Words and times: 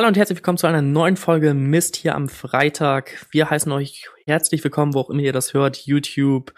Hallo 0.00 0.08
und 0.08 0.16
herzlich 0.16 0.38
willkommen 0.38 0.56
zu 0.56 0.66
einer 0.66 0.80
neuen 0.80 1.18
Folge 1.18 1.52
Mist 1.52 1.94
hier 1.94 2.14
am 2.14 2.30
Freitag. 2.30 3.26
Wir 3.32 3.50
heißen 3.50 3.70
euch 3.70 4.08
herzlich 4.24 4.64
willkommen, 4.64 4.94
wo 4.94 5.00
auch 5.00 5.10
immer 5.10 5.20
ihr 5.20 5.34
das 5.34 5.52
hört. 5.52 5.76
YouTube, 5.84 6.54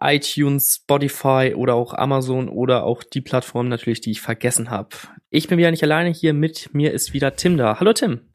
iTunes, 0.00 0.80
Spotify 0.82 1.54
oder 1.54 1.74
auch 1.74 1.94
Amazon 1.94 2.48
oder 2.48 2.82
auch 2.82 3.04
die 3.04 3.20
Plattform 3.20 3.68
natürlich, 3.68 4.00
die 4.00 4.10
ich 4.10 4.20
vergessen 4.20 4.70
habe. 4.70 4.88
Ich 5.30 5.46
bin 5.46 5.56
wieder 5.56 5.70
nicht 5.70 5.84
alleine 5.84 6.10
hier, 6.10 6.34
mit 6.34 6.74
mir 6.74 6.92
ist 6.92 7.12
wieder 7.12 7.36
Tim 7.36 7.56
da. 7.56 7.78
Hallo 7.78 7.92
Tim. 7.92 8.34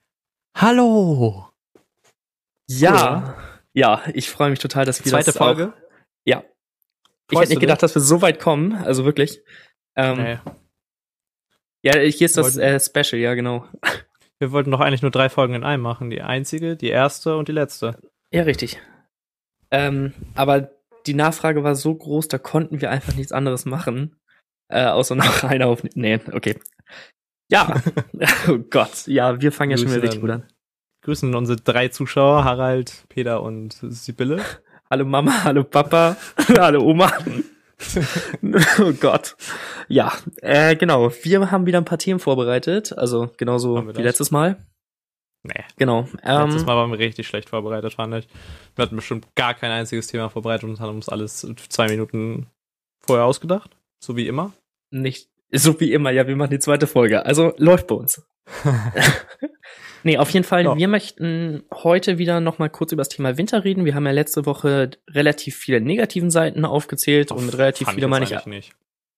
Hallo. 0.56 1.50
Ja, 2.66 3.36
ja, 3.74 4.04
ich 4.14 4.30
freue 4.30 4.52
mich 4.52 4.60
total, 4.60 4.86
dass 4.86 5.04
wir 5.04 5.12
Zweite 5.12 5.26
das 5.26 5.38
Folge? 5.38 5.74
Auch, 5.76 5.82
ja. 6.24 6.44
ich 6.44 7.36
Freust 7.36 7.42
hätte 7.42 7.50
nicht 7.56 7.60
gedacht, 7.60 7.84
dass 7.84 7.94
wir 7.94 8.02
so 8.02 8.22
weit 8.22 8.40
kommen, 8.40 8.74
also 8.74 9.04
wirklich. 9.04 9.42
Ähm, 9.98 10.16
Nee. 10.16 10.38
Ja, 11.82 11.98
hier 11.98 12.26
ist 12.26 12.38
das 12.38 12.56
äh, 12.56 12.80
Special, 12.80 13.22
ja 13.22 13.34
genau. 13.34 13.68
Wir 14.40 14.52
wollten 14.54 14.72
doch 14.72 14.80
eigentlich 14.80 15.02
nur 15.02 15.12
drei 15.12 15.30
Folgen 15.30 15.54
in 15.54 15.64
einem 15.64 15.84
machen. 15.84 16.10
Die 16.10 16.22
einzige, 16.22 16.78
die 16.78 16.88
erste 16.88 17.38
und 17.38 17.50
die 17.50 17.54
letzte. 17.54 17.98
Ja, 18.32 18.44
richtig. 18.44 18.80
Ähm, 19.70 20.14
aber 20.36 20.72
die 21.06 21.14
Nachfrage 21.14 21.64
war 21.64 21.76
so 21.76 21.94
groß, 21.94 22.28
da 22.30 22.38
konnten 22.38 22.82
wir 22.82 22.90
einfach 22.90 23.16
nichts 23.16 23.32
anderes 23.32 23.66
machen, 23.66 24.16
äh, 24.70 24.86
außer 24.86 25.16
noch 25.16 25.44
eine 25.44 25.68
auf. 25.68 25.84
Nee, 25.96 26.20
okay. 26.32 26.60
Ja. 27.52 27.82
oh 28.48 28.60
Gott. 28.70 29.08
Ja, 29.08 29.42
wir 29.42 29.52
fangen 29.52 29.72
ja 29.72 29.78
schon 29.78 29.88
Grüße 29.88 29.98
wieder 29.98 30.04
richtig 30.04 30.22
gut 30.22 30.32
an. 30.32 30.48
Grüßen 31.04 31.34
unsere 31.36 31.60
drei 31.60 31.90
Zuschauer, 31.90 32.44
Harald, 32.44 33.06
Peter 33.10 33.42
und 33.42 33.78
Sibylle. 33.82 34.44
Hallo 34.92 35.06
Mama, 35.06 35.44
hallo 35.44 35.64
Papa, 35.64 36.18
hallo 36.58 36.82
Oma. 36.82 37.14
oh 38.80 38.94
Gott. 39.00 39.36
Ja, 39.88 40.14
äh, 40.42 40.76
genau. 40.76 41.12
Wir 41.24 41.52
haben 41.52 41.66
wieder 41.66 41.80
ein 41.80 41.86
paar 41.86 41.98
Themen 41.98 42.20
vorbereitet, 42.20 42.98
also 42.98 43.30
genauso 43.38 43.96
wie 43.96 44.02
letztes 44.02 44.32
Mal. 44.32 44.58
Nee. 45.44 45.64
Genau. 45.78 46.08
Ähm, 46.24 46.46
Letztes 46.48 46.66
Mal 46.66 46.76
waren 46.76 46.92
wir 46.92 47.00
richtig 47.00 47.28
schlecht 47.28 47.50
vorbereitet, 47.50 47.94
fand 47.94 48.14
ich. 48.14 48.28
Wir 48.76 48.84
hatten 48.84 48.98
bestimmt 48.98 49.34
gar 49.36 49.54
kein 49.54 49.72
einziges 49.72 50.08
Thema 50.08 50.30
vorbereitet 50.30 50.70
und 50.70 50.80
haben 50.80 50.96
uns 50.96 51.08
alles 51.08 51.48
zwei 51.70 51.88
Minuten 51.88 52.48
vorher 53.00 53.26
ausgedacht. 53.26 53.78
So 54.04 54.18
wie 54.18 54.28
immer. 54.28 54.52
Nicht 54.92 55.30
so 55.52 55.80
wie 55.80 55.94
immer, 55.94 56.12
ja, 56.12 56.28
wir 56.28 56.36
machen 56.36 56.52
die 56.52 56.60
zweite 56.60 56.88
Folge. 56.88 57.26
Also 57.26 57.54
läuft 57.58 57.88
bei 57.88 57.96
uns. 57.96 58.22
nee, 60.04 60.18
auf 60.18 60.30
jeden 60.32 60.44
Fall, 60.46 60.64
Ja. 60.66 60.76
wir 60.78 60.88
möchten 60.88 61.64
heute 61.74 62.18
wieder 62.18 62.40
noch 62.40 62.60
mal 62.60 62.70
kurz 62.70 62.92
über 62.92 63.02
das 63.02 63.10
Thema 63.10 63.38
Winter 63.38 63.64
reden. 63.64 63.86
Wir 63.86 63.96
haben 63.96 64.06
ja 64.06 64.12
letzte 64.12 64.46
Woche 64.46 64.92
relativ 65.10 65.56
viele 65.58 65.82
negativen 65.82 66.32
Seiten 66.32 66.66
aufgezählt 66.66 67.32
und 67.32 67.46
mit 67.46 67.58
relativ 67.58 67.90
viele 67.90 68.08
meine 68.08 68.26
ich. 68.26 68.46
nicht. 68.46 68.74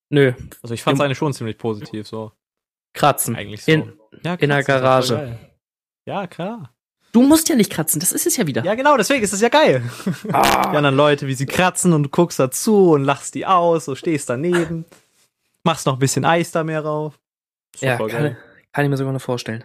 Nö, 0.09 0.33
Also 0.61 0.73
ich 0.73 0.83
fand 0.83 0.97
es 0.97 1.01
eigentlich 1.05 1.17
schon 1.17 1.33
ziemlich 1.33 1.57
positiv, 1.57 2.07
so. 2.07 2.31
kratzen. 2.93 3.35
Eigentlich 3.35 3.63
so. 3.63 3.71
In, 3.71 3.93
ja, 4.23 4.33
in 4.35 4.49
der 4.49 4.63
Garage. 4.63 5.37
Ja, 6.05 6.27
klar. 6.27 6.73
du 7.13 7.21
musst 7.21 7.47
ja 7.49 7.55
nicht 7.55 7.71
kratzen, 7.71 7.99
das 7.99 8.11
ist 8.11 8.25
es 8.27 8.35
ja 8.37 8.47
wieder. 8.47 8.63
Ja, 8.65 8.75
genau, 8.75 8.97
deswegen 8.97 9.23
ist 9.23 9.31
es 9.33 9.39
ja 9.41 9.49
geil. 9.49 9.81
Die 10.23 10.33
Ah, 10.33 10.71
anderen 10.71 10.95
Leute, 10.95 11.27
wie 11.27 11.33
sie 11.35 11.45
kratzen 11.45 11.93
und 11.93 12.03
du 12.03 12.09
guckst 12.09 12.39
dazu 12.39 12.91
und 12.91 13.03
lachst 13.03 13.35
die 13.35 13.45
aus, 13.45 13.85
so 13.85 13.95
stehst 13.95 14.29
daneben, 14.29 14.85
machst 15.63 15.85
noch 15.85 15.93
ein 15.93 15.99
bisschen 15.99 16.25
Eis 16.25 16.51
da 16.51 16.63
mehr 16.63 16.81
rauf. 16.81 17.19
Doch 17.75 17.81
ja 17.81 17.97
kann, 17.97 18.35
kann 18.73 18.83
ich 18.85 18.89
mir 18.89 18.97
sogar 18.97 19.13
noch 19.13 19.21
vorstellen. 19.21 19.63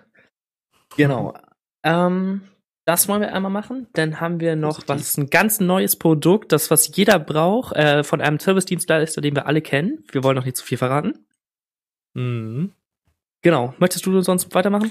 Genau. 0.97 1.35
Ähm, 1.83 2.43
das 2.87 3.09
wollen 3.09 3.21
wir 3.21 3.35
einmal 3.35 3.51
machen. 3.51 3.89
Dann 3.95 4.21
haben 4.21 4.41
wir 4.41 4.55
noch 4.55 4.77
Positiv. 4.77 4.89
was, 4.89 5.19
ein 5.19 5.31
ganz 5.31 5.61
neues 5.61 5.97
Produkt, 5.97 6.53
das, 6.53 6.71
was 6.71 6.97
jeder 6.97 7.19
braucht, 7.19 7.75
äh, 7.75 8.05
von 8.05 8.21
einem 8.21 8.39
Service-Dienstleister, 8.39 9.21
den 9.21 9.35
wir 9.35 9.47
alle 9.47 9.61
kennen. 9.61 10.05
Wir 10.11 10.23
wollen 10.23 10.37
noch 10.37 10.45
nicht 10.45 10.57
zu 10.57 10.65
viel 10.65 10.79
verraten. 10.79 11.27
Mhm. 12.15 12.73
Genau. 13.43 13.75
Möchtest 13.79 14.07
du 14.07 14.21
sonst 14.23 14.55
weitermachen? 14.55 14.91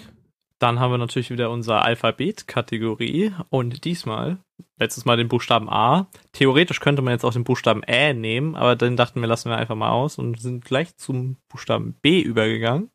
Dann 0.59 0.80
haben 0.80 0.92
wir 0.92 0.98
natürlich 0.98 1.31
wieder 1.31 1.50
unsere 1.50 1.81
Alphabet-Kategorie 1.81 3.33
und 3.50 3.83
diesmal, 3.83 4.38
letztes 4.78 5.03
Mal 5.03 5.17
den 5.17 5.28
Buchstaben 5.28 5.70
A. 5.70 6.08
Theoretisch 6.31 6.80
könnte 6.80 7.02
man 7.02 7.11
jetzt 7.11 7.26
auch 7.26 7.33
den 7.33 7.44
Buchstaben 7.44 7.83
Ä 7.83 8.14
nehmen, 8.14 8.55
aber 8.55 8.76
dann 8.77 8.95
dachten 8.95 9.20
wir, 9.20 9.27
lassen 9.27 9.49
wir 9.49 9.58
einfach 9.58 9.76
mal 9.76 9.92
aus 9.92 10.17
und 10.17 10.39
sind 10.39 10.64
gleich 10.64 10.95
zum 10.95 11.38
Buchstaben 11.49 11.95
B 12.02 12.21
übergegangen. 12.21 12.89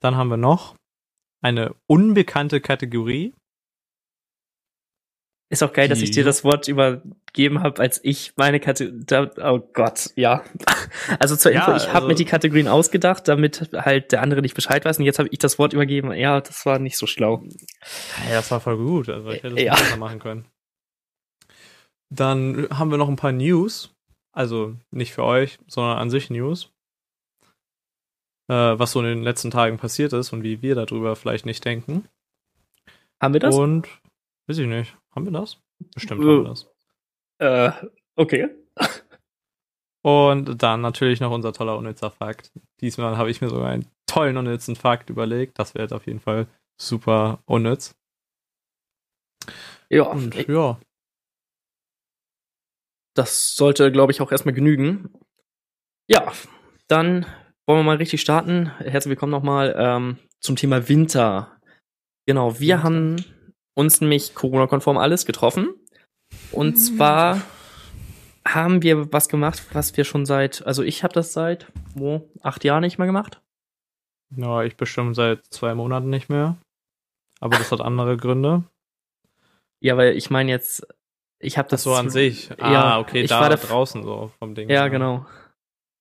Dann 0.00 0.16
haben 0.16 0.30
wir 0.30 0.36
noch 0.36 0.76
eine 1.42 1.74
unbekannte 1.86 2.60
Kategorie. 2.60 3.34
Ist 5.50 5.62
auch 5.62 5.74
geil, 5.74 5.86
dass 5.88 6.00
ich 6.00 6.12
dir 6.12 6.24
das 6.24 6.44
Wort 6.44 6.66
übergeben 6.66 7.62
habe, 7.62 7.82
als 7.82 8.00
ich 8.02 8.32
meine 8.36 8.58
Kategorie. 8.58 9.30
Oh 9.42 9.58
Gott, 9.74 10.08
ja. 10.16 10.42
Also 11.18 11.36
zur 11.36 11.52
Ja, 11.52 11.66
Info, 11.66 11.76
ich 11.76 11.88
habe 11.88 11.96
also- 11.96 12.08
mir 12.08 12.14
die 12.14 12.24
Kategorien 12.24 12.68
ausgedacht, 12.68 13.28
damit 13.28 13.68
halt 13.74 14.12
der 14.12 14.22
andere 14.22 14.40
nicht 14.40 14.54
Bescheid 14.54 14.84
weiß. 14.86 14.98
Und 14.98 15.04
jetzt 15.04 15.18
habe 15.18 15.28
ich 15.30 15.38
das 15.38 15.58
Wort 15.58 15.74
übergeben. 15.74 16.10
Ja, 16.14 16.40
das 16.40 16.64
war 16.64 16.78
nicht 16.78 16.96
so 16.96 17.06
schlau. 17.06 17.44
Ja, 18.28 18.36
das 18.36 18.50
war 18.50 18.60
voll 18.60 18.78
gut. 18.78 19.10
Also 19.10 19.28
ich 19.30 19.42
hätte 19.42 19.54
es 19.56 19.62
Ja. 19.62 19.74
besser 19.74 19.96
machen 19.98 20.20
können. 20.20 20.46
Dann 22.10 22.68
haben 22.70 22.90
wir 22.90 22.98
noch 22.98 23.08
ein 23.08 23.16
paar 23.16 23.32
News. 23.32 23.94
Also 24.34 24.76
nicht 24.90 25.12
für 25.12 25.24
euch, 25.24 25.58
sondern 25.66 25.98
an 25.98 26.08
sich 26.08 26.30
News. 26.30 26.70
Äh, 28.52 28.78
was 28.78 28.92
so 28.92 29.00
in 29.00 29.06
den 29.06 29.22
letzten 29.22 29.50
Tagen 29.50 29.78
passiert 29.78 30.12
ist 30.12 30.32
und 30.34 30.42
wie 30.42 30.60
wir 30.60 30.74
darüber 30.74 31.16
vielleicht 31.16 31.46
nicht 31.46 31.64
denken. 31.64 32.06
Haben 33.18 33.32
wir 33.32 33.40
das? 33.40 33.54
Und 33.56 33.88
weiß 34.46 34.58
ich 34.58 34.66
nicht. 34.66 34.94
Haben 35.14 35.24
wir 35.24 35.32
das? 35.32 35.58
Bestimmt 35.94 36.20
Äh. 36.20 36.24
haben 36.24 36.44
wir 36.44 36.48
das. 36.50 36.66
Äh, 37.38 37.72
okay. 38.16 38.50
Und 40.02 40.62
dann 40.62 40.82
natürlich 40.82 41.20
noch 41.20 41.30
unser 41.30 41.52
toller 41.54 41.78
unnützer 41.78 42.10
Fakt. 42.10 42.52
Diesmal 42.80 43.16
habe 43.16 43.30
ich 43.30 43.40
mir 43.40 43.48
sogar 43.48 43.70
einen 43.70 43.86
tollen 44.06 44.36
unnützen 44.36 44.76
Fakt 44.76 45.08
überlegt. 45.08 45.58
Das 45.58 45.74
wird 45.74 45.94
auf 45.94 46.06
jeden 46.06 46.20
Fall 46.20 46.46
super 46.76 47.38
unnütz. 47.46 47.94
Ja, 49.88 50.02
Und 50.02 50.34
ja, 50.46 50.78
das 53.14 53.54
sollte, 53.54 53.90
glaube 53.92 54.12
ich, 54.12 54.20
auch 54.20 54.32
erstmal 54.32 54.54
genügen. 54.54 55.10
Ja, 56.06 56.32
dann 56.88 57.26
wollen 57.66 57.80
wir 57.80 57.84
mal 57.84 57.96
richtig 57.96 58.20
starten. 58.20 58.70
Herzlich 58.78 59.10
willkommen 59.10 59.32
nochmal 59.32 59.74
ähm, 59.76 60.18
zum 60.40 60.56
Thema 60.56 60.88
Winter. 60.88 61.56
Genau, 62.26 62.58
wir 62.60 62.82
haben 62.82 63.24
uns 63.74 64.00
nämlich 64.00 64.34
Corona-konform 64.34 64.98
alles 64.98 65.26
getroffen. 65.26 65.74
Und 66.50 66.76
zwar 66.76 67.40
haben 68.46 68.82
wir 68.82 69.12
was 69.12 69.28
gemacht, 69.28 69.62
was 69.72 69.96
wir 69.96 70.04
schon 70.04 70.26
seit, 70.26 70.66
also 70.66 70.82
ich 70.82 71.02
habe 71.04 71.14
das 71.14 71.32
seit 71.32 71.70
wo, 71.94 72.28
acht 72.42 72.64
Jahren 72.64 72.80
nicht 72.82 72.98
mehr 72.98 73.06
gemacht. 73.06 73.40
Ja, 74.34 74.62
ich 74.62 74.76
bestimmt 74.76 75.14
seit 75.14 75.44
zwei 75.46 75.74
Monaten 75.74 76.10
nicht 76.10 76.28
mehr. 76.28 76.56
Aber 77.40 77.58
das 77.58 77.70
hat 77.72 77.80
andere 77.80 78.16
Gründe. 78.16 78.64
Ja, 79.80 79.96
weil 79.96 80.16
ich 80.16 80.30
meine 80.30 80.50
jetzt, 80.50 80.86
ich 81.40 81.58
habe 81.58 81.68
das 81.68 81.82
Das 81.82 81.84
so 81.84 81.94
an 81.94 82.08
sich. 82.08 82.50
Ah, 82.60 82.72
Ja, 82.72 82.98
okay, 83.00 83.22
ich 83.22 83.30
da 83.30 83.40
war 83.40 83.48
da- 83.50 83.56
draußen 83.56 84.02
so 84.04 84.30
vom 84.38 84.54
Ding. 84.54 84.70
Ja, 84.70 84.88
genau. 84.88 85.26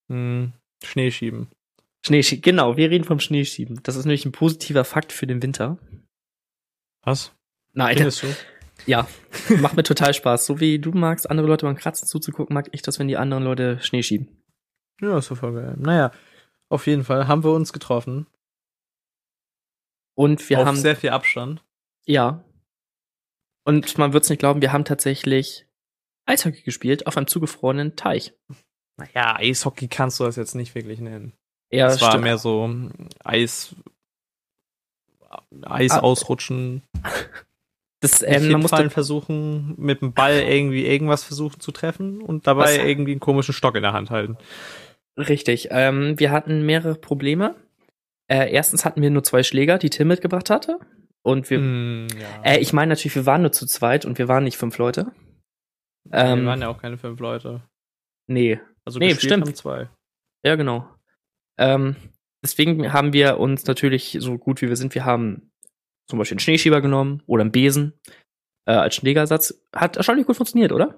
Hm, 0.10 0.54
Schneeschieben. 0.84 1.50
Schneeschieben. 2.06 2.42
Genau, 2.42 2.78
wir 2.78 2.90
reden 2.90 3.04
vom 3.04 3.20
Schneeschieben. 3.20 3.82
Das 3.84 3.96
ist 3.96 4.06
nämlich 4.06 4.26
ein 4.26 4.32
positiver 4.32 4.84
Fakt 4.84 5.12
für 5.12 5.28
den 5.28 5.42
Winter. 5.44 5.78
Was? 7.04 7.34
Nein, 7.74 7.98
Findest 7.98 8.24
du? 8.24 8.28
Ja, 8.88 9.08
macht 9.60 9.76
mir 9.76 9.84
total 9.84 10.14
Spaß. 10.14 10.46
So 10.46 10.60
wie 10.60 10.80
du 10.80 10.92
magst, 10.92 11.30
andere 11.30 11.48
Leute 11.48 11.66
beim 11.66 11.76
Kratzen 11.76 12.08
zuzugucken, 12.08 12.54
mag 12.54 12.70
ich 12.72 12.82
das, 12.82 12.98
wenn 12.98 13.08
die 13.08 13.18
anderen 13.18 13.44
Leute 13.44 13.80
Schnee 13.82 14.02
schieben. 14.02 14.44
Ja, 15.00 15.18
ist 15.18 15.30
doch 15.30 15.38
voll 15.38 15.54
geil. 15.54 15.76
Naja, 15.78 16.12
auf 16.70 16.88
jeden 16.88 17.04
Fall 17.04 17.28
haben 17.28 17.44
wir 17.44 17.52
uns 17.54 17.74
getroffen. 17.74 18.28
Und 20.16 20.50
wir 20.50 20.60
auf 20.60 20.66
haben, 20.66 20.78
sehr 20.78 20.96
viel 20.96 21.12
Abstand. 21.12 21.64
ja. 22.06 22.44
Und 23.64 23.96
man 24.00 24.12
wird's 24.12 24.30
nicht 24.30 24.40
glauben, 24.40 24.62
wir 24.62 24.74
haben 24.74 24.86
tatsächlich 24.86 25.68
Eishockey 26.26 26.64
gespielt 26.64 27.06
auf 27.06 27.16
einem 27.16 27.28
zugefrorenen 27.28 27.96
Teich. 27.96 28.34
Naja, 29.14 29.36
Eishockey 29.38 29.88
kannst 29.88 30.20
du 30.20 30.26
das 30.26 30.36
jetzt 30.36 30.56
nicht 30.56 30.76
wirklich 30.76 31.00
nennen. 31.00 31.34
Ja, 31.72 31.88
es 31.88 32.02
war 32.02 32.18
mehr 32.18 32.38
so 32.38 32.66
hm, 32.66 32.92
Eis. 33.24 33.76
Eis 35.64 35.92
Ah. 35.92 36.00
ausrutschen, 36.00 36.82
das, 38.02 38.22
ähm, 38.22 38.30
man 38.52 38.62
hinfallen 38.62 38.62
musste, 38.62 38.90
versuchen, 38.90 39.76
mit 39.78 40.02
dem 40.02 40.14
Ball 40.14 40.40
irgendwie 40.42 40.86
irgendwas 40.86 41.24
versuchen 41.24 41.60
zu 41.62 41.72
treffen 41.72 42.22
und 42.22 42.48
dabei 42.48 42.64
Was? 42.78 42.78
irgendwie 42.86 43.12
einen 43.12 43.20
komischen 43.22 43.54
Stock 43.54 43.76
in 43.76 43.84
der 43.84 43.94
Hand 43.94 44.10
halten. 44.10 44.38
richtig, 45.18 45.70
ähm, 45.72 46.20
wir 46.20 46.32
hatten 46.32 46.66
mehrere 46.66 46.96
Probleme. 46.96 47.56
Äh, 48.28 48.52
erstens 48.52 48.84
hatten 48.86 49.02
wir 49.02 49.10
nur 49.10 49.24
zwei 49.24 49.44
Schläger, 49.44 49.78
die 49.78 49.90
Tim 49.90 50.08
mitgebracht 50.10 50.50
hatte. 50.50 50.80
Und 51.24 51.50
wir, 51.50 51.60
Hm, 51.60 52.08
ja. 52.20 52.44
äh, 52.52 52.60
ich 52.60 52.74
meine 52.74 52.90
natürlich, 52.90 53.16
wir 53.16 53.26
waren 53.26 53.42
nur 53.42 53.52
zu 53.52 53.66
zweit 53.68 54.06
und 54.06 54.18
wir 54.18 54.28
waren 54.28 54.44
nicht 54.44 54.58
fünf 54.58 54.78
Leute. 54.80 55.12
wir 56.10 56.20
ähm, 56.20 56.46
waren 56.46 56.62
ja 56.62 56.68
auch 56.70 56.82
keine 56.82 56.98
fünf 56.98 57.20
Leute. 57.20 57.62
Nee, 58.28 58.60
Also 58.86 59.00
Nee, 59.00 59.14
stimmt. 59.16 59.46
haben 59.46 59.56
zwei. 59.56 59.90
Ja, 60.46 60.56
genau. 60.56 60.88
Ähm, 61.58 61.96
deswegen 62.44 62.92
haben 62.94 63.14
wir 63.14 63.40
uns 63.40 63.66
natürlich, 63.66 64.18
so 64.20 64.38
gut 64.38 64.62
wie 64.62 64.70
wir 64.70 64.76
sind, 64.76 64.96
wir 64.96 65.06
haben 65.06 65.52
zum 66.10 66.20
Beispiel 66.20 66.36
einen 66.36 66.40
Schneeschieber 66.40 66.82
genommen 66.82 67.22
oder 67.28 67.42
einen 67.42 67.52
Besen 67.52 67.94
äh, 68.66 68.74
als 68.74 68.96
Schlägersatz. 68.96 69.62
Hat 69.76 69.98
erstaunlich 69.98 70.26
gut 70.26 70.36
funktioniert, 70.36 70.72
oder? 70.72 70.96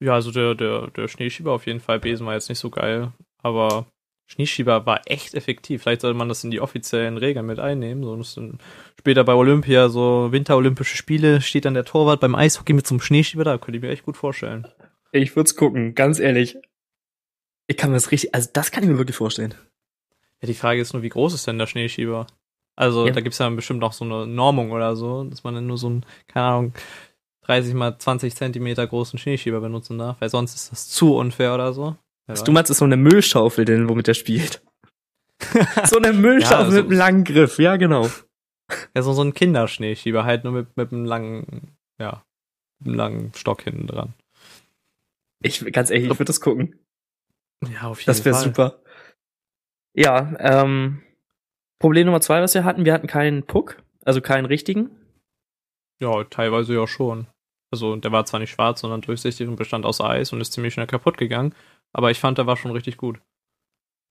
Ja, 0.00 0.14
also 0.14 0.30
der, 0.30 0.54
der, 0.54 0.88
der 0.88 1.08
Schneeschieber 1.08 1.52
auf 1.52 1.66
jeden 1.66 1.80
Fall. 1.80 1.98
Besen 1.98 2.26
war 2.26 2.34
jetzt 2.34 2.48
nicht 2.50 2.58
so 2.58 2.70
geil, 2.70 3.12
aber 3.42 3.86
Schneeschieber 4.28 4.84
war 4.84 5.00
echt 5.06 5.34
effektiv. 5.34 5.82
Vielleicht 5.82 6.02
sollte 6.02 6.18
man 6.18 6.28
das 6.28 6.44
in 6.44 6.50
die 6.50 6.60
offiziellen 6.60 7.16
Regeln 7.16 7.46
mit 7.46 7.58
einnehmen. 7.58 8.04
So, 8.04 8.16
dass 8.16 8.34
dann 8.34 8.58
später 8.98 9.24
bei 9.24 9.34
Olympia, 9.34 9.88
so 9.88 10.32
Winterolympische 10.32 10.96
Spiele, 10.96 11.40
steht 11.40 11.64
dann 11.64 11.74
der 11.74 11.84
Torwart 11.84 12.20
beim 12.20 12.34
Eishockey 12.34 12.72
mit 12.74 12.86
so 12.86 12.94
einem 12.94 13.00
Schneeschieber 13.00 13.44
da. 13.44 13.56
Könnte 13.56 13.78
ich 13.78 13.82
mir 13.82 13.90
echt 13.90 14.04
gut 14.04 14.16
vorstellen. 14.16 14.66
Ich 15.22 15.34
würde 15.36 15.46
es 15.48 15.56
gucken, 15.56 15.94
ganz 15.94 16.18
ehrlich. 16.18 16.56
Ich 17.68 17.76
kann 17.76 17.90
mir 17.90 17.96
das 17.96 18.10
richtig, 18.12 18.34
also 18.34 18.48
das 18.52 18.70
kann 18.70 18.82
ich 18.84 18.88
mir 18.90 18.98
wirklich 18.98 19.16
vorstellen. 19.16 19.54
Ja, 20.40 20.46
die 20.46 20.54
Frage 20.54 20.80
ist 20.80 20.92
nur, 20.92 21.02
wie 21.02 21.08
groß 21.08 21.34
ist 21.34 21.46
denn 21.46 21.58
der 21.58 21.66
Schneeschieber? 21.66 22.26
Also, 22.76 23.06
Ja. 23.06 23.12
da 23.12 23.20
gibt's 23.20 23.38
ja 23.38 23.48
bestimmt 23.50 23.82
auch 23.82 23.92
so 23.92 24.04
eine 24.04 24.26
Normung 24.26 24.70
oder 24.70 24.94
so, 24.96 25.24
dass 25.24 25.42
man 25.44 25.54
dann 25.54 25.66
nur 25.66 25.78
so 25.78 25.88
einen, 25.88 26.06
keine 26.28 26.46
Ahnung, 26.46 26.74
30 27.42 27.74
mal 27.74 27.98
20 27.98 28.34
Zentimeter 28.36 28.86
großen 28.86 29.18
Schneeschieber 29.18 29.60
benutzen 29.60 29.98
darf, 29.98 30.20
weil 30.20 30.28
sonst 30.28 30.54
ist 30.54 30.72
das 30.72 30.88
zu 30.88 31.16
unfair 31.16 31.54
oder 31.54 31.72
so. 31.72 31.96
Wer 32.26 32.34
Was 32.34 32.40
weiß. 32.40 32.44
du 32.44 32.52
meinst, 32.52 32.70
ist 32.70 32.78
so 32.78 32.84
eine 32.84 32.96
Müllschaufel, 32.96 33.64
denn 33.64 33.88
womit 33.88 34.08
der 34.08 34.14
spielt. 34.14 34.62
so 35.86 35.96
eine 35.98 36.12
Müllschaufel 36.12 36.64
Ja, 36.66 36.70
so- 36.70 36.76
mit 36.76 36.86
einem 36.86 36.98
langen 36.98 37.24
Griff, 37.24 37.58
ja 37.58 37.76
genau. 37.76 38.10
Ja, 38.94 39.02
so, 39.02 39.12
so 39.12 39.22
ein 39.22 39.32
Kinderschneeschieber, 39.32 40.24
halt 40.24 40.44
nur 40.44 40.52
mit, 40.52 40.76
mit 40.76 40.92
einem 40.92 41.04
langen, 41.04 41.76
ja, 42.00 42.24
mit 42.80 42.88
einem 42.88 42.96
langen 42.96 43.32
Stock 43.34 43.62
hinten 43.62 43.86
dran. 43.86 44.12
Ich, 45.42 45.64
ganz 45.72 45.90
ehrlich, 45.90 46.10
ich 46.10 46.18
würde 46.18 46.24
das 46.24 46.40
gucken. 46.40 46.86
Ja, 47.68 47.82
auf 47.82 48.00
jeden 48.00 48.06
Das 48.06 48.24
wäre 48.24 48.34
Fall. 48.34 48.44
super. 48.44 48.82
Ja, 49.94 50.34
ähm, 50.38 51.02
Problem 51.78 52.06
Nummer 52.06 52.20
zwei, 52.20 52.40
was 52.42 52.54
wir 52.54 52.64
hatten, 52.64 52.84
wir 52.84 52.92
hatten 52.92 53.06
keinen 53.06 53.46
Puck, 53.46 53.82
also 54.04 54.20
keinen 54.20 54.46
richtigen. 54.46 54.90
Ja, 56.00 56.24
teilweise 56.24 56.74
ja 56.74 56.86
schon. 56.86 57.26
Also, 57.72 57.96
der 57.96 58.12
war 58.12 58.24
zwar 58.26 58.40
nicht 58.40 58.50
schwarz, 58.50 58.80
sondern 58.80 59.00
durchsichtig 59.00 59.48
und 59.48 59.56
bestand 59.56 59.84
aus 59.84 60.00
Eis 60.00 60.32
und 60.32 60.40
ist 60.40 60.52
ziemlich 60.52 60.74
schnell 60.74 60.86
kaputt 60.86 61.18
gegangen. 61.18 61.54
Aber 61.92 62.10
ich 62.10 62.20
fand, 62.20 62.38
der 62.38 62.46
war 62.46 62.56
schon 62.56 62.70
richtig 62.70 62.96
gut. 62.96 63.20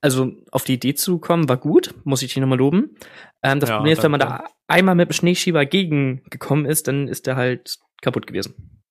Also 0.02 0.34
auf 0.52 0.66
die 0.66 0.74
Idee 0.74 0.94
zu 0.94 1.20
kommen, 1.20 1.48
war 1.50 1.58
gut, 1.58 1.96
muss 2.04 2.22
ich 2.22 2.34
dich 2.34 2.42
nochmal 2.42 2.58
loben. 2.58 2.96
Ähm, 3.44 3.60
das 3.60 3.70
Ja, 3.70 3.78
Problem 3.78 3.94
ist, 3.94 4.04
wenn 4.04 4.12
man 4.12 4.20
da 4.20 4.46
einmal 4.68 4.94
mit 4.96 5.10
dem 5.10 5.14
Schneeschieber 5.14 5.66
gegengekommen 5.66 6.66
ist, 6.66 6.88
dann 6.88 7.08
ist 7.08 7.26
der 7.28 7.36
halt 7.38 7.80
kaputt 8.02 8.28
gewesen. 8.28 8.84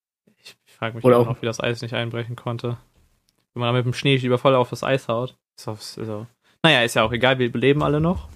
Frage 0.85 0.97
mich 0.97 1.05
Oder 1.05 1.19
auch- 1.19 1.25
noch, 1.25 1.41
wie 1.41 1.45
das 1.45 1.59
Eis 1.59 1.81
nicht 1.81 1.93
einbrechen 1.93 2.35
konnte. 2.35 2.77
Wenn 3.53 3.61
man 3.61 3.69
da 3.69 3.73
mit 3.73 3.85
dem 3.85 3.93
Schneeschieber 3.93 4.37
voll 4.37 4.55
auf 4.55 4.69
das 4.69 4.83
Eis 4.83 5.07
haut. 5.07 5.35
Ist 5.57 5.67
auch, 5.67 5.77
ist 5.79 5.97
auch, 5.99 6.25
naja, 6.63 6.83
ist 6.83 6.95
ja 6.95 7.03
auch 7.03 7.11
egal, 7.11 7.39
wir 7.39 7.51
leben 7.51 7.83
alle 7.83 8.01
noch. 8.01 8.29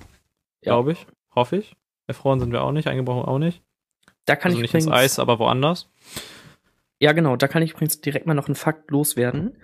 Ja. 0.63 0.73
Glaube 0.73 0.93
ich. 0.93 1.05
Hoffe 1.35 1.57
ich. 1.57 1.75
Erfroren 2.07 2.39
sind 2.39 2.51
wir 2.51 2.61
auch 2.63 2.71
nicht, 2.71 2.87
eingebrochen 2.87 3.25
auch 3.25 3.37
nicht. 3.39 3.61
Da 4.25 4.35
kann 4.35 4.51
also 4.51 4.57
ich 4.57 4.61
nicht 4.63 4.73
ins 4.73 4.85
übrigens, 4.85 5.03
Eis, 5.03 5.19
aber 5.19 5.39
woanders. 5.39 5.89
Ja, 6.99 7.11
genau, 7.13 7.35
da 7.35 7.47
kann 7.47 7.61
ich 7.63 7.71
übrigens 7.71 8.01
direkt 8.01 8.25
mal 8.25 8.33
noch 8.33 8.47
einen 8.47 8.55
Fakt 8.55 8.91
loswerden. 8.91 9.57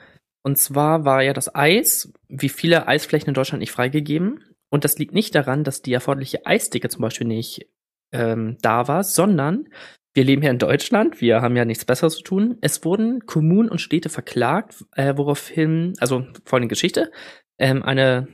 Und 0.43 0.57
zwar 0.57 1.05
war 1.05 1.23
ja 1.23 1.33
das 1.33 1.53
Eis, 1.55 2.13
wie 2.27 2.49
viele 2.49 2.87
Eisflächen 2.87 3.29
in 3.29 3.33
Deutschland 3.33 3.59
nicht 3.61 3.71
freigegeben. 3.71 4.43
Und 4.69 4.83
das 4.83 4.97
liegt 4.97 5.13
nicht 5.13 5.33
daran, 5.35 5.63
dass 5.63 5.81
die 5.81 5.93
erforderliche 5.93 6.45
Eisdicke 6.45 6.89
zum 6.89 7.01
Beispiel 7.01 7.27
nicht 7.27 7.67
ähm, 8.11 8.57
da 8.61 8.87
war, 8.87 9.03
sondern 9.03 9.67
wir 10.15 10.23
leben 10.23 10.41
hier 10.41 10.51
in 10.51 10.59
Deutschland, 10.59 11.19
wir 11.19 11.41
haben 11.41 11.57
ja 11.57 11.65
nichts 11.65 11.83
Besseres 11.83 12.15
zu 12.15 12.23
tun. 12.23 12.57
Es 12.61 12.85
wurden 12.85 13.25
Kommunen 13.25 13.67
und 13.67 13.81
Städte 13.81 14.07
verklagt, 14.07 14.85
äh, 14.95 15.13
woraufhin, 15.17 15.93
also 15.99 16.25
folgende 16.45 16.69
Geschichte, 16.69 17.11
ähm, 17.59 17.83
eine 17.83 18.29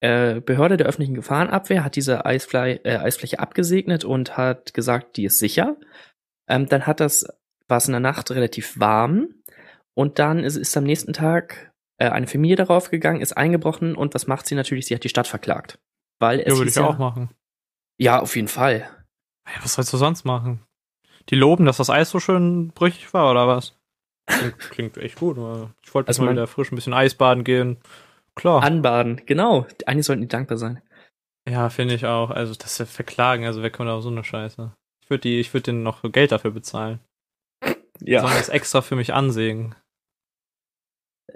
äh, 0.00 0.40
Behörde 0.40 0.76
der 0.76 0.88
öffentlichen 0.88 1.14
Gefahrenabwehr 1.14 1.84
hat 1.84 1.94
diese 1.94 2.26
Eisfle 2.26 2.84
äh, 2.84 2.96
Eisfläche 2.98 3.38
abgesegnet 3.38 4.04
und 4.04 4.36
hat 4.36 4.74
gesagt, 4.74 5.16
die 5.16 5.24
ist 5.24 5.38
sicher. 5.38 5.76
Ähm, 6.48 6.68
dann 6.68 6.86
hat 6.86 6.98
das, 6.98 7.24
war 7.68 7.78
es 7.78 7.86
in 7.86 7.92
der 7.92 8.00
Nacht 8.00 8.32
relativ 8.32 8.78
warm 8.78 9.28
und 9.94 10.18
dann 10.18 10.40
ist, 10.40 10.56
ist 10.56 10.76
am 10.76 10.84
nächsten 10.84 11.12
Tag 11.12 11.72
äh, 11.98 12.08
eine 12.08 12.26
Familie 12.26 12.56
darauf 12.56 12.90
gegangen, 12.90 13.20
ist 13.20 13.36
eingebrochen 13.36 13.94
und 13.94 14.12
was 14.14 14.26
macht 14.26 14.46
sie 14.46 14.56
natürlich? 14.56 14.86
Sie 14.86 14.94
hat 14.94 15.04
die 15.04 15.08
Stadt 15.08 15.28
verklagt. 15.28 15.78
Weil 16.18 16.40
es 16.40 16.52
Ja, 16.52 16.58
würde 16.58 16.70
ich 16.70 16.78
auch 16.80 16.98
machen. 16.98 17.30
Ja, 17.96 18.20
auf 18.20 18.34
jeden 18.34 18.48
Fall. 18.48 18.88
Ja, 19.46 19.62
was 19.62 19.74
sollst 19.74 19.92
du 19.92 19.96
sonst 19.96 20.24
machen? 20.24 20.65
Die 21.30 21.34
loben, 21.34 21.64
dass 21.64 21.78
das 21.78 21.90
Eis 21.90 22.10
so 22.10 22.20
schön 22.20 22.68
brüchig 22.68 23.12
war, 23.12 23.30
oder 23.30 23.48
was? 23.48 23.76
Klingt, 24.28 24.58
klingt 24.58 24.96
echt 24.98 25.18
gut. 25.18 25.38
aber 25.38 25.72
Ich 25.84 25.94
wollte 25.94 26.08
Also 26.08 26.22
mal 26.22 26.32
wieder 26.32 26.46
frisch 26.46 26.70
ein 26.72 26.76
bisschen 26.76 26.94
Eisbaden 26.94 27.44
gehen. 27.44 27.78
Klar. 28.34 28.62
Anbaden, 28.62 29.22
genau. 29.26 29.66
Eigentlich 29.86 30.06
sollten 30.06 30.22
die 30.22 30.28
dankbar 30.28 30.58
sein. 30.58 30.82
Ja, 31.48 31.68
finde 31.70 31.94
ich 31.94 32.06
auch. 32.06 32.30
Also, 32.30 32.54
das 32.54 32.72
ist 32.72 32.78
ja 32.78 32.86
verklagen. 32.86 33.44
Also, 33.46 33.62
wer 33.62 33.70
kommt 33.70 33.88
auf 33.88 34.02
so 34.02 34.08
eine 34.10 34.24
Scheiße? 34.24 34.72
Ich 35.02 35.10
würde 35.10 35.20
die, 35.22 35.38
ich 35.40 35.54
würde 35.54 35.62
denen 35.64 35.82
noch 35.84 36.02
Geld 36.12 36.32
dafür 36.32 36.50
bezahlen. 36.50 37.00
Ja. 38.00 38.20
Sollen 38.20 38.34
das 38.36 38.48
extra 38.48 38.82
für 38.82 38.96
mich 38.96 39.14
ansehen. 39.14 39.74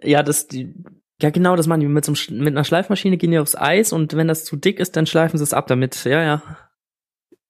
Ja, 0.03 0.23
das, 0.23 0.49
die, 0.49 0.75
ja 1.23 1.31
genau, 1.31 1.57
das 1.57 1.67
machen 1.67 1.81
die 1.81 1.87
mit, 1.87 2.05
so 2.05 2.11
einem, 2.11 2.17
Sch- 2.17 2.33
mit 2.37 2.49
einer 2.55 2.65
Schleifmaschine 2.65 3.17
gehen 3.17 3.31
die 3.31 3.39
aufs 3.39 3.57
Eis 3.57 3.93
und 3.93 4.15
wenn 4.15 4.29
das 4.29 4.45
zu 4.45 4.57
dick 4.57 4.79
ist, 4.81 4.97
dann 4.97 5.07
schleifen 5.07 5.39
sie 5.39 5.45
es 5.45 5.53
ab 5.55 5.67
damit. 5.69 6.05
Ja, 6.05 6.23
ja. 6.23 6.43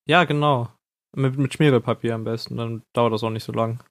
Ja, 0.07 0.25
genau. 0.25 0.69
Mit, 1.17 1.37
mit 1.37 1.53
Schmiergelpapier 1.53 2.15
am 2.15 2.25
besten. 2.25 2.57
Dann 2.57 2.83
dauert 2.93 3.12
das 3.12 3.23
auch 3.23 3.31
nicht 3.31 3.45
so 3.45 3.53
lang. 3.53 3.83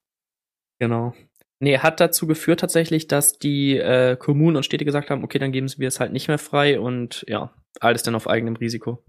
Genau. 0.78 1.14
Nee, 1.62 1.78
hat 1.78 2.00
dazu 2.00 2.26
geführt 2.26 2.60
tatsächlich, 2.60 3.06
dass 3.06 3.38
die 3.38 3.76
äh, 3.76 4.16
Kommunen 4.16 4.56
und 4.56 4.64
Städte 4.64 4.86
gesagt 4.86 5.10
haben, 5.10 5.22
okay, 5.22 5.38
dann 5.38 5.52
geben 5.52 5.70
wir 5.76 5.88
es 5.88 6.00
halt 6.00 6.12
nicht 6.12 6.28
mehr 6.28 6.38
frei 6.38 6.80
und 6.80 7.24
ja, 7.28 7.52
alles 7.80 8.02
dann 8.02 8.14
auf 8.14 8.28
eigenem 8.28 8.56
Risiko. 8.56 9.04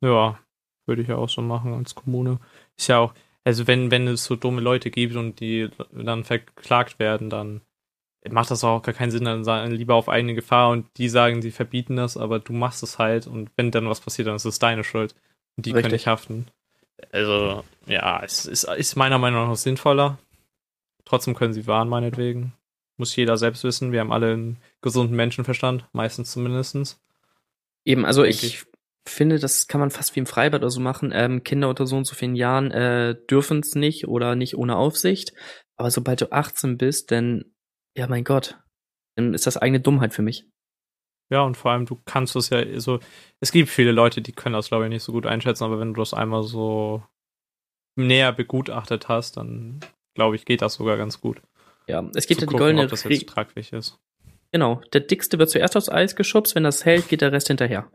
Ja, 0.00 0.40
würde 0.86 1.02
ich 1.02 1.08
ja 1.08 1.16
auch 1.16 1.28
so 1.28 1.40
machen 1.40 1.74
als 1.74 1.94
Kommune. 1.94 2.40
Ist 2.76 2.88
ja 2.88 2.98
auch, 2.98 3.14
also 3.44 3.68
wenn, 3.68 3.92
wenn 3.92 4.08
es 4.08 4.24
so 4.24 4.34
dumme 4.34 4.60
Leute 4.60 4.90
gibt 4.90 5.14
und 5.14 5.38
die 5.38 5.70
dann 5.92 6.24
verklagt 6.24 6.98
werden, 6.98 7.30
dann 7.30 7.60
macht 8.28 8.50
das 8.50 8.64
auch 8.64 8.82
gar 8.82 8.94
keinen 8.94 9.12
Sinn, 9.12 9.24
dann 9.24 9.44
sagen 9.44 9.70
lieber 9.70 9.94
auf 9.94 10.08
eigene 10.08 10.34
Gefahr 10.34 10.70
und 10.70 10.86
die 10.96 11.08
sagen, 11.08 11.42
sie 11.42 11.52
verbieten 11.52 11.96
das, 11.96 12.16
aber 12.16 12.40
du 12.40 12.52
machst 12.52 12.82
es 12.82 12.98
halt 12.98 13.28
und 13.28 13.50
wenn 13.56 13.70
dann 13.70 13.88
was 13.88 14.00
passiert, 14.00 14.26
dann 14.26 14.36
ist 14.36 14.44
es 14.44 14.58
deine 14.58 14.82
Schuld. 14.82 15.14
Und 15.56 15.66
die 15.66 15.70
können 15.70 15.84
Richtig. 15.84 16.00
nicht 16.00 16.06
haften. 16.08 16.46
Also, 17.12 17.64
ja, 17.86 18.22
es 18.22 18.46
ist, 18.46 18.64
ist 18.64 18.96
meiner 18.96 19.18
Meinung 19.18 19.48
nach 19.48 19.56
sinnvoller. 19.56 20.18
Trotzdem 21.04 21.34
können 21.34 21.52
sie 21.52 21.66
warnen, 21.66 21.90
meinetwegen. 21.90 22.52
Muss 22.96 23.16
jeder 23.16 23.36
selbst 23.36 23.64
wissen. 23.64 23.92
Wir 23.92 24.00
haben 24.00 24.12
alle 24.12 24.32
einen 24.32 24.58
gesunden 24.82 25.16
Menschenverstand, 25.16 25.86
meistens 25.92 26.32
zumindestens. 26.32 27.00
Eben, 27.84 28.04
also 28.04 28.24
ich, 28.24 28.44
ich. 28.44 28.64
finde, 29.06 29.38
das 29.38 29.68
kann 29.68 29.80
man 29.80 29.90
fast 29.90 30.14
wie 30.14 30.20
im 30.20 30.26
Freibad 30.26 30.60
oder 30.60 30.70
so 30.70 30.80
machen. 30.80 31.12
Ähm, 31.14 31.44
Kinder 31.44 31.68
unter 31.68 31.86
so 31.86 31.96
und 31.96 32.06
so 32.06 32.14
vielen 32.14 32.34
Jahren 32.34 32.70
äh, 32.72 33.16
dürfen 33.30 33.60
es 33.60 33.74
nicht 33.74 34.08
oder 34.08 34.34
nicht 34.34 34.56
ohne 34.56 34.76
Aufsicht. 34.76 35.32
Aber 35.76 35.90
sobald 35.90 36.20
du 36.20 36.32
18 36.32 36.76
bist, 36.76 37.10
dann, 37.10 37.44
ja 37.96 38.06
mein 38.08 38.24
Gott, 38.24 38.58
dann 39.14 39.32
ist 39.32 39.46
das 39.46 39.56
eigene 39.56 39.80
Dummheit 39.80 40.12
für 40.12 40.22
mich. 40.22 40.46
Ja, 41.30 41.42
und 41.42 41.56
vor 41.56 41.72
allem, 41.72 41.86
du 41.86 41.98
kannst 42.04 42.36
es 42.36 42.50
ja 42.50 42.80
so. 42.80 43.00
Es 43.40 43.52
gibt 43.52 43.68
viele 43.68 43.92
Leute, 43.92 44.22
die 44.22 44.32
können 44.32 44.54
das, 44.54 44.68
glaube 44.68 44.84
ich, 44.84 44.90
nicht 44.90 45.02
so 45.02 45.12
gut 45.12 45.26
einschätzen, 45.26 45.64
aber 45.64 45.78
wenn 45.78 45.94
du 45.94 46.00
das 46.00 46.14
einmal 46.14 46.42
so 46.42 47.02
näher 47.96 48.32
begutachtet 48.32 49.08
hast, 49.08 49.36
dann 49.36 49.80
glaube 50.14 50.36
ich, 50.36 50.44
geht 50.44 50.62
das 50.62 50.74
sogar 50.74 50.96
ganz 50.96 51.20
gut. 51.20 51.42
Ja, 51.86 52.04
es 52.14 52.26
gibt 52.26 52.40
ja 52.40 52.46
die 52.46 52.56
goldene 52.56 52.84
ob 52.84 52.90
das 52.90 53.04
jetzt 53.04 53.28
tragfähig 53.28 53.72
ist. 53.72 53.98
Genau, 54.52 54.80
der 54.92 55.02
dickste 55.02 55.38
wird 55.38 55.50
zuerst 55.50 55.76
aufs 55.76 55.88
Eis 55.88 56.16
geschubst, 56.16 56.54
wenn 56.54 56.64
das 56.64 56.84
hält, 56.84 57.08
geht 57.08 57.20
der 57.20 57.32
Rest 57.32 57.48
hinterher. 57.48 57.90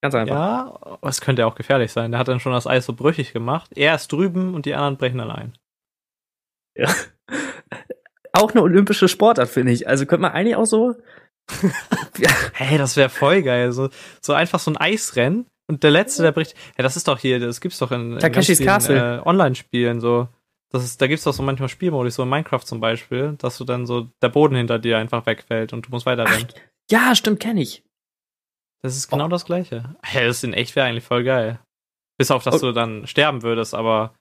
Ganz 0.00 0.14
einfach. 0.14 0.34
Ja, 0.34 0.78
aber 0.80 1.08
es 1.08 1.20
könnte 1.20 1.42
ja 1.42 1.46
auch 1.46 1.54
gefährlich 1.54 1.92
sein. 1.92 2.12
Der 2.12 2.20
hat 2.20 2.28
dann 2.28 2.40
schon 2.40 2.52
das 2.52 2.66
Eis 2.66 2.86
so 2.86 2.92
brüchig 2.92 3.32
gemacht. 3.32 3.70
Er 3.74 3.94
ist 3.94 4.12
drüben 4.12 4.54
und 4.54 4.66
die 4.66 4.74
anderen 4.74 4.96
brechen 4.96 5.18
dann 5.18 5.30
ein. 5.30 5.52
Ja. 6.76 6.88
Auch 8.32 8.52
eine 8.52 8.62
olympische 8.62 9.08
Sportart, 9.08 9.48
finde 9.48 9.72
ich. 9.72 9.88
Also 9.88 10.06
könnte 10.06 10.22
man 10.22 10.32
eigentlich 10.32 10.54
auch 10.54 10.66
so. 10.66 10.94
Hey, 12.54 12.78
das 12.78 12.96
wäre 12.96 13.08
voll 13.08 13.42
geil. 13.42 13.72
So, 13.72 13.88
so 14.20 14.32
einfach 14.32 14.58
so 14.58 14.70
ein 14.70 14.76
Eisrennen 14.76 15.46
und 15.68 15.82
der 15.84 15.90
Letzte, 15.90 16.22
der 16.22 16.32
bricht. 16.32 16.54
Ja, 16.76 16.82
das 16.82 16.96
ist 16.96 17.06
doch 17.08 17.18
hier, 17.18 17.38
das 17.40 17.60
gibt's 17.60 17.78
doch 17.78 17.92
in, 17.92 18.14
in 18.14 18.18
Takeshis 18.18 18.60
Castle. 18.60 19.18
Äh, 19.18 19.26
Online-Spielen 19.26 20.00
so. 20.00 20.28
Das 20.70 20.84
ist, 20.84 21.00
da 21.00 21.06
gibt's 21.06 21.24
doch 21.24 21.32
so 21.32 21.42
manchmal 21.42 21.68
Spielmodus, 21.68 22.16
so 22.16 22.24
in 22.24 22.28
Minecraft 22.28 22.60
zum 22.64 22.80
Beispiel, 22.80 23.34
dass 23.38 23.56
du 23.56 23.64
dann 23.64 23.86
so 23.86 24.08
der 24.20 24.28
Boden 24.28 24.56
hinter 24.56 24.78
dir 24.78 24.98
einfach 24.98 25.24
wegfällt 25.26 25.72
und 25.72 25.86
du 25.86 25.90
musst 25.90 26.04
weiterrennen. 26.06 26.48
ja 26.90 27.14
stimmt, 27.14 27.40
kenne 27.40 27.62
ich. 27.62 27.82
Das 28.82 28.96
ist 28.96 29.08
genau 29.08 29.28
das 29.28 29.44
Gleiche. 29.44 29.96
Hey, 30.02 30.26
das 30.26 30.42
in 30.44 30.52
echt 30.52 30.76
wäre 30.76 30.86
eigentlich 30.86 31.04
voll 31.04 31.24
geil. 31.24 31.58
Bis 32.18 32.30
auf, 32.30 32.44
dass 32.44 32.56
Oh. 32.62 32.66
du 32.66 32.72
dann 32.72 33.06
sterben 33.06 33.42
würdest, 33.42 33.74
aber 33.74 34.14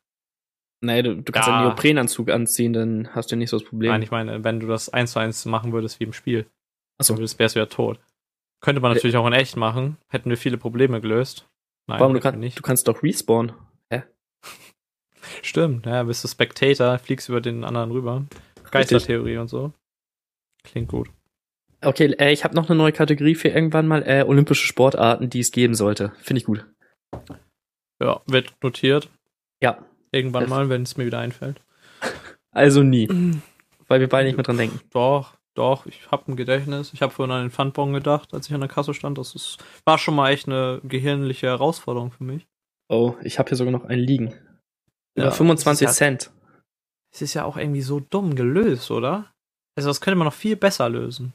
Nee, 0.79 1.01
du, 1.01 1.15
du 1.15 1.31
kannst 1.31 1.47
Ja. 1.49 1.57
einen 1.57 1.67
Neoprenanzug 1.69 2.29
anziehen, 2.29 2.71
dann 2.71 3.09
hast 3.15 3.31
du 3.31 3.35
nicht 3.35 3.49
so 3.49 3.57
das 3.57 3.67
Problem. 3.67 3.89
nein, 3.91 4.03
ich 4.03 4.11
meine, 4.11 4.43
wenn 4.43 4.59
du 4.59 4.67
das 4.67 4.89
eins 4.89 5.13
zu 5.13 5.19
eins 5.19 5.43
machen 5.45 5.73
würdest 5.73 5.99
wie 5.99 6.03
im 6.03 6.13
Spiel, 6.13 6.45
Achso, 6.97 7.15
dann 7.15 7.23
wärst 7.39 7.55
du 7.55 7.59
ja 7.59 7.65
tot. 7.67 7.99
Könnte 8.61 8.81
man 8.81 8.91
Äh. 8.91 8.95
natürlich 8.95 9.17
auch 9.17 9.27
in 9.27 9.33
echt 9.33 9.55
machen, 9.55 9.97
hätten 10.07 10.29
wir 10.29 10.37
viele 10.37 10.57
Probleme 10.57 10.99
gelöst. 11.01 11.47
Nein, 11.87 11.99
warum 11.99 12.13
du, 12.15 12.19
kann, 12.19 12.39
nicht. 12.39 12.57
du 12.57 12.61
kannst 12.63 12.87
doch 12.87 13.03
respawnen. 13.03 13.53
Stimmt, 15.41 15.85
ja, 15.85 16.03
bist 16.03 16.23
du 16.23 16.27
Spectator, 16.27 16.97
fliegst 16.99 17.29
über 17.29 17.41
den 17.41 17.63
anderen 17.63 17.91
rüber. 17.91 18.25
Geistertheorie 18.71 19.37
und 19.37 19.47
so. 19.47 19.73
Klingt 20.63 20.89
gut. 20.89 21.09
Okay, 21.83 22.13
äh, 22.17 22.31
ich 22.31 22.43
habe 22.43 22.55
noch 22.55 22.69
eine 22.69 22.77
neue 22.77 22.91
Kategorie 22.91 23.35
für 23.35 23.49
irgendwann 23.49 23.87
mal 23.87 24.03
äh, 24.03 24.23
olympische 24.27 24.65
Sportarten, 24.65 25.29
die 25.29 25.39
es 25.39 25.51
geben 25.51 25.75
sollte. 25.75 26.11
Finde 26.21 26.39
ich 26.39 26.45
gut. 26.45 26.65
Ja, 28.01 28.21
wird 28.27 28.53
notiert. 28.63 29.09
Ja, 29.61 29.85
Irgendwann 30.11 30.47
mal, 30.49 30.69
wenn 30.69 30.83
es 30.83 30.95
mir 30.97 31.05
wieder 31.05 31.19
einfällt. 31.19 31.61
also 32.51 32.81
nie, 32.81 33.07
weil 33.87 33.99
wir 33.99 34.07
beide 34.09 34.27
nicht 34.27 34.37
mehr 34.37 34.43
dran 34.43 34.57
denken. 34.57 34.79
Doch, 34.91 35.36
doch, 35.57 35.85
ich 35.85 36.11
habe 36.11 36.31
ein 36.31 36.35
Gedächtnis. 36.35 36.93
Ich 36.93 37.01
habe 37.01 37.11
vorhin 37.11 37.33
an 37.35 37.45
den 37.45 37.51
Pfandbon 37.51 37.93
gedacht, 37.93 38.33
als 38.33 38.47
ich 38.47 38.53
an 38.53 38.61
der 38.61 38.69
Kasse 38.69 38.93
stand. 38.93 39.17
Das 39.17 39.35
ist, 39.35 39.57
war 39.85 39.97
schon 39.97 40.15
mal 40.15 40.31
echt 40.31 40.47
eine 40.47 40.79
gehirnliche 40.83 41.47
Herausforderung 41.47 42.11
für 42.11 42.23
mich. 42.23 42.45
Oh, 42.89 43.15
ich 43.23 43.39
habe 43.39 43.49
hier 43.49 43.57
sogar 43.57 43.71
noch 43.71 43.85
einen 43.85 44.01
liegen. 44.01 44.33
Über 45.15 45.25
Ja, 45.27 45.31
25 45.31 45.85
das 45.85 45.93
ist 45.95 45.99
ja- 45.99 46.05
Cent. 46.07 46.31
Es 47.13 47.21
ist 47.21 47.33
ja 47.33 47.45
auch 47.45 47.57
irgendwie 47.57 47.81
so 47.81 47.99
dumm 47.99 48.35
gelöst, 48.35 48.91
oder? 48.91 49.31
Also 49.75 49.89
das 49.89 50.01
könnte 50.01 50.17
man 50.17 50.25
noch 50.25 50.33
viel 50.33 50.55
besser 50.55 50.89
lösen. 50.89 51.33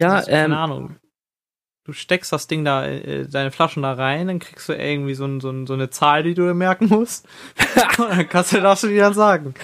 Ja, 0.00 0.18
ist, 0.20 0.28
keine 0.28 0.54
ähm, 0.54 0.60
Ahnung. 0.60 0.96
Du 1.84 1.92
steckst 1.92 2.32
das 2.32 2.46
Ding 2.48 2.64
da, 2.64 2.86
äh, 2.86 3.26
deine 3.28 3.50
Flaschen 3.50 3.82
da 3.82 3.92
rein, 3.92 4.26
dann 4.26 4.38
kriegst 4.38 4.68
du 4.68 4.72
irgendwie 4.74 5.14
so, 5.14 5.24
ein, 5.24 5.40
so, 5.40 5.50
ein, 5.50 5.66
so 5.66 5.74
eine 5.74 5.90
Zahl, 5.90 6.22
die 6.22 6.34
du 6.34 6.42
dir 6.42 6.54
merken 6.54 6.86
musst. 6.88 7.26
Und 7.98 8.08
dann 8.10 8.28
kannst 8.28 8.52
du, 8.52 8.60
darfst 8.60 8.84
du 8.84 8.88
die 8.88 8.96
dann 8.96 9.14
sagen. 9.14 9.54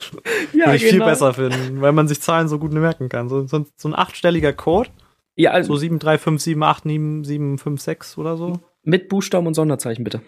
ja, 0.52 0.66
Würde 0.66 0.76
ich 0.76 0.82
viel 0.82 0.92
genau. 0.94 1.06
besser 1.06 1.32
finden, 1.34 1.80
weil 1.80 1.92
man 1.92 2.08
sich 2.08 2.20
Zahlen 2.20 2.48
so 2.48 2.58
gut 2.58 2.72
merken 2.72 3.08
kann. 3.08 3.28
So, 3.28 3.46
so, 3.46 3.64
so 3.76 3.88
ein 3.88 3.94
achtstelliger 3.94 4.52
Code, 4.52 4.90
Ja, 5.36 5.52
also 5.52 5.76
so 5.76 5.86
735789756 5.86 8.18
oder 8.18 8.36
so. 8.36 8.58
mit 8.82 9.08
Buchstaben 9.08 9.46
und 9.46 9.54
Sonderzeichen 9.54 10.02
bitte. 10.04 10.20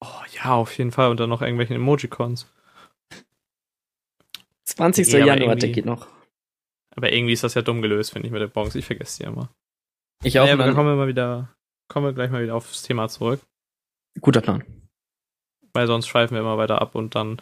Oh 0.00 0.22
ja, 0.34 0.54
auf 0.54 0.76
jeden 0.78 0.90
Fall. 0.92 1.10
Und 1.10 1.20
dann 1.20 1.28
noch 1.28 1.42
irgendwelchen 1.42 1.76
Emojicons. 1.76 2.50
20. 4.64 5.06
Nee, 5.08 5.18
Januar, 5.20 5.36
der 5.36 5.46
irgendwie- 5.48 5.72
geht 5.72 5.86
noch. 5.86 6.06
Aber 6.90 7.12
irgendwie 7.12 7.32
ist 7.32 7.44
das 7.44 7.54
ja 7.54 7.62
dumm 7.62 7.80
gelöst, 7.82 8.12
finde 8.12 8.26
ich, 8.26 8.32
mit 8.32 8.40
der 8.42 8.48
Bonks. 8.48 8.74
Ich 8.74 8.86
vergesse 8.86 9.22
die 9.22 9.28
immer. 9.28 9.50
Ich 10.24 10.38
auch. 10.40 10.46
Ja, 10.46 10.52
aber 10.54 10.64
dann 10.64 10.68
dann, 10.68 10.76
kommen 10.76 10.90
wir 10.90 10.96
mal 10.96 11.06
wieder, 11.08 11.54
kommen 11.88 12.06
wir 12.06 12.12
gleich 12.12 12.30
mal 12.30 12.42
wieder 12.42 12.54
aufs 12.56 12.82
Thema 12.82 13.08
zurück. 13.08 13.40
guter 14.20 14.40
Plan. 14.40 14.64
weil 15.74 15.86
sonst 15.86 16.08
schweifen 16.08 16.34
wir 16.34 16.40
immer 16.40 16.58
weiter 16.58 16.80
ab 16.82 16.94
und 16.96 17.14
dann 17.14 17.40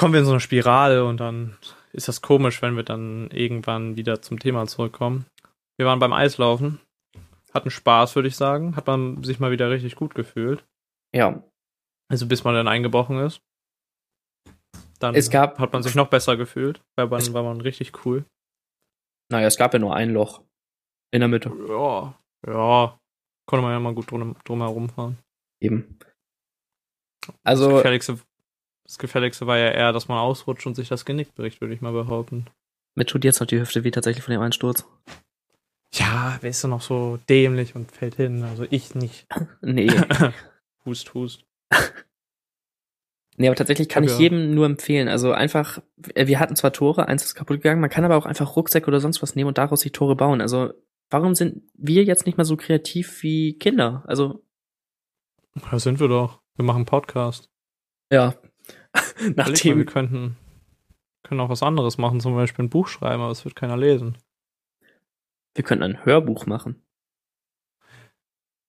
kommen 0.00 0.14
wir 0.14 0.20
in 0.20 0.24
so 0.26 0.32
eine 0.32 0.40
Spirale 0.40 1.04
und 1.04 1.18
dann 1.18 1.58
ist 1.92 2.08
das 2.08 2.22
komisch, 2.22 2.62
wenn 2.62 2.74
wir 2.74 2.84
dann 2.84 3.30
irgendwann 3.32 3.96
wieder 3.96 4.22
zum 4.22 4.38
Thema 4.38 4.66
zurückkommen. 4.66 5.26
Wir 5.78 5.84
waren 5.86 5.98
beim 5.98 6.14
Eislaufen, 6.14 6.80
hatten 7.52 7.70
Spaß, 7.70 8.14
würde 8.14 8.28
ich 8.28 8.36
sagen, 8.36 8.76
hat 8.76 8.86
man 8.86 9.22
sich 9.22 9.40
mal 9.40 9.50
wieder 9.50 9.68
richtig 9.70 9.96
gut 9.96 10.14
gefühlt. 10.14 10.64
Ja, 11.14 11.42
Also 12.08 12.26
bis 12.26 12.44
man 12.44 12.54
dann 12.54 12.66
eingebrochen 12.68 13.18
ist. 13.18 13.42
Dann 15.00 15.14
Es 15.14 15.30
gab- 15.30 15.58
hat 15.58 15.72
man 15.74 15.82
sich 15.82 15.94
noch 15.94 16.08
besser 16.08 16.36
gefühlt, 16.38 16.80
weil 16.96 17.08
dann 17.08 17.34
war 17.34 17.42
man 17.42 17.60
richtig 17.60 18.04
cool. 18.06 18.24
naja, 19.30 19.46
es 19.48 19.56
gab 19.58 19.72
ja 19.74 19.78
nur 19.78 19.94
ein 19.94 20.12
Loch 20.14 20.42
in 21.12 21.20
der 21.20 21.28
Mitte. 21.28 21.50
Ja, 21.68 22.18
ja, 22.46 22.98
konnte 23.46 23.62
man 23.62 23.72
ja 23.72 23.80
mal 23.80 23.94
gut 23.94 24.10
drum, 24.10 24.34
drum 24.44 24.60
herumfahren. 24.60 25.18
Eben. 25.62 25.98
Das 27.26 27.34
Also, 27.44 27.76
Gefährlichste, 27.76 28.18
das 28.90 28.98
Gefährlichste 28.98 29.46
war 29.46 29.56
ja 29.56 29.68
eher, 29.70 29.92
dass 29.92 30.08
man 30.08 30.18
ausrutscht 30.18 30.66
und 30.66 30.74
sich 30.74 30.88
das 30.88 31.04
Genick 31.04 31.32
bricht, 31.36 31.60
würde 31.60 31.72
ich 31.74 31.80
mal 31.80 31.92
behaupten. 31.92 32.46
mir 32.96 33.06
tut 33.06 33.22
jetzt 33.22 33.38
noch 33.38 33.46
die 33.46 33.60
Hüfte 33.60 33.84
weh 33.84 33.92
tatsächlich 33.92 34.24
von 34.24 34.32
dem 34.32 34.40
Einsturz. 34.40 34.84
Ja, 35.94 36.38
wer 36.40 36.50
ist 36.50 36.64
denn 36.64 36.70
noch 36.70 36.82
so 36.82 37.16
dämlich 37.28 37.76
und 37.76 37.92
fällt 37.92 38.16
hin? 38.16 38.42
Also 38.42 38.66
ich 38.68 38.96
nicht. 38.96 39.28
Nee. 39.60 39.88
Hust, 40.84 41.14
hust. 41.14 41.44
nee, 43.36 43.46
aber 43.46 43.54
tatsächlich 43.54 43.88
kann 43.88 44.02
hab 44.02 44.10
ich 44.10 44.16
ja- 44.16 44.22
jedem 44.22 44.54
nur 44.56 44.66
empfehlen. 44.66 45.06
Also 45.08 45.30
einfach, 45.32 45.80
äh, 46.14 46.26
wir 46.26 46.40
hatten 46.40 46.56
zwar 46.56 46.72
Tore, 46.72 47.06
eins 47.06 47.22
ist 47.24 47.34
kaputt 47.36 47.58
gegangen, 47.58 47.80
man 47.80 47.90
kann 47.90 48.04
aber 48.04 48.16
auch 48.16 48.26
einfach 48.26 48.56
Rucksäcke 48.56 48.88
oder 48.88 48.98
sonst 48.98 49.22
was 49.22 49.36
nehmen 49.36 49.48
und 49.48 49.58
daraus 49.58 49.82
die 49.82 49.90
Tore 49.90 50.16
bauen. 50.16 50.40
Also, 50.40 50.72
warum 51.10 51.34
sind 51.36 51.62
wir 51.74 52.02
jetzt 52.02 52.26
nicht 52.26 52.38
mal 52.38 52.44
so 52.44 52.56
kreativ 52.56 53.22
wie 53.22 53.56
Kinder? 53.58 54.02
Also, 54.06 54.42
Da 55.70 55.78
sind 55.78 56.00
wir 56.00 56.08
doch. 56.08 56.40
Wir 56.56 56.64
machen 56.64 56.86
Podcast. 56.86 57.48
ja. 58.10 58.34
Überleg 59.20 59.36
mal, 59.36 59.46
wir 59.46 59.52
Nachdem, 59.52 59.86
könnten, 59.86 60.36
können 61.22 61.40
auch 61.40 61.48
was 61.48 61.62
anderes 61.62 61.98
machen, 61.98 62.20
zum 62.20 62.34
Beispiel 62.34 62.64
ein 62.64 62.70
Buch 62.70 62.88
schreiben, 62.88 63.22
aber 63.22 63.32
es 63.32 63.44
wird 63.44 63.56
keiner 63.56 63.76
lesen. 63.76 64.18
wir 65.54 65.64
könnten 65.64 65.84
ein 65.84 66.04
Hörbuch 66.04 66.46
machen. 66.46 66.82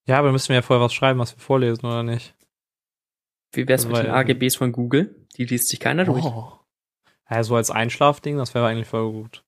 Ja, 0.08 0.20
aber 0.20 0.32
müssen 0.32 0.50
wir 0.50 0.56
ja 0.56 0.62
vorher 0.62 0.84
was 0.84 0.94
schreiben, 0.94 1.20
was 1.20 1.36
wir 1.36 1.42
vorlesen, 1.42 1.86
oder 1.86 2.04
nicht? 2.04 2.36
Wie 3.54 3.68
wär's 3.68 3.84
Das 3.84 3.92
mit 3.92 4.04
den 4.04 4.12
AGBs 4.12 4.56
von 4.56 4.72
Google? 4.72 5.28
Die 5.38 5.46
liest 5.46 5.68
sich 5.68 5.80
keiner 5.80 6.06
durch. 6.06 6.24
Oh. 6.24 6.60
Ja, 7.30 7.44
so 7.44 7.56
als 7.56 7.72
Einschlafding, 7.72 8.38
das 8.38 8.54
wäre 8.54 8.68
eigentlich 8.68 8.88
voll 8.88 9.12
gut. 9.12 9.44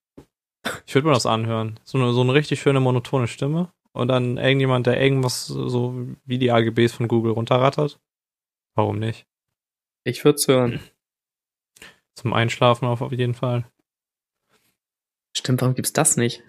Ich 0.85 0.95
würde 0.95 1.07
mir 1.07 1.13
das 1.13 1.25
anhören. 1.25 1.79
So 1.83 1.97
eine, 1.97 2.13
so 2.13 2.21
eine 2.21 2.33
richtig 2.33 2.61
schöne 2.61 2.79
monotone 2.79 3.27
Stimme. 3.27 3.73
Und 3.91 4.07
dann 4.07 4.37
irgendjemand, 4.37 4.87
der 4.87 5.01
irgendwas 5.01 5.45
so 5.47 6.07
wie 6.25 6.37
die 6.37 6.51
AGBs 6.51 6.93
von 6.93 7.07
Google 7.07 7.33
runterrattert. 7.33 7.99
Warum 8.75 8.99
nicht? 8.99 9.27
Ich 10.03 10.23
würd's 10.25 10.47
hören. 10.47 10.79
Zum 12.15 12.33
Einschlafen 12.33 12.85
auf 12.85 13.11
jeden 13.11 13.33
Fall. 13.33 13.65
Stimmt, 15.35 15.61
warum 15.61 15.75
gibt's 15.75 15.93
das 15.93 16.17
nicht? 16.17 16.43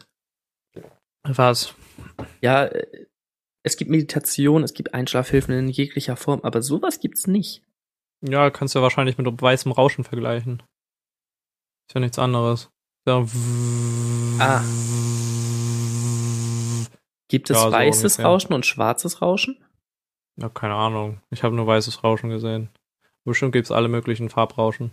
Was? 1.23 1.75
Ja, 2.40 2.64
äh, 2.66 3.06
es 3.62 3.76
gibt 3.76 3.90
Meditation, 3.90 4.62
es 4.62 4.75
gibt 4.75 4.92
Einschlafhilfen 4.92 5.54
in 5.54 5.68
jeglicher 5.68 6.16
Form, 6.16 6.40
aber 6.42 6.61
sowas 6.61 7.00
gibt's 7.00 7.26
nicht. 7.26 7.62
Ja, 8.20 8.50
kannst 8.50 8.75
du 8.75 8.80
ja 8.80 8.82
wahrscheinlich 8.82 9.16
mit 9.16 9.26
weißem 9.42 9.73
Rauschen 9.73 10.04
vergleichen. 10.04 10.62
Ist 11.88 11.94
ja 11.94 12.00
nichts 12.00 12.18
anderes. 12.18 12.70
Ja. 13.06 13.26
Ah. 14.38 14.62
Gibt 17.28 17.50
es 17.50 17.56
Ja, 17.56 17.62
so 17.64 17.73
weißes 17.73 18.02
ungefähr. 18.16 18.26
Rauschen 18.26 18.52
und 18.52 18.66
schwarzes 18.66 19.23
Rauschen? 19.23 19.64
Ja, 20.37 20.49
keine 20.49 20.75
Ahnung. 20.75 21.20
Ich 21.30 21.42
habe 21.42 21.56
nur 21.56 21.66
weißes 21.66 22.04
Rauschen 22.04 22.28
gesehen. 22.28 22.68
Bestimmt 23.25 23.52
gibt's 23.52 23.71
alle 23.71 23.88
möglichen 23.88 24.28
Farbrauschen. 24.28 24.93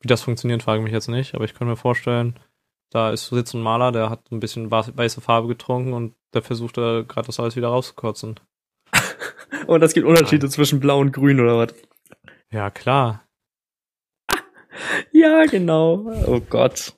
Wie 0.00 0.08
das 0.08 0.22
funktioniert, 0.22 0.62
frage 0.62 0.78
ich 0.80 0.84
mich 0.84 0.92
jetzt 0.92 1.08
nicht, 1.08 1.34
aber 1.34 1.44
ich 1.44 1.54
kann 1.54 1.66
mir 1.66 1.76
vorstellen, 1.76 2.38
da 2.90 3.10
ist 3.10 3.28
sitzt 3.28 3.54
ein 3.54 3.62
Maler, 3.62 3.92
der 3.92 4.10
hat 4.10 4.30
ein 4.30 4.40
bisschen 4.40 4.70
weiße 4.70 5.20
Farbe 5.20 5.48
getrunken 5.48 5.92
und 5.92 6.14
der 6.34 6.42
versucht 6.42 6.76
da 6.76 7.02
gerade 7.02 7.26
das 7.26 7.40
alles 7.40 7.56
wieder 7.56 7.68
rauszukotzen. 7.68 8.38
Und 9.66 9.82
es 9.82 9.92
gibt 9.92 10.06
Unterschiede 10.06 10.48
zwischen 10.48 10.80
blau 10.80 10.98
und 11.00 11.12
grün 11.12 11.40
oder 11.40 11.58
was? 11.58 11.74
Ja, 12.50 12.70
klar. 12.70 13.26
Ja, 15.12 15.44
genau. 15.46 16.10
Oh 16.26 16.40
Gott. 16.40 16.96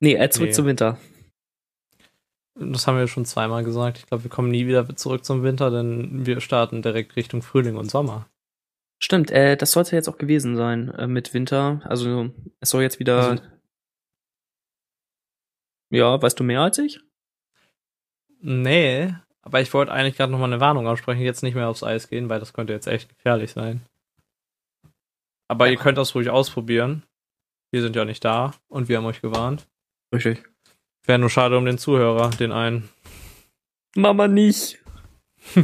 Nee, 0.00 0.14
äh, 0.16 0.28
zurück 0.28 0.48
Nee. 0.48 0.54
zum 0.54 0.66
Winter. 0.66 0.98
Das 2.56 2.86
haben 2.86 2.98
wir 2.98 3.06
schon 3.08 3.24
zweimal 3.24 3.64
gesagt. 3.64 3.98
Ich 3.98 4.06
glaube, 4.06 4.24
wir 4.24 4.30
kommen 4.30 4.50
nie 4.50 4.66
wieder 4.66 4.94
zurück 4.96 5.24
zum 5.24 5.42
Winter, 5.42 5.70
denn 5.70 6.26
wir 6.26 6.40
starten 6.40 6.82
direkt 6.82 7.16
Richtung 7.16 7.42
Frühling 7.42 7.76
und 7.76 7.90
Sommer. 7.90 8.26
Stimmt, 9.04 9.30
äh, 9.30 9.54
das 9.58 9.72
sollte 9.72 9.94
jetzt 9.96 10.08
auch 10.08 10.16
gewesen 10.16 10.56
sein 10.56 10.88
äh, 10.94 11.06
mit 11.06 11.34
Winter. 11.34 11.82
Also 11.84 12.30
es 12.60 12.70
soll 12.70 12.80
jetzt 12.80 12.98
wieder. 12.98 13.32
Also- 13.32 13.42
ja, 15.90 16.22
weißt 16.22 16.40
du 16.40 16.44
mehr 16.44 16.62
als 16.62 16.78
ich? 16.78 17.00
Nee, 18.40 19.14
aber 19.42 19.60
ich 19.60 19.74
wollte 19.74 19.92
eigentlich 19.92 20.16
gerade 20.16 20.32
nochmal 20.32 20.50
eine 20.50 20.62
Warnung 20.62 20.86
aussprechen, 20.86 21.20
jetzt 21.20 21.42
nicht 21.42 21.54
mehr 21.54 21.68
aufs 21.68 21.82
Eis 21.82 22.08
gehen, 22.08 22.30
weil 22.30 22.40
das 22.40 22.54
könnte 22.54 22.72
jetzt 22.72 22.86
echt 22.86 23.10
gefährlich 23.10 23.52
sein. 23.52 23.82
Aber 25.48 25.68
ihr 25.68 25.76
könnt 25.76 25.98
das 25.98 26.14
ruhig 26.14 26.30
ausprobieren. 26.30 27.02
Wir 27.72 27.82
sind 27.82 27.96
ja 27.96 28.06
nicht 28.06 28.24
da 28.24 28.54
und 28.68 28.88
wir 28.88 28.96
haben 28.96 29.04
euch 29.04 29.20
gewarnt. 29.20 29.68
Richtig. 30.14 30.42
Wäre 31.04 31.18
nur 31.18 31.28
schade 31.28 31.58
um 31.58 31.66
den 31.66 31.76
Zuhörer, 31.76 32.30
den 32.30 32.52
einen. 32.52 32.88
Mama 33.94 34.28
nicht. 34.28 34.82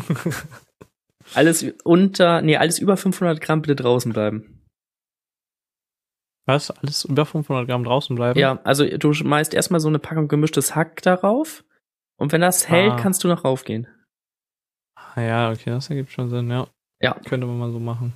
alles 1.35 1.65
unter, 1.85 2.43
nee, 2.43 2.57
alles 2.57 2.79
über 2.79 2.97
500 2.97 3.41
Gramm 3.41 3.63
bitte 3.63 3.77
draußen 3.77 4.13
bleiben. 4.13 4.57
Was? 6.47 6.71
Alles 6.71 7.05
über 7.05 7.27
500 7.27 7.69
Gramm 7.69 7.85
draußen 7.85 8.17
bleiben? 8.17 8.39
Ja, 8.39 8.61
also 8.65 8.85
du 8.87 9.13
schmeißt 9.13 9.55
erstmal 9.55 9.81
so 9.81 9.89
eine 9.89 9.99
Packung 9.99 10.27
gemischtes 10.29 10.75
Hack 10.75 11.03
darauf. 11.03 11.65
Und 12.19 12.33
wenn 12.33 12.41
das 12.41 12.69
hält, 12.69 12.93
Ah. 12.93 12.97
kannst 12.97 13.23
du 13.25 13.29
noch 13.29 13.45
raufgehen. 13.45 13.87
Ah, 14.97 15.21
Ja, 15.21 15.51
okay, 15.51 15.71
das 15.71 15.89
ergibt 15.91 16.11
schon 16.13 16.29
Sinn, 16.29 16.51
ja. 16.51 16.67
Ja. 17.01 17.15
Könnte 17.29 17.47
man 17.47 17.59
mal 17.59 17.71
so 17.73 17.79
machen. 17.79 18.15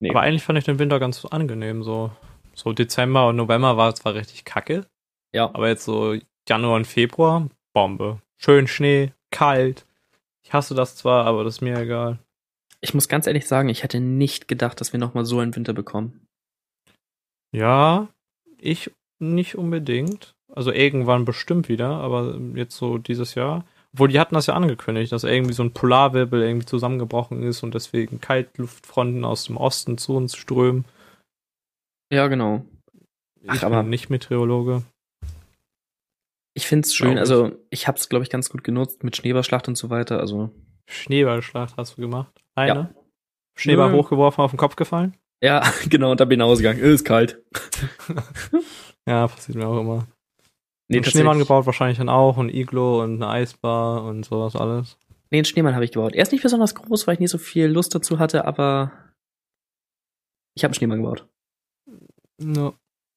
Nee. 0.00 0.10
Aber 0.10 0.20
eigentlich 0.22 0.42
fand 0.42 0.58
ich 0.58 0.64
den 0.64 0.78
Winter 0.78 0.98
ganz 1.00 1.24
angenehm, 1.24 1.82
so. 1.82 2.10
So 2.54 2.72
Dezember 2.72 3.28
und 3.28 3.36
November 3.36 3.76
war 3.76 3.94
zwar 3.94 4.14
richtig 4.14 4.44
kacke, 4.44 4.86
Ja. 5.34 5.46
aber 5.46 5.68
jetzt 5.68 5.84
so 5.84 6.16
Januar 6.48 6.76
und 6.76 6.86
Februar, 6.86 7.48
Bombe. 7.74 8.20
Schön 8.38 8.66
Schnee, 8.68 9.12
kalt. 9.30 9.86
Ich 10.54 10.56
hasse 10.56 10.76
das 10.76 10.94
zwar, 10.94 11.26
aber 11.26 11.42
das 11.42 11.56
ist 11.56 11.60
mir 11.62 11.76
egal. 11.76 12.20
Ich 12.80 12.94
muss 12.94 13.08
ganz 13.08 13.26
ehrlich 13.26 13.48
sagen, 13.48 13.68
ich 13.70 13.82
hätte 13.82 13.98
nicht 13.98 14.46
gedacht, 14.46 14.80
dass 14.80 14.92
wir 14.92 15.00
nochmal 15.00 15.24
so 15.24 15.40
einen 15.40 15.56
Winter 15.56 15.72
bekommen. 15.72 16.28
Ja, 17.50 18.06
ich 18.58 18.92
nicht 19.18 19.56
unbedingt. 19.56 20.36
Also 20.54 20.70
irgendwann 20.70 21.24
bestimmt 21.24 21.68
wieder, 21.68 21.88
aber 21.88 22.38
jetzt 22.54 22.76
so 22.76 22.98
dieses 22.98 23.34
Jahr. 23.34 23.64
Obwohl, 23.94 24.06
die 24.06 24.20
hatten 24.20 24.36
das 24.36 24.46
ja 24.46 24.54
angekündigt, 24.54 25.10
dass 25.10 25.24
irgendwie 25.24 25.54
so 25.54 25.64
ein 25.64 25.72
Polarwirbel 25.72 26.40
irgendwie 26.40 26.66
zusammengebrochen 26.66 27.42
ist 27.42 27.64
und 27.64 27.74
deswegen 27.74 28.20
Kaltluftfronten 28.20 29.24
aus 29.24 29.46
dem 29.46 29.56
Osten 29.56 29.98
zu 29.98 30.14
uns 30.14 30.36
strömen. 30.36 30.84
Ja, 32.12 32.28
genau. 32.28 32.64
Ach, 33.48 33.56
ich 33.56 33.64
aber- 33.64 33.80
bin 33.80 33.90
nicht 33.90 34.08
Meteorologe. 34.08 34.84
Ich 36.56 36.66
find's 36.66 36.94
schön, 36.94 37.18
also 37.18 37.52
ich 37.70 37.88
hab's, 37.88 38.08
glaube 38.08 38.22
ich, 38.22 38.30
ganz 38.30 38.48
gut 38.48 38.62
genutzt 38.62 39.02
mit 39.02 39.16
Schneeballschlacht 39.16 39.66
und 39.66 39.76
so 39.76 39.90
weiter. 39.90 40.20
Also 40.20 40.50
Schneeballschlacht 40.88 41.76
hast 41.76 41.96
du 41.96 42.00
gemacht? 42.02 42.32
Eine? 42.54 42.74
Ja. 42.74 42.94
Schneeball 43.56 43.90
Nö. 43.90 43.98
hochgeworfen, 43.98 44.42
auf 44.42 44.52
den 44.52 44.56
Kopf 44.56 44.76
gefallen? 44.76 45.16
Ja, 45.42 45.62
genau, 45.88 46.12
und 46.12 46.20
da 46.20 46.24
bin 46.24 46.40
ich 46.40 46.44
ausgegangen. 46.46 46.78
Ist 46.78 47.04
kalt. 47.04 47.42
ja, 49.08 49.26
passiert 49.26 49.56
mir 49.58 49.66
auch 49.66 49.80
immer. 49.80 50.06
Nee, 50.88 50.98
einen 50.98 51.04
Schneemann 51.04 51.38
gebaut 51.38 51.66
wahrscheinlich 51.66 51.98
dann 51.98 52.08
auch, 52.08 52.36
ein 52.38 52.50
Iglo 52.50 53.02
und 53.02 53.14
eine 53.14 53.28
Eisbar 53.28 54.04
und 54.04 54.24
sowas 54.24 54.54
alles. 54.54 54.98
Nee, 55.30 55.38
einen 55.38 55.44
Schneemann 55.46 55.74
habe 55.74 55.84
ich 55.84 55.92
gebaut. 55.92 56.14
Er 56.14 56.22
ist 56.22 56.30
nicht 56.30 56.42
besonders 56.42 56.74
groß, 56.74 57.06
weil 57.06 57.14
ich 57.14 57.20
nicht 57.20 57.30
so 57.30 57.38
viel 57.38 57.66
Lust 57.66 57.94
dazu 57.94 58.18
hatte, 58.18 58.44
aber 58.44 58.92
ich 60.54 60.62
habe 60.62 60.68
einen 60.70 60.74
Schneemann 60.74 61.02
gebaut. 61.02 61.26
No. 62.40 62.74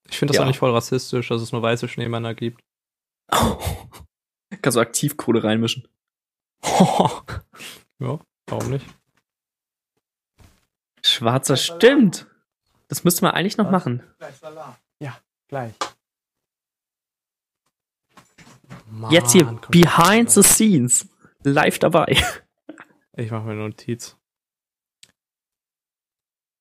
Ich 0.10 0.18
finde 0.18 0.32
das 0.32 0.38
Ja. 0.38 0.44
auch 0.44 0.48
nicht 0.48 0.60
voll 0.60 0.72
rassistisch, 0.72 1.28
dass 1.28 1.42
es 1.42 1.52
nur 1.52 1.62
weiße 1.62 1.88
Schneemänner 1.88 2.34
gibt. 2.34 2.62
Kannst 4.62 4.76
du 4.76 4.82
Aktivkohle 4.82 5.44
reinmischen. 5.44 5.88
ja, 6.64 8.20
warum 8.48 8.70
nicht? 8.70 8.86
Schwarzer 11.04 11.58
stimmt. 11.58 12.28
Das 12.88 13.04
müsste 13.04 13.24
man 13.24 13.34
eigentlich 13.34 13.58
noch 13.58 13.66
Was? 13.66 13.72
machen. 13.72 14.04
Ja, 15.00 15.18
gleich. 15.48 15.74
Jetzt 19.10 19.32
hier 19.34 19.46
Mann, 19.46 19.62
behind 19.70 20.32
the 20.32 20.44
scenes. 20.44 21.08
Live 21.44 21.80
dabei. 21.80 22.18
Ich 23.20 23.32
mache 23.32 23.46
mir 23.46 23.54
eine 23.54 23.62
Notiz. 23.62 24.16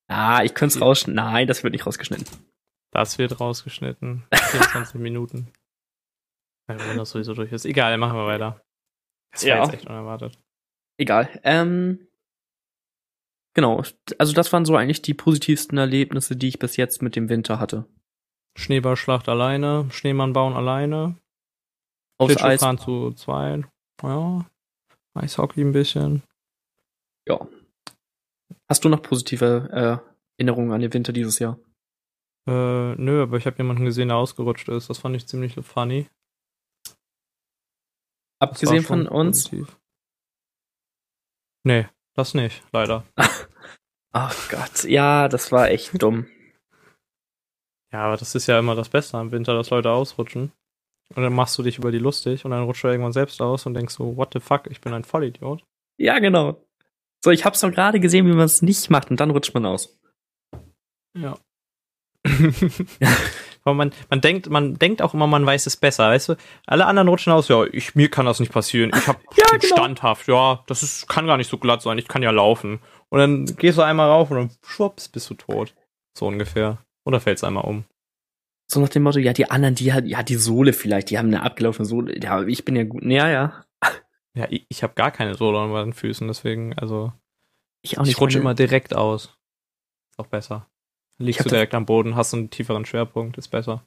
Ah, 0.07 0.41
ich 0.43 0.55
könnte 0.55 0.75
es 0.75 0.81
rausschneiden. 0.81 1.13
Nein, 1.13 1.47
das 1.47 1.61
wird 1.61 1.73
nicht 1.73 1.85
rausgeschnitten. 1.85 2.25
Das 2.89 3.19
wird 3.19 3.39
rausgeschnitten. 3.39 4.25
24 4.33 4.95
Minuten. 4.95 5.53
Ja, 6.69 6.77
wenn 6.79 6.97
das 6.97 7.11
sowieso 7.11 7.33
durch 7.33 7.51
ist. 7.51 7.65
Egal, 7.65 7.97
machen 7.97 8.17
wir 8.17 8.25
weiter. 8.27 8.61
Das 9.31 9.43
war 9.43 9.49
Ja. 9.49 9.63
jetzt 9.63 9.73
echt 9.73 9.87
unerwartet. 9.87 10.37
Egal. 10.97 11.29
Ähm, 11.43 12.07
genau. 13.53 13.83
Also 14.17 14.33
das 14.33 14.51
waren 14.53 14.65
so 14.65 14.75
eigentlich 14.75 15.01
die 15.01 15.13
positivsten 15.13 15.77
Erlebnisse, 15.77 16.35
die 16.35 16.47
ich 16.49 16.59
bis 16.59 16.75
jetzt 16.77 17.01
mit 17.01 17.15
dem 17.15 17.29
Winter 17.29 17.59
hatte. 17.59 17.85
Schneeballschlacht 18.57 19.29
alleine, 19.29 19.87
Schneemann 19.91 20.33
bauen 20.33 20.53
alleine, 20.53 21.15
Aufs 22.19 22.33
Eis. 22.37 22.41
Schlittschuhfahren 22.41 22.77
zu 22.79 23.11
zweit. 23.13 23.65
Ja, 24.01 24.45
Eishockey 25.13 25.61
ein 25.61 25.71
bisschen. 25.73 26.23
Ja. 27.27 27.47
Hast 28.67 28.83
du 28.83 28.89
noch 28.89 29.01
positive 29.03 29.69
äh, 29.71 30.41
Erinnerungen 30.41 30.71
an 30.71 30.81
den 30.81 30.93
Winter 30.93 31.13
dieses 31.13 31.37
Jahr? 31.39 31.59
Äh, 32.47 32.95
nö, 32.95 33.21
aber 33.21 33.37
ich 33.37 33.45
habe 33.45 33.57
jemanden 33.57 33.85
gesehen, 33.85 34.07
der 34.07 34.17
ausgerutscht 34.17 34.67
ist. 34.69 34.89
Das 34.89 34.97
fand 34.97 35.15
ich 35.15 35.27
ziemlich 35.27 35.53
funny. 35.55 36.07
Abgesehen 38.39 38.83
von 38.83 39.07
uns. 39.07 39.49
positiv. 39.49 39.77
Nee, 41.63 41.87
das 42.13 42.33
nicht, 42.33 42.63
leider. 42.71 43.03
Ach 44.11 44.49
Gott, 44.49 44.83
ja, 44.85 45.27
das 45.27 45.51
war 45.51 45.69
echt 45.69 46.01
dumm. 46.01 46.27
Ja, 47.93 48.01
aber 48.03 48.17
das 48.17 48.35
ist 48.35 48.47
ja 48.47 48.59
immer 48.59 48.75
das 48.75 48.89
Beste 48.89 49.17
am 49.17 49.31
Winter, 49.31 49.53
dass 49.53 49.69
Leute 49.69 49.89
ausrutschen. 49.89 50.51
Und 51.15 51.23
dann 51.23 51.33
machst 51.33 51.57
du 51.57 51.63
dich 51.63 51.77
über 51.77 51.89
die 51.89 51.99
lustig 51.99 52.43
und 52.43 52.51
dann 52.51 52.63
rutscht 52.63 52.83
du 52.83 52.89
irgendwann 52.89 53.13
selbst 53.13 53.41
aus 53.41 53.65
und 53.65 53.75
denkst 53.75 53.93
so, 53.93 54.17
what 54.17 54.33
the 54.33 54.41
fuck, 54.41 54.67
ich 54.67 54.81
bin 54.81 54.93
ein 54.93 55.05
Vollidiot. 55.05 55.63
Ja, 55.97 56.19
genau. 56.19 56.61
So, 57.23 57.31
ich 57.31 57.45
hab's 57.45 57.61
doch 57.61 57.71
gerade 57.71 58.01
gesehen, 58.01 58.27
wie 58.27 58.33
man 58.33 58.45
es 58.45 58.61
nicht 58.61 58.89
macht 58.89 59.09
und 59.09 59.21
dann 59.21 59.31
rutscht 59.31 59.53
man 59.53 59.65
aus. 59.65 59.97
Ja. 61.17 61.37
Aber 63.67 63.73
man, 63.73 63.91
man 64.09 64.21
denkt, 64.21 64.49
man 64.49 64.75
denkt 64.75 65.01
auch 65.01 65.13
immer, 65.13 65.27
man 65.27 65.45
weiß 65.45 65.65
es 65.65 65.75
besser, 65.75 66.07
weißt 66.07 66.29
du? 66.29 66.35
Alle 66.67 66.85
anderen 66.85 67.09
rutschen 67.09 67.33
aus, 67.33 67.49
ja, 67.49 67.65
ich, 67.65 67.95
mir 67.95 68.09
kann 68.09 68.25
das 68.25 68.39
nicht 68.39 68.53
passieren. 68.53 68.93
Ich 68.95 69.07
hab 69.09 69.19
Ja, 69.37 69.43
bin 69.51 69.59
genau. 69.59 69.75
standhaft, 69.75 70.29
ja, 70.29 70.63
das 70.67 70.83
ist, 70.83 71.09
kann 71.09 71.27
gar 71.27 71.35
nicht 71.35 71.49
so 71.49 71.57
glatt 71.57 71.81
sein, 71.81 71.97
ich 71.97 72.07
kann 72.07 72.23
ja 72.23 72.31
laufen. 72.31 72.79
Und 73.09 73.19
dann 73.19 73.45
gehst 73.57 73.77
du 73.77 73.81
einmal 73.81 74.07
rauf 74.09 74.31
und 74.31 74.37
dann 74.37 74.51
schwupps, 74.65 75.09
bist 75.09 75.29
du 75.29 75.33
tot. 75.33 75.75
So 76.17 76.27
ungefähr. 76.27 76.77
Oder 77.03 77.19
fällst 77.19 77.43
einmal 77.43 77.65
um. 77.65 77.83
So 78.71 78.79
nach 78.79 78.87
dem 78.87 79.03
Motto, 79.03 79.19
ja, 79.19 79.33
die 79.33 79.51
anderen, 79.51 79.75
die 79.75 79.91
hat, 79.91 80.05
ja, 80.05 80.23
die 80.23 80.35
Sohle 80.35 80.71
vielleicht, 80.71 81.09
die 81.09 81.17
haben 81.17 81.27
eine 81.27 81.43
abgelaufene 81.43 81.85
Sohle. 81.85 82.17
Ja, 82.23 82.43
ich 82.43 82.63
bin 82.63 82.77
ja 82.77 82.85
gut. 82.85 83.03
Ja, 83.03 83.29
ja. 83.29 83.65
Ja, 84.33 84.47
ich, 84.49 84.65
ich 84.69 84.81
habe 84.81 84.93
gar 84.93 85.11
keine 85.11 85.35
Sohle 85.35 85.59
an 85.59 85.71
meinen 85.71 85.91
Füßen, 85.91 86.25
deswegen, 86.25 86.73
also, 86.77 87.11
Ich 87.81 87.97
auch 87.97 88.03
nicht. 88.03 88.11
ich 88.11 88.21
rutsche 88.21 88.39
immer 88.39 88.53
direkt 88.53 88.95
aus. 88.95 89.37
Ist 90.11 90.19
auch 90.19 90.27
besser. 90.27 90.69
Liegst 91.19 91.45
du 91.45 91.49
direkt 91.49 91.73
am 91.73 91.85
Boden, 91.85 92.15
hast 92.15 92.33
einen 92.33 92.49
tieferen 92.49 92.85
Schwerpunkt, 92.85 93.37
ist 93.37 93.47
besser. 93.47 93.83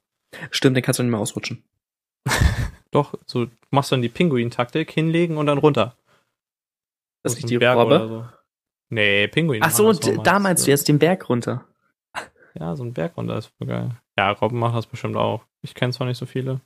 Stimmt, 0.50 0.76
den 0.76 0.82
kannst 0.82 0.98
du 0.98 1.02
nicht 1.02 1.10
mehr 1.10 1.20
ausrutschen. 1.20 1.62
Doch, 2.90 3.14
so 3.26 3.46
machst 3.70 3.90
du 3.90 3.94
dann 3.94 4.02
die 4.02 4.08
Pinguin-Taktik, 4.08 4.90
hinlegen 4.90 5.36
und 5.36 5.46
dann 5.46 5.58
runter. 5.58 5.96
Das 7.22 7.34
ist 7.34 7.42
so 7.42 7.48
die 7.48 7.58
Berg 7.58 7.76
Robbe. 7.76 7.94
oder 7.94 8.08
So. 8.08 8.28
Nee, 8.90 9.28
Pinguin. 9.28 9.62
Ach 9.62 9.70
so, 9.70 9.88
und 9.88 10.26
da 10.26 10.38
meinst 10.38 10.66
du 10.66 10.70
jetzt 10.70 10.88
den 10.88 10.98
Berg 10.98 11.28
runter. 11.28 11.64
Ja, 12.58 12.74
so 12.74 12.82
ein 12.82 12.92
Berg 12.92 13.16
runter 13.16 13.38
ist 13.38 13.52
voll 13.58 13.68
geil. 13.68 13.96
Ja, 14.18 14.32
Robben 14.32 14.58
machen 14.58 14.74
das 14.74 14.86
bestimmt 14.86 15.16
auch. 15.16 15.44
Ich 15.62 15.74
kenne 15.74 15.92
zwar 15.92 16.08
nicht 16.08 16.18
so 16.18 16.26
viele. 16.26 16.60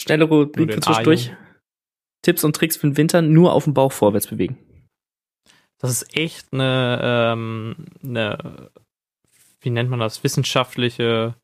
Schnelle 0.00 0.26
für 0.26 0.50
zwischendurch. 0.80 1.32
Tipps 2.22 2.44
und 2.44 2.56
Tricks 2.56 2.76
für 2.76 2.88
den 2.88 2.96
Winter 2.96 3.22
nur 3.22 3.52
auf 3.52 3.64
dem 3.64 3.74
Bauch 3.74 3.92
vorwärts 3.92 4.26
bewegen. 4.26 4.58
Das 5.78 5.90
ist 5.90 6.16
echt 6.16 6.52
eine, 6.52 7.00
ähm, 7.02 7.76
eine, 8.04 8.70
wie 9.62 9.70
nennt 9.70 9.90
man 9.90 10.00
das, 10.00 10.22
wissenschaftliche 10.24 11.34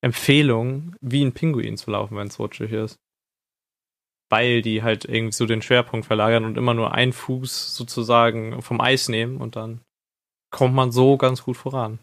Empfehlung, 0.00 0.94
wie 1.00 1.24
ein 1.24 1.32
Pinguin 1.32 1.76
zu 1.76 1.90
laufen, 1.90 2.16
wenn 2.16 2.28
es 2.28 2.38
rutschig 2.38 2.72
ist. 2.72 2.98
Weil 4.30 4.62
die 4.62 4.82
halt 4.82 5.04
irgendwie 5.04 5.32
so 5.32 5.46
den 5.46 5.62
Schwerpunkt 5.62 6.06
verlagern 6.06 6.44
und 6.44 6.56
immer 6.56 6.74
nur 6.74 6.92
einen 6.92 7.12
Fuß 7.12 7.74
sozusagen 7.74 8.60
vom 8.62 8.80
Eis 8.80 9.08
nehmen 9.08 9.38
und 9.38 9.56
dann 9.56 9.80
kommt 10.50 10.74
man 10.74 10.92
so 10.92 11.16
ganz 11.16 11.42
gut 11.42 11.56
voran. 11.56 11.98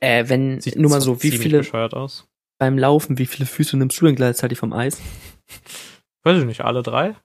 Äh, 0.00 0.28
wenn, 0.28 0.60
Sieht 0.60 0.76
nur 0.76 0.90
mal 0.90 1.00
so, 1.00 1.22
wie 1.22 1.30
viele, 1.30 1.62
beim 2.58 2.78
Laufen, 2.78 3.18
wie 3.18 3.26
viele 3.26 3.46
Füße 3.46 3.76
nimmst 3.76 4.00
du 4.00 4.06
denn 4.06 4.14
gleichzeitig 4.14 4.58
vom 4.58 4.72
Eis? 4.72 5.00
Weiß 6.22 6.38
ich 6.38 6.44
nicht, 6.44 6.62
alle 6.62 6.82
drei? 6.82 7.16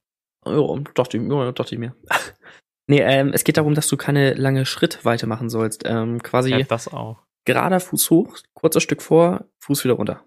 Ja, 0.46 0.76
dachte 0.94 1.18
ich, 1.18 1.24
ja, 1.24 1.52
dachte 1.52 1.76
ich 1.76 1.80
mir. 1.80 1.96
nee, 2.88 3.02
ähm, 3.02 3.32
es 3.34 3.44
geht 3.44 3.58
darum, 3.58 3.76
dass 3.76 3.88
du 3.88 3.98
keine 3.98 4.34
lange 4.34 4.66
Schrittweite 4.66 5.28
machen 5.28 5.50
sollst. 5.50 5.84
Ähm, 5.86 6.24
quasi 6.24 6.52
Ja, 6.52 6.64
das 6.64 6.88
auch. 6.88 7.25
Gerader 7.46 7.80
Fuß 7.80 8.10
hoch, 8.10 8.38
kurzes 8.54 8.84
Stück 8.84 9.02
vor, 9.02 9.46
Fuß 9.60 9.84
wieder 9.84 9.94
runter. 9.94 10.24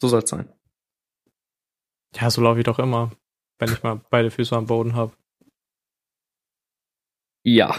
So 0.00 0.08
soll's 0.08 0.30
sein. 0.30 0.52
Ja, 2.14 2.30
so 2.30 2.40
laufe 2.40 2.60
ich 2.60 2.64
doch 2.64 2.78
immer, 2.78 3.10
wenn 3.58 3.72
ich 3.72 3.82
mal 3.82 4.00
beide 4.10 4.30
Füße 4.30 4.56
am 4.56 4.66
Boden 4.66 4.94
habe. 4.94 5.12
Ja. 7.44 7.78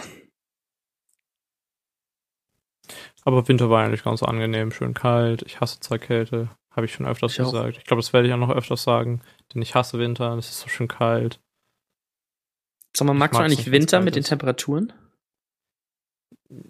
Aber 3.24 3.48
Winter 3.48 3.70
war 3.70 3.84
eigentlich 3.86 4.04
ganz 4.04 4.24
angenehm, 4.24 4.72
schön 4.72 4.94
kalt. 4.94 5.44
Ich 5.44 5.60
hasse 5.60 5.80
zwar 5.80 6.00
Kälte, 6.00 6.50
habe 6.72 6.86
ich 6.86 6.94
schon 6.94 7.06
öfters 7.06 7.34
Ich 7.34 7.42
auch. 7.42 7.52
gesagt. 7.52 7.78
Ich 7.78 7.84
glaube, 7.86 8.02
das 8.02 8.14
werde 8.14 8.28
ich 8.28 8.34
auch 8.34 8.38
noch 8.38 8.50
öfters 8.50 8.84
sagen, 8.84 9.22
denn 9.54 9.62
ich 9.62 9.76
hasse 9.76 10.00
Winter, 10.00 10.36
es 10.38 10.50
ist 10.50 10.62
so 10.62 10.70
schön 10.70 10.88
kalt. 10.88 11.40
Sag 12.96 13.06
mal, 13.06 13.14
magst 13.14 13.38
du 13.40 13.44
eigentlich 13.44 13.72
Winter 13.72 14.02
mit 14.02 14.16
den. 14.16 14.24
Temperaturen? 14.24 14.94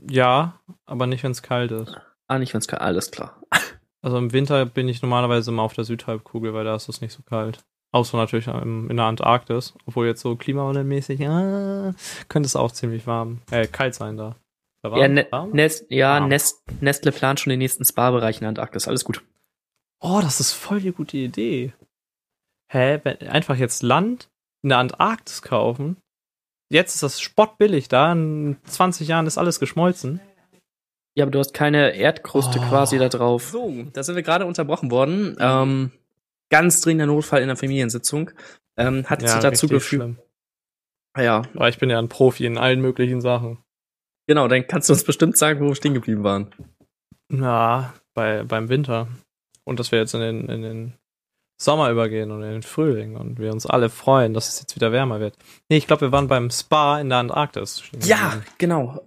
Ja, 0.10 0.60
aber 0.86 1.08
nicht, 1.08 1.24
wenn 1.24 1.32
es 1.32 1.42
kalt 1.42 1.72
ist. 1.72 1.98
Ah, 2.28 2.38
nicht, 2.38 2.54
wenn's 2.54 2.68
kalt 2.68 2.82
Alles 2.82 3.12
klar. 3.12 3.42
Also 4.02 4.18
im 4.18 4.32
Winter 4.32 4.66
bin 4.66 4.88
ich 4.88 5.02
normalerweise 5.02 5.52
immer 5.52 5.64
auf 5.64 5.74
der 5.74 5.84
Südhalbkugel, 5.84 6.54
weil 6.54 6.64
da 6.64 6.74
ist 6.74 6.88
es 6.88 7.02
nicht 7.02 7.12
so 7.12 7.22
kalt. 7.22 7.66
Außer 7.92 8.16
natürlich 8.16 8.48
im, 8.48 8.90
in 8.90 8.96
der 8.96 9.08
Antarktis, 9.08 9.74
obwohl 9.86 10.08
jetzt 10.08 10.22
so 10.22 10.38
klimawandelmäßig, 10.38 11.20
ja, 11.20 11.94
könnte 12.30 12.48
es 12.48 12.56
auch 12.56 12.72
ziemlich 12.72 13.08
warm, 13.08 13.42
äh, 13.52 13.68
kalt 13.68 13.96
sein 13.96 14.16
da. 14.16 14.38
da 14.84 14.96
Ja, 14.96 15.10
ne, 15.10 15.28
warm? 15.32 15.50
Nest, 15.52 15.88
ja 15.90 16.22
Warm. 16.22 16.30
Nest, 16.30 16.62
Nestle 16.80 17.12
plant 17.12 17.42
schon 17.42 17.50
den 17.50 17.60
nächsten 17.60 17.84
Spa-Bereich 17.84 18.38
in 18.38 18.42
der 18.42 18.50
Antarktis. 18.50 18.88
Alles 18.88 19.04
gut. 19.04 19.22
Oh, 20.00 20.20
das 20.22 20.40
ist 20.40 20.54
voll 20.54 20.80
die 20.80 20.94
gute 20.94 21.18
Idee. 21.18 21.74
Hä? 22.72 23.02
Wenn, 23.04 23.18
einfach 23.28 23.58
jetzt 23.58 23.84
Land 23.84 24.30
in 24.62 24.70
der 24.70 24.78
Antarktis 24.78 25.42
kaufen. 25.42 25.98
Jetzt 26.70 26.94
ist 26.96 27.04
das 27.04 27.20
spottbillig 27.20 27.88
da. 27.88 28.12
In 28.12 28.58
20 28.66 29.08
Jahren 29.08 29.26
ist 29.28 29.38
alles 29.38 29.60
geschmolzen. 29.60 30.20
Ja, 31.16 31.24
aber 31.26 31.32
du 31.32 31.40
hast 31.40 31.54
keine 31.54 31.96
Erdkruste 31.96 32.60
Oh. 32.60 32.70
quasi 32.70 32.98
da 33.00 33.10
drauf. 33.10 33.50
So, 33.50 33.84
da 33.92 34.04
sind 34.04 34.16
wir 34.16 34.24
gerade 34.24 34.46
unterbrochen 34.46 34.92
worden. 34.92 35.36
Ähm, 35.40 35.92
ganz 36.50 36.82
dringender 36.82 37.08
Notfall 37.08 37.42
in 37.42 37.48
der 37.48 37.58
Familiensitzung. 37.58 38.32
Ähm, 38.78 39.06
hat 39.10 39.22
dazu 39.24 39.48
richtig 39.66 39.70
geführt. 39.70 40.16
Ja, 41.18 41.42
Aber 41.56 41.68
ich 41.70 41.80
bin 41.80 41.90
ja 41.90 41.98
ein 42.00 42.08
Profi 42.08 42.46
in 42.46 42.58
allen 42.58 42.80
möglichen 42.82 43.20
Sachen. 43.20 43.58
genau, 44.28 44.48
dann 44.48 44.68
kannst 44.68 44.88
du 44.90 44.94
uns 44.94 45.04
bestimmt 45.04 45.38
sagen, 45.38 45.60
wo 45.60 45.70
wir 45.70 45.76
stehen 45.76 45.96
geblieben 45.96 46.24
waren. 46.24 46.54
Ja, 47.32 47.94
bei, 48.14 48.44
beim 48.44 48.70
Winter. 48.70 49.08
Und 49.66 49.80
dass 49.80 49.92
wir 49.92 50.00
jetzt 50.00 50.14
in 50.14 50.22
den, 50.22 50.48
in 50.50 50.62
den 50.62 50.94
Sommer 51.62 51.90
übergehen 51.92 52.32
und 52.32 52.42
in 52.42 52.52
den 52.52 52.64
Frühling 52.64 53.16
und 53.18 53.38
wir 53.38 53.52
uns 53.52 53.66
alle 53.66 53.90
freuen, 53.90 54.34
dass 54.34 54.48
es 54.48 54.60
jetzt 54.62 54.76
wieder 54.76 54.92
wärmer 54.92 55.20
wird. 55.20 55.36
Nee, 55.68 55.78
ich 55.78 55.88
glaube, 55.88 56.02
wir 56.04 56.12
waren 56.12 56.28
beim 56.28 56.50
Spa 56.50 57.00
in 57.00 57.10
der 57.10 57.18
Antarktis. 57.20 57.84
Ja, 58.04 58.42
genau. 58.58 59.02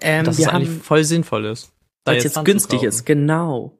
Ähm, 0.00 0.24
dass 0.24 0.38
es 0.38 0.48
eigentlich 0.48 0.82
voll 0.82 1.04
sinnvoll 1.04 1.44
ist. 1.44 1.70
da 2.04 2.12
weil 2.12 2.18
es 2.18 2.24
jetzt 2.24 2.34
Land 2.36 2.46
günstig 2.46 2.82
ist, 2.82 3.04
genau. 3.04 3.78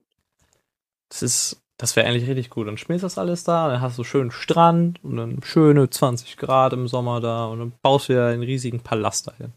Das 1.09 1.22
ist, 1.22 1.62
das 1.76 1.96
wäre 1.96 2.07
eigentlich 2.07 2.29
richtig 2.29 2.50
gut. 2.50 2.68
Dann 2.68 2.76
schmierst 2.79 3.02
du 3.02 3.07
das 3.07 3.18
alles 3.18 3.42
da, 3.44 3.68
dann 3.68 3.81
hast 3.81 3.98
du 3.98 4.05
schönen 4.05 4.31
Strand 4.31 5.02
und 5.02 5.16
dann 5.16 5.42
schöne 5.42 5.90
20 5.90 6.37
Grad 6.37 6.72
im 6.72 6.87
Sommer 6.87 7.20
da 7.20 7.46
und 7.46 7.59
dann 7.59 7.72
baust 7.83 8.09
du 8.09 8.12
dir 8.12 8.26
einen 8.26 8.42
riesigen 8.42 8.81
Palast 8.81 9.26
dahin. 9.29 9.52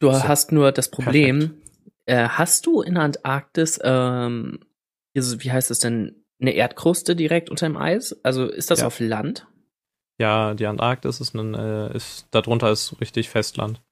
Du 0.00 0.10
So. 0.12 0.24
hast 0.24 0.50
nur 0.52 0.72
das 0.72 0.90
Problem, 0.90 1.60
Äh, 2.06 2.28
hast 2.28 2.66
du 2.66 2.82
in 2.82 2.94
der 2.94 3.04
Antarktis, 3.04 3.78
ähm, 3.82 4.58
wie 5.14 5.52
heißt 5.52 5.70
es 5.70 5.78
denn, 5.78 6.23
eine 6.40 6.52
Erdkruste 6.52 7.16
direkt 7.16 7.50
unter 7.50 7.66
dem 7.66 7.76
Eis? 7.76 8.18
Also 8.24 8.46
ist 8.46 8.70
das 8.70 8.80
Ja. 8.80 8.86
auf 8.86 9.00
Land? 9.00 9.46
Ja, 10.18 10.54
die 10.54 10.66
Antarktis 10.66 11.20
ist 11.20 11.34
ein, 11.34 11.54
äh, 11.54 11.94
ist, 11.96 12.28
darunter 12.30 12.70
ist 12.70 13.00
richtig 13.00 13.28
Festland. 13.30 13.82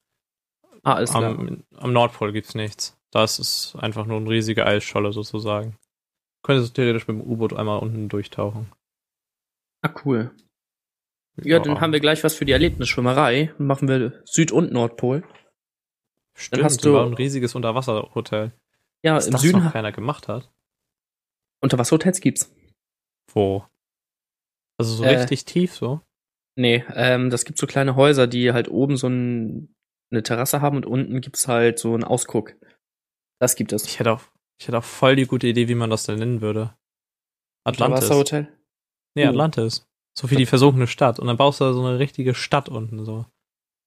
Ah, 0.85 0.98
ist 0.98 1.11
klar. 1.11 1.24
Am, 1.24 1.64
am 1.76 1.92
Nordpol 1.92 2.33
gibt's 2.33 2.55
nichts. 2.55 2.96
Das 3.11 3.38
ist 3.38 3.76
einfach 3.76 4.07
nur 4.07 4.16
eine 4.18 4.31
riesige 4.31 4.66
Eisscholle 4.66 5.12
sozusagen. 5.12 5.76
Könntest 6.42 6.70
du 6.76 6.83
theoretisch 6.83 7.07
mit 7.09 7.16
dem 7.18 7.22
U-Boot 7.31 7.52
einmal 7.52 7.78
unten 7.78 8.09
durchtauchen. 8.09 8.72
Ah, 9.83 9.94
cool. 10.05 10.31
Ja, 11.42 11.61
dann 11.61 11.81
haben 11.81 11.92
wir 11.92 12.00
gleich 12.00 12.22
was 12.24 12.35
für 12.35 12.44
die 12.44 12.52
Erlebnisschwimmerei. 12.52 13.52
Machen 13.59 13.88
wir 13.88 14.22
Süd- 14.26 14.52
und 14.52 14.72
Nordpol. 14.72 15.24
Stimmt, 16.35 16.64
hast 16.64 16.85
du 16.85 16.90
du- 16.92 16.98
ein 16.98 17.14
riesiges 17.14 17.55
Unterwasserhotel. 17.55 18.52
Ja, 19.02 19.14
Dass 19.14 19.26
im 19.26 19.33
das 19.33 19.42
Süden 19.42 19.62
noch 19.64 19.72
keiner 19.72 19.92
gemacht 19.92 20.28
hat. 20.28 20.50
Unterwasserhotels 21.62 22.20
gibt's. 22.20 22.55
Wo? 23.33 23.64
Also 24.79 24.94
so 24.96 25.05
Äh, 25.05 25.16
richtig 25.16 25.44
tief 25.44 25.75
so? 25.75 26.01
Nee, 26.59 26.85
ähm, 26.94 27.31
das 27.31 27.44
gibt 27.44 27.59
so 27.59 27.66
kleine 27.66 27.96
Häuser, 27.96 28.27
die 28.27 28.53
halt 28.53 28.68
oben 28.68 28.96
so 28.96 29.07
ein, 29.09 29.75
eine 30.11 30.22
Terrasse 30.22 30.61
haben 30.61 30.77
und 30.77 30.87
unten 30.87 31.20
gibt's 31.20 31.48
halt 31.48 31.79
so 31.79 31.94
einen 31.94 32.05
Ausguck. 32.05 32.55
Das 33.40 33.57
gibt 33.57 33.72
es. 33.72 33.85
Ich 33.87 33.98
hätte 33.98 34.12
auch, 34.12 34.22
ich 34.61 34.68
hätte 34.68 34.79
auch 34.79 34.85
voll 34.85 35.16
die 35.16 35.27
gute 35.27 35.46
Idee, 35.46 35.68
wie 35.68 35.75
man 35.75 35.88
das 35.90 36.05
denn 36.05 36.18
nennen 36.18 36.40
würde. 36.40 36.75
Atlantis. 37.64 38.03
Unterwasserhotel? 38.11 38.48
Nee, 39.14 39.27
Uh. 39.27 39.31
Atlantis. 39.31 39.87
So 40.18 40.31
wie 40.31 40.37
die 40.37 40.46
versunkene 40.46 40.87
Stadt. 40.87 41.18
Und 41.18 41.27
dann 41.29 41.38
baust 41.38 41.61
du 41.61 41.64
da 41.64 41.72
so 41.72 41.85
eine 41.87 41.98
richtige 41.98 42.35
Stadt 42.35 42.68
unten 42.68 43.05
so. 43.05 43.25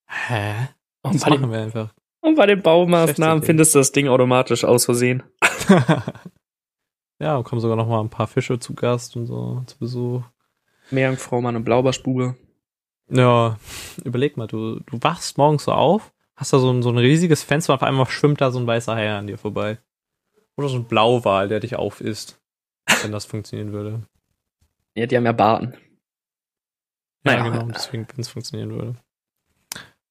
Hä? 0.09 0.69
Und 1.03 1.15
Das 1.15 1.21
bei, 1.23 1.29
den, 1.31 1.41
machen 1.41 1.51
wir 1.51 1.59
einfach. 1.61 1.93
und 2.21 2.35
bei 2.35 2.47
den 2.47 2.61
Baumaßnahmen 2.63 3.43
findest 3.43 3.75
du 3.75 3.79
das 3.79 3.91
Ding 3.91 4.07
automatisch 4.07 4.63
aus 4.63 4.85
Versehen. 4.85 5.21
ja, 7.19 7.41
kommen 7.43 7.61
sogar 7.61 7.77
noch 7.77 7.87
mal 7.87 8.01
ein 8.01 8.09
paar 8.09 8.27
Fische 8.27 8.59
zu 8.59 8.73
Gast 8.73 9.15
und 9.15 9.25
so 9.27 9.63
zu 9.65 9.77
Besuch. 9.77 10.23
Meerjungfrau, 10.91 11.41
Mann 11.41 11.55
und 11.55 11.63
Blaubarschbube. 11.63 12.35
Ja, 13.09 13.57
überleg 14.03 14.37
mal, 14.37 14.47
du, 14.47 14.79
du 14.79 14.97
wachst 15.01 15.37
morgens 15.37 15.63
so 15.65 15.71
auf, 15.71 16.13
hast 16.35 16.53
da 16.53 16.59
so 16.59 16.71
ein, 16.71 16.81
so 16.83 16.89
ein 16.89 16.97
riesiges 16.97 17.43
Fenster 17.43 17.73
und 17.73 17.77
auf 17.79 17.83
einmal 17.87 18.05
schwimmt 18.07 18.41
da 18.41 18.51
so 18.51 18.59
ein 18.59 18.67
weißer 18.67 18.95
Hai 18.95 19.11
an 19.11 19.27
dir 19.27 19.37
vorbei. 19.37 19.79
Oder 20.57 20.69
so 20.69 20.77
ein 20.77 20.85
Blauwal, 20.85 21.47
der 21.47 21.59
dich 21.59 21.75
aufisst. 21.75 22.39
Wenn 23.01 23.11
das 23.11 23.25
funktionieren 23.25 23.73
würde. 23.73 24.03
Ja, 24.95 25.05
die 25.05 25.17
haben 25.17 25.25
ja 25.25 25.31
Barten. 25.33 25.73
Ja, 27.25 27.37
Naja. 27.37 27.49
genau, 27.49 27.65
deswegen, 27.73 28.07
wenn 28.07 28.21
es 28.21 28.29
funktionieren 28.29 28.71
würde. 28.71 28.95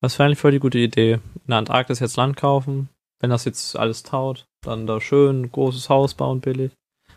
Das 0.01 0.19
wäre 0.19 0.27
eigentlich 0.27 0.39
voll 0.41 0.51
die 0.51 0.59
gute 0.59 0.79
Idee. 0.79 1.15
In 1.15 1.21
der 1.49 1.59
Antarktis 1.59 2.01
jetzt 2.01 2.17
Land 2.17 2.37
kaufen. 2.37 2.89
Wenn 3.21 3.31
das 3.31 3.45
jetzt 3.47 3.77
alles 3.77 4.03
taut, 4.03 4.47
dann 4.61 4.87
da 4.87 5.01
schön 5.01 5.51
großes 5.51 5.89
Haus 5.89 6.15
bauen, 6.15 6.41
billig. 6.41 6.73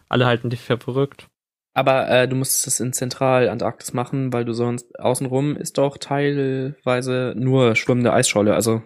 Alle 0.10 0.26
halten 0.26 0.50
dich 0.50 0.62
für 0.62 0.78
verrückt. 0.78 1.28
Aber 1.78 2.10
äh, 2.10 2.28
du 2.28 2.36
musst 2.36 2.66
es 2.66 2.80
in 2.80 2.92
Zentralantarktis 2.92 3.94
machen, 3.94 4.34
weil 4.34 4.46
du 4.46 4.54
sonst 4.54 5.00
außenrum 5.00 5.56
ist 5.56 5.78
doch 5.78 6.00
teilweise 6.00 7.36
nur 7.38 7.76
schwimmende 7.76 8.12
Eisscholle. 8.12 8.56
Also 8.56 8.82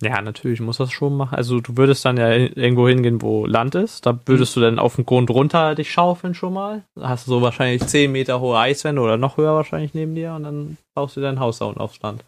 Ja, 0.00 0.20
natürlich 0.20 0.60
muss 0.60 0.78
das 0.78 0.90
schon 0.90 1.16
machen. 1.16 1.36
Also 1.36 1.60
du 1.60 1.76
würdest 1.76 2.04
dann 2.04 2.16
ja 2.16 2.32
irgendwo 2.32 2.88
hingehen, 2.88 3.22
wo 3.22 3.46
Land 3.46 3.76
ist. 3.76 4.04
Da 4.04 4.18
würdest 4.26 4.56
du 4.56 4.60
dann 4.60 4.80
auf 4.80 4.96
den 4.96 5.06
Grund 5.06 5.30
runter 5.30 5.76
dich 5.76 5.92
schaufeln 5.92 6.34
schon 6.34 6.54
mal. 6.54 6.82
Da 6.96 7.10
hast 7.10 7.28
du 7.28 7.30
so 7.30 7.40
wahrscheinlich 7.40 7.86
10 7.86 8.10
Meter 8.10 8.40
hohe 8.40 8.58
Eiswände 8.58 9.00
oder 9.00 9.16
noch 9.16 9.36
höher 9.36 9.54
wahrscheinlich 9.54 9.94
neben 9.94 10.16
dir 10.16 10.32
und 10.32 10.42
dann 10.42 10.76
baust 10.92 11.16
du 11.16 11.20
dein 11.20 11.38
Haus 11.38 11.58
da 11.58 11.66
unten 11.66 11.80
aufs 11.80 12.02
Land. 12.02 12.24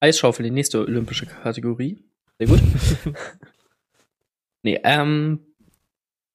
Eisschaufel, 0.00 0.44
die 0.44 0.50
nächste 0.50 0.80
olympische 0.80 1.26
Kategorie. 1.26 1.98
Sehr 2.38 2.48
gut. 2.48 2.62
nee, 4.62 4.80
ähm, 4.82 5.40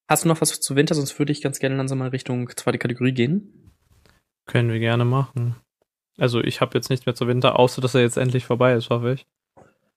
hast 0.10 0.24
du 0.24 0.28
noch 0.28 0.42
was 0.42 0.60
zu 0.60 0.76
Winter? 0.76 0.96
Sonst 0.96 1.18
würde 1.20 1.32
ich 1.32 1.42
ganz 1.42 1.60
gerne 1.60 1.76
langsam 1.76 1.98
mal 2.00 2.10
Richtung 2.10 2.50
zweite 2.56 2.78
Kategorie 2.78 3.14
gehen. 3.14 3.72
Können 4.48 4.72
wir 4.72 4.80
gerne 4.80 5.06
machen. 5.06 5.56
Also 6.18 6.42
ich 6.42 6.62
habe 6.62 6.78
jetzt 6.78 6.90
nichts 6.90 7.06
mehr 7.06 7.16
zu 7.16 7.28
Winter, 7.28 7.60
außer 7.60 7.82
dass 7.82 7.96
er 7.96 8.02
jetzt 8.02 8.18
endlich 8.18 8.46
vorbei 8.46 8.74
ist, 8.74 8.90
hoffe 8.90 9.14
ich. 9.14 9.26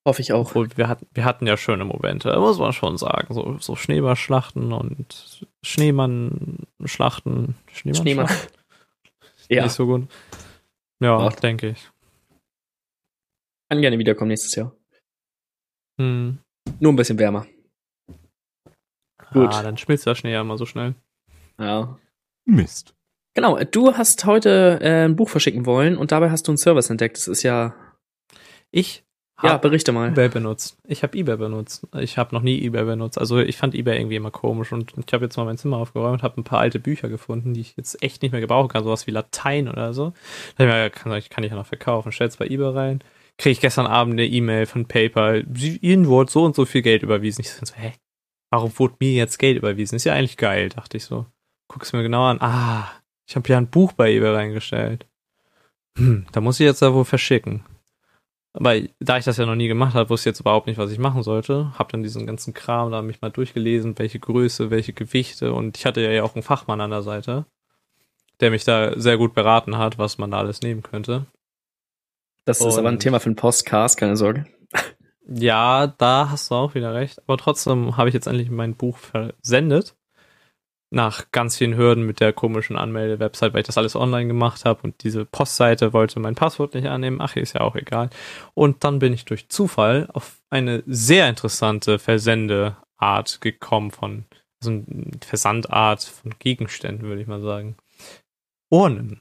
Hoffe 0.07 0.23
ich 0.23 0.33
auch. 0.33 0.49
Obwohl, 0.51 0.69
wir 0.77 0.89
hatten, 0.89 1.07
wir 1.13 1.25
hatten 1.25 1.47
ja 1.47 1.57
schöne 1.57 1.85
Momente, 1.85 2.35
muss 2.41 2.59
man 2.59 2.73
schon 2.73 2.97
sagen. 2.97 3.35
So, 3.35 3.59
so 3.59 3.77
Schneeballschlachten 3.77 4.73
und 4.73 5.47
Schneemann-Schlachten. 5.65 7.55
Schneemann. 7.73 8.29
Ja, 9.51 9.63
Nicht 9.65 9.73
so 9.73 9.87
gut. 9.87 10.09
Ja, 11.01 11.19
Ja. 11.23 11.29
denke 11.31 11.71
ich. 11.71 11.89
kann 13.71 13.81
gerne 13.81 13.99
wiederkommen 13.99 14.29
nächstes 14.29 14.55
Jahr. 14.55 14.75
Hm. 15.99 16.39
Nur 16.81 16.93
ein 16.93 16.97
bisschen 16.97 17.19
wärmer. 17.19 17.47
Gut. 19.33 19.53
Ah, 19.53 19.63
dann 19.63 19.77
schmilzt 19.77 20.07
der 20.07 20.15
Schnee 20.15 20.33
ja 20.33 20.41
immer 20.41 20.59
so 20.59 20.67
schnell. 20.67 20.95
Ja. 21.59 21.99
Mist. 22.45 22.95
Genau, 23.35 23.59
du 23.59 23.95
hast 23.95 24.25
heute 24.25 24.79
äh, 24.81 25.05
ein 25.05 25.17
Buch 25.17 25.29
verschicken 25.29 25.67
wollen 25.67 25.97
und 25.97 26.13
dabei 26.13 26.31
hast 26.31 26.49
du 26.49 26.53
einen 26.53 26.59
Service 26.59 26.91
entdeckt. 26.91 27.17
Das 27.17 27.29
ist 27.29 27.43
ja. 27.43 27.75
Ich 28.71 29.05
Ja, 29.43 29.51
habe 29.51 29.69
berichte 29.69 29.93
mal. 29.93 30.09
eBay 30.09 30.29
benutzt. 30.29 30.77
Ich 30.85 31.03
habe 31.03 31.17
eBay 31.17 31.37
benutzt. 31.37 31.87
Ich 31.99 32.19
habe 32.19 32.35
noch 32.35 32.43
nie 32.43 32.61
eBay 32.65 32.85
benutzt. 32.85 33.19
Also 33.19 33.39
ich 33.39 33.57
fand 33.57 33.75
eBay 33.75 33.97
irgendwie 33.99 34.17
immer 34.17 34.31
komisch 34.33 34.73
und 34.73 34.93
ich 34.97 35.13
habe 35.13 35.25
jetzt 35.25 35.37
mal 35.37 35.45
mein 35.45 35.59
Zimmer 35.59 35.77
aufgeräumt, 35.77 36.23
habe 36.23 36.41
ein 36.41 36.45
paar 36.45 36.59
alte 36.61 36.81
Bücher 36.81 37.09
gefunden, 37.09 37.55
die 37.55 37.61
ich 37.61 37.75
jetzt 37.77 38.03
echt 38.03 38.23
nicht 38.23 38.33
mehr 38.33 38.41
gebrauchen 38.41 38.69
kann, 38.69 38.83
sowas 38.83 39.07
wie 39.07 39.13
Latein 39.13 39.69
oder 39.69 39.93
so. 39.93 40.13
Da 40.57 40.65
ich 40.65 40.71
mir, 40.71 40.91
kann, 40.91 41.23
kann 41.31 41.45
ich 41.45 41.51
ja 41.51 41.57
noch 41.57 41.67
verkaufen. 41.67 42.11
Stell's 42.13 42.37
bei 42.39 42.47
eBay 42.47 42.71
rein. 42.75 43.05
Kriege 43.37 43.53
ich 43.53 43.61
gestern 43.61 43.87
Abend 43.87 44.15
eine 44.15 44.27
E-Mail 44.27 44.67
von 44.67 44.87
PayPal. 44.87 45.45
Ihnen 45.81 46.09
wurde 46.09 46.33
so 46.33 46.45
und 46.45 46.57
so 46.57 46.65
viel 46.65 46.83
Geld 46.83 47.05
überwiesen. 47.05 47.43
Ich 47.43 47.51
so, 47.53 47.63
hä? 47.77 47.93
Warum 48.51 48.77
wurde 48.79 48.97
mir 49.01 49.13
jetzt 49.13 49.39
Geld 49.39 49.57
überwiesen? 49.59 49.97
Ist 49.97 50.05
ja 50.05 50.15
eigentlich 50.15 50.37
geil, 50.37 50.69
dachte 50.71 50.97
ich 50.97 51.05
so. 51.05 51.27
Guck's 51.69 51.93
mir 51.93 52.03
genau 52.03 52.25
an. 52.25 52.41
Ah, 52.41 52.91
ich 53.27 53.37
habe 53.37 53.49
ja 53.49 53.59
ein 53.59 53.69
Buch 53.69 53.93
bei 53.93 54.11
eBay 54.13 54.31
reingestellt. 54.35 55.07
Hm, 55.99 56.27
da 56.33 56.41
muss 56.41 56.59
ich 56.61 56.65
jetzt 56.65 56.81
da 56.81 56.95
wohl 56.95 57.05
verschicken. 57.05 57.65
Aber 58.55 58.81
da 58.99 59.19
ich 59.19 59.25
das 59.27 59.37
ja 59.37 59.45
noch 59.47 59.55
nie 59.55 59.69
gemacht 59.69 59.95
habe, 59.95 60.09
wusste 60.09 60.29
ich 60.31 60.33
jetzt 60.33 60.41
überhaupt 60.41 60.67
nicht, 60.67 60.79
was 60.79 60.91
ich 60.91 60.99
machen 60.99 61.23
sollte. 61.23 61.73
Hab 61.79 61.91
dann 61.91 62.03
diesen 62.03 62.27
ganzen 62.27 62.55
Kram 62.55 62.91
da 62.91 63.03
mich 63.03 63.21
mal 63.21 63.31
durchgelesen, 63.31 63.99
welche 63.99 64.19
Größe, 64.19 64.71
welche 64.71 64.95
Gewichte 64.95 65.53
und 65.53 65.77
ich 65.77 65.85
hatte 65.85 66.01
ja 66.01 66.23
auch 66.23 66.35
einen 66.35 66.43
Fachmann 66.43 66.81
an 66.81 66.91
der 66.91 67.03
Seite, 67.03 67.45
der 68.41 68.51
mich 68.51 68.65
da 68.65 68.99
sehr 68.99 69.19
gut 69.19 69.35
beraten 69.35 69.77
hat, 69.77 69.99
was 69.99 70.17
man 70.17 70.31
da 70.31 70.39
alles 70.39 70.63
nehmen 70.63 70.83
könnte. 70.83 71.27
Das 72.47 72.61
ist 72.63 72.79
aber 72.79 72.89
ein 72.89 72.95
Und- 72.95 73.01
Thema 73.01 73.21
für 73.21 73.27
einen 73.27 73.37
Postcast, 73.37 73.99
keine 73.99 74.17
Sorge. 74.17 74.47
Ja, 75.31 75.87
da 75.87 76.31
hast 76.31 76.51
du 76.51 76.55
auch 76.55 76.75
wieder 76.75 76.95
recht. 76.95 77.21
Aber 77.27 77.37
trotzdem 77.37 77.97
habe 77.97 78.09
ich 78.09 78.15
jetzt 78.15 78.27
endlich 78.27 78.51
mein 78.51 78.75
Buch 78.75 78.97
versendet. 78.97 79.95
Nach 80.91 81.31
ganz 81.33 81.59
vielen 81.59 81.77
Hürden 81.77 82.07
mit 82.07 82.19
der 82.21 82.33
komischen 82.33 82.77
Anmelde-Website, 82.77 83.53
weil 83.53 83.61
ich 83.61 83.67
das 83.67 83.77
alles 83.77 83.95
online 83.95 84.27
gemacht 84.27 84.65
habe 84.65 84.81
und 84.85 85.05
diese 85.05 85.27
Postseite 85.27 85.93
wollte 85.93 86.19
mein 86.19 86.35
Passwort 86.35 86.73
nicht 86.73 86.89
annehmen. 86.89 87.21
Ach, 87.21 87.37
ist 87.37 87.53
ja 87.53 87.61
auch 87.61 87.77
egal. 87.77 88.09
Und 88.55 88.85
dann 88.85 88.99
bin 88.99 89.13
ich 89.13 89.27
durch 89.27 89.51
Zufall 89.51 90.09
auf 90.15 90.41
eine 90.49 90.83
sehr 90.87 91.29
interessante 91.29 91.99
Versendeart 91.99 93.43
gekommen 93.43 93.91
von, 93.91 94.25
also 94.63 94.71
eine 94.71 95.11
Versandart 95.23 96.05
von 96.05 96.35
Gegenständen, 96.39 97.07
würde 97.07 97.21
ich 97.21 97.29
mal 97.29 97.43
sagen. 97.43 97.77
Urnen. 98.71 99.21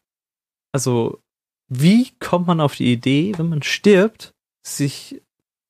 Also, 0.72 1.22
wie 1.68 2.12
kommt 2.20 2.48
man 2.48 2.62
auf 2.62 2.76
die 2.76 2.94
Idee, 2.94 3.34
wenn 3.38 3.50
man 3.50 3.62
stirbt, 3.62 4.34
sich 4.66 5.22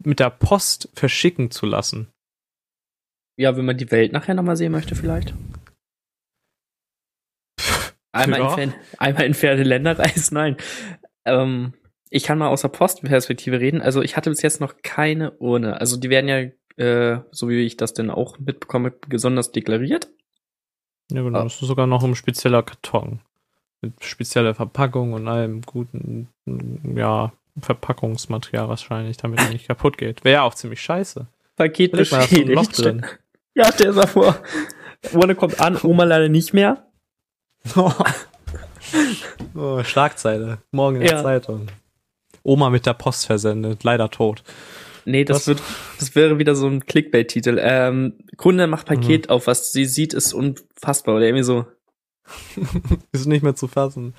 mit 0.07 0.19
der 0.19 0.29
Post 0.29 0.89
verschicken 0.93 1.51
zu 1.51 1.65
lassen. 1.65 2.11
Ja, 3.37 3.55
wenn 3.57 3.65
man 3.65 3.77
die 3.77 3.91
Welt 3.91 4.13
nachher 4.13 4.33
nochmal 4.33 4.57
sehen 4.57 4.71
möchte, 4.71 4.95
vielleicht. 4.95 5.33
Einmal, 8.11 8.39
Ja. 8.39 8.57
in, 8.57 8.73
einmal 8.97 9.25
in 9.25 9.33
ferne 9.33 9.63
Länder 9.63 9.99
reisen, 9.99 10.33
nein. 10.33 10.57
Ähm, 11.25 11.73
ich 12.09 12.23
kann 12.23 12.37
mal 12.37 12.47
aus 12.47 12.61
der 12.61 12.69
Postperspektive 12.69 13.59
reden. 13.59 13.81
Also 13.81 14.01
ich 14.01 14.15
hatte 14.17 14.29
bis 14.29 14.41
jetzt 14.41 14.61
noch 14.61 14.77
keine 14.81 15.31
Urne. 15.37 15.79
Also 15.79 15.97
die 15.97 16.09
werden 16.09 16.27
ja, 16.29 16.83
äh, 16.83 17.21
so 17.31 17.49
wie 17.49 17.65
ich 17.65 17.77
das 17.77 17.93
denn 17.93 18.09
auch 18.09 18.39
mitbekomme, 18.39 18.91
besonders 18.91 19.51
deklariert. 19.51 20.07
Ja, 21.11 21.21
genau. 21.21 21.39
Ah. 21.39 21.43
Das 21.43 21.61
ist 21.61 21.67
sogar 21.67 21.85
noch 21.85 22.03
ein 22.03 22.15
spezieller 22.15 22.63
Karton. 22.63 23.21
Mit 23.81 24.03
spezieller 24.03 24.55
Verpackung 24.55 25.13
und 25.13 25.27
allem 25.27 25.61
guten, 25.61 26.29
ja, 26.95 27.31
Verpackungsmaterial 27.61 28.67
wahrscheinlich, 28.69 29.17
damit 29.17 29.39
er 29.39 29.49
nicht 29.49 29.67
kaputt 29.67 29.97
geht. 29.97 30.23
Wäre 30.23 30.33
ja 30.35 30.43
auch 30.43 30.53
ziemlich 30.55 30.81
scheiße. 30.81 31.27
Paket 31.55 31.93
ist 31.95 32.13
ein 32.13 32.19
Loch 32.21 32.67
beschädigt. 32.67 32.77
drin. 32.77 33.05
Ja, 33.55 33.71
stell 33.73 33.87
dir 33.87 33.93
mal 33.93 34.07
vor. 34.07 34.37
Urne 35.13 35.35
kommt 35.35 35.59
an, 35.59 35.77
Oma 35.81 36.03
leider 36.03 36.29
nicht 36.29 36.53
mehr. 36.53 36.85
oh, 39.55 39.83
Schlagzeile. 39.83 40.59
Morgen 40.71 40.97
in 40.97 41.03
der 41.07 41.17
Ja. 41.17 41.23
Zeitung. 41.23 41.67
Oma 42.43 42.69
mit 42.69 42.85
der 42.85 42.93
Post 42.93 43.25
versendet, 43.25 43.83
leider 43.83 44.09
tot. 44.09 44.43
Nee, 45.05 45.23
das 45.25 45.47
wird, 45.47 45.61
das 45.99 46.15
wäre 46.15 46.37
wieder 46.37 46.53
so 46.55 46.67
ein 46.67 46.85
Clickbait-Titel. 46.85 47.57
Ähm, 47.61 48.13
Kunde 48.35 48.67
macht 48.67 48.85
Paket 48.87 49.25
Mhm. 49.27 49.31
auf, 49.31 49.47
was 49.47 49.71
sie 49.71 49.85
sieht, 49.85 50.13
ist 50.13 50.33
unfassbar. 50.33 51.15
Oder 51.15 51.25
irgendwie 51.25 51.43
so. 51.43 51.65
Ist 53.13 53.25
nicht 53.25 53.41
mehr 53.41 53.55
zu 53.55 53.69
fassen. 53.69 54.13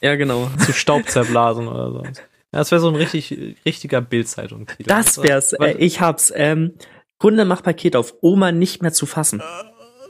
Ja, 0.00 0.14
genau. 0.14 0.48
Zu 0.64 0.72
Staub 0.72 1.08
zerblasen 1.08 1.66
oder 1.66 1.90
so. 1.90 2.02
Ja, 2.52 2.58
das 2.58 2.70
wäre 2.72 2.80
so 2.80 2.88
ein 2.88 2.96
richtig, 2.96 3.56
richtiger 3.64 4.00
Bildzeitung-Titel. 4.00 4.88
Das 4.88 5.22
wär's. 5.22 5.52
Äh, 5.52 5.76
ich 5.78 6.00
hab's. 6.00 6.32
Ähm, 6.34 6.74
Kunde 7.18 7.44
macht 7.44 7.64
Paket 7.64 7.96
auf, 7.96 8.14
Oma 8.22 8.50
nicht 8.50 8.82
mehr 8.82 8.92
zu 8.92 9.06
fassen. 9.06 9.42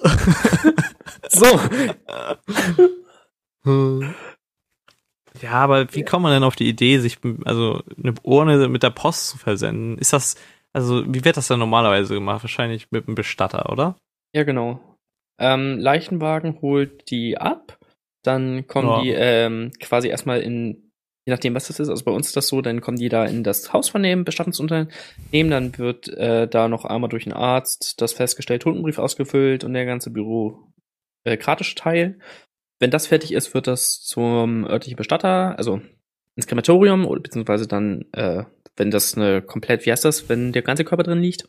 so. 1.29 1.61
Ja, 5.42 5.53
aber 5.53 5.92
wie 5.92 6.05
kommt 6.05 6.22
man 6.22 6.33
denn 6.33 6.44
auf 6.44 6.57
die 6.57 6.68
Idee, 6.68 6.98
sich 6.98 7.18
also 7.44 7.83
eine 8.03 8.14
Urne 8.22 8.68
mit 8.68 8.83
der 8.83 8.90
Post 8.90 9.29
zu 9.29 9.38
versenden? 9.38 9.98
Ist 9.98 10.12
das, 10.12 10.37
also 10.72 11.05
wie 11.12 11.24
wird 11.24 11.37
das 11.37 11.48
denn 11.48 11.59
normalerweise 11.59 12.14
gemacht? 12.14 12.44
Wahrscheinlich 12.44 12.90
mit 12.90 13.07
einem 13.07 13.16
Bestatter, 13.16 13.70
oder? 13.70 13.96
Ja, 14.33 14.44
genau. 14.44 14.81
Ähm, 15.38 15.79
Leichenwagen 15.79 16.61
holt 16.61 17.11
die 17.11 17.38
ab, 17.38 17.79
dann 18.22 18.66
kommen 18.66 18.88
ja. 18.88 19.03
die 19.03 19.11
ähm, 19.11 19.72
quasi 19.81 20.09
erstmal 20.09 20.40
in, 20.40 20.89
je 21.26 21.33
nachdem 21.33 21.54
was 21.54 21.66
das 21.68 21.80
ist, 21.80 21.88
also 21.88 22.04
bei 22.04 22.12
uns 22.12 22.28
ist 22.28 22.37
das 22.37 22.48
so, 22.48 22.62
dann 22.62 22.80
kommen 22.80 22.98
die 22.98 23.09
da 23.09 23.24
in 23.24 23.44
das 23.44 23.72
Haus 23.72 23.88
von 23.88 24.02
dem 24.02 24.24
Bestattungsunternehmen, 24.24 25.50
dann 25.50 25.78
wird 25.78 26.09
äh, 26.09 26.48
da 26.48 26.68
noch 26.68 26.85
einmal 26.85 27.11
durch 27.11 27.26
einen 27.26 27.37
Arzt 27.37 28.00
das 28.00 28.12
festgestellt 28.12 28.62
Totenbrief 28.62 28.98
ausgefüllt 28.98 29.64
und 29.64 29.74
der 29.74 29.87
ganze 29.87 30.11
bürokratische 30.11 31.72
äh, 31.72 31.80
Teil. 31.80 32.18
Wenn 32.78 32.90
das 32.90 33.06
fertig 33.06 33.33
ist, 33.33 33.52
wird 33.52 33.66
das 33.66 34.00
zum 34.00 34.64
örtlichen 34.64 34.96
Bestatter, 34.96 35.59
also 35.59 35.83
ins 36.35 36.46
Krematorium 36.46 37.06
oder 37.06 37.20
beziehungsweise 37.20 37.68
dann, 37.68 38.06
äh, 38.12 38.44
wenn 38.76 38.90
das 38.90 39.14
eine 39.14 39.42
komplett, 39.42 39.85
wie 39.85 39.92
heißt 39.92 40.04
das, 40.04 40.28
wenn 40.30 40.52
der 40.52 40.62
ganze 40.62 40.85
Körper 40.85 41.02
drin 41.02 41.20
liegt? 41.20 41.48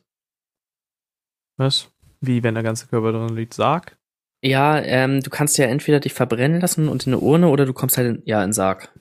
Was? 1.57 1.89
Wie, 2.19 2.43
wenn 2.43 2.55
der 2.55 2.63
ganze 2.63 2.87
Körper 2.87 3.13
drin 3.13 3.35
liegt? 3.35 3.53
Sarg? 3.53 3.97
Ja, 4.43 4.79
ähm, 4.79 5.21
du 5.21 5.29
kannst 5.29 5.57
ja 5.57 5.65
entweder 5.65 5.99
dich 5.99 6.13
verbrennen 6.13 6.59
lassen 6.59 6.89
und 6.89 7.05
in 7.05 7.13
eine 7.13 7.21
Urne 7.21 7.47
oder 7.47 7.65
du 7.65 7.73
kommst 7.73 7.97
halt 7.97 8.07
in, 8.07 8.23
ja 8.25 8.43
in 8.43 8.53
Sarg. 8.53 8.91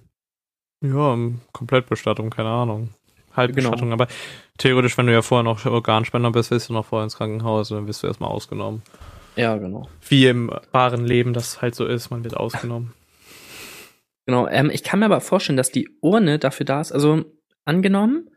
Ja, 0.83 1.19
Komplettbestattung, 1.53 2.31
keine 2.31 2.49
Ahnung. 2.49 2.91
Halbbestattung, 3.37 3.91
genau. 3.91 3.93
aber 3.93 4.09
theoretisch, 4.59 4.99
wenn 4.99 5.07
du 5.07 5.13
ja 5.13 5.23
vorher 5.23 5.45
noch 5.45 5.65
Organspender 5.65 6.33
bist, 6.33 6.51
willst 6.51 6.69
du 6.69 6.73
noch 6.73 6.87
vorher 6.87 7.05
ins 7.05 7.17
Krankenhaus 7.17 7.71
und 7.71 7.79
dann 7.79 7.87
wirst 7.87 8.03
du 8.03 8.07
erstmal 8.07 8.31
ausgenommen. 8.31 8.83
Ja, 9.37 9.57
genau. 9.57 9.89
Wie 10.09 10.27
im 10.27 10.51
wahren 10.73 11.07
Leben 11.07 11.33
das 11.33 11.63
halt 11.63 11.75
so 11.75 11.87
ist, 11.87 12.11
man 12.11 12.25
wird 12.25 12.37
ausgenommen. 12.37 12.93
Genau, 14.27 14.47
ähm, 14.47 14.71
ich 14.71 14.85
kann 14.85 15.01
mir 15.01 15.07
aber 15.07 15.21
vorstellen, 15.21 15.57
dass 15.57 15.73
die 15.73 15.89
Urne 16.03 16.39
dafür 16.39 16.65
da 16.65 16.81
ist. 16.81 16.93
Also 16.93 17.25
angenommen, 17.65 18.31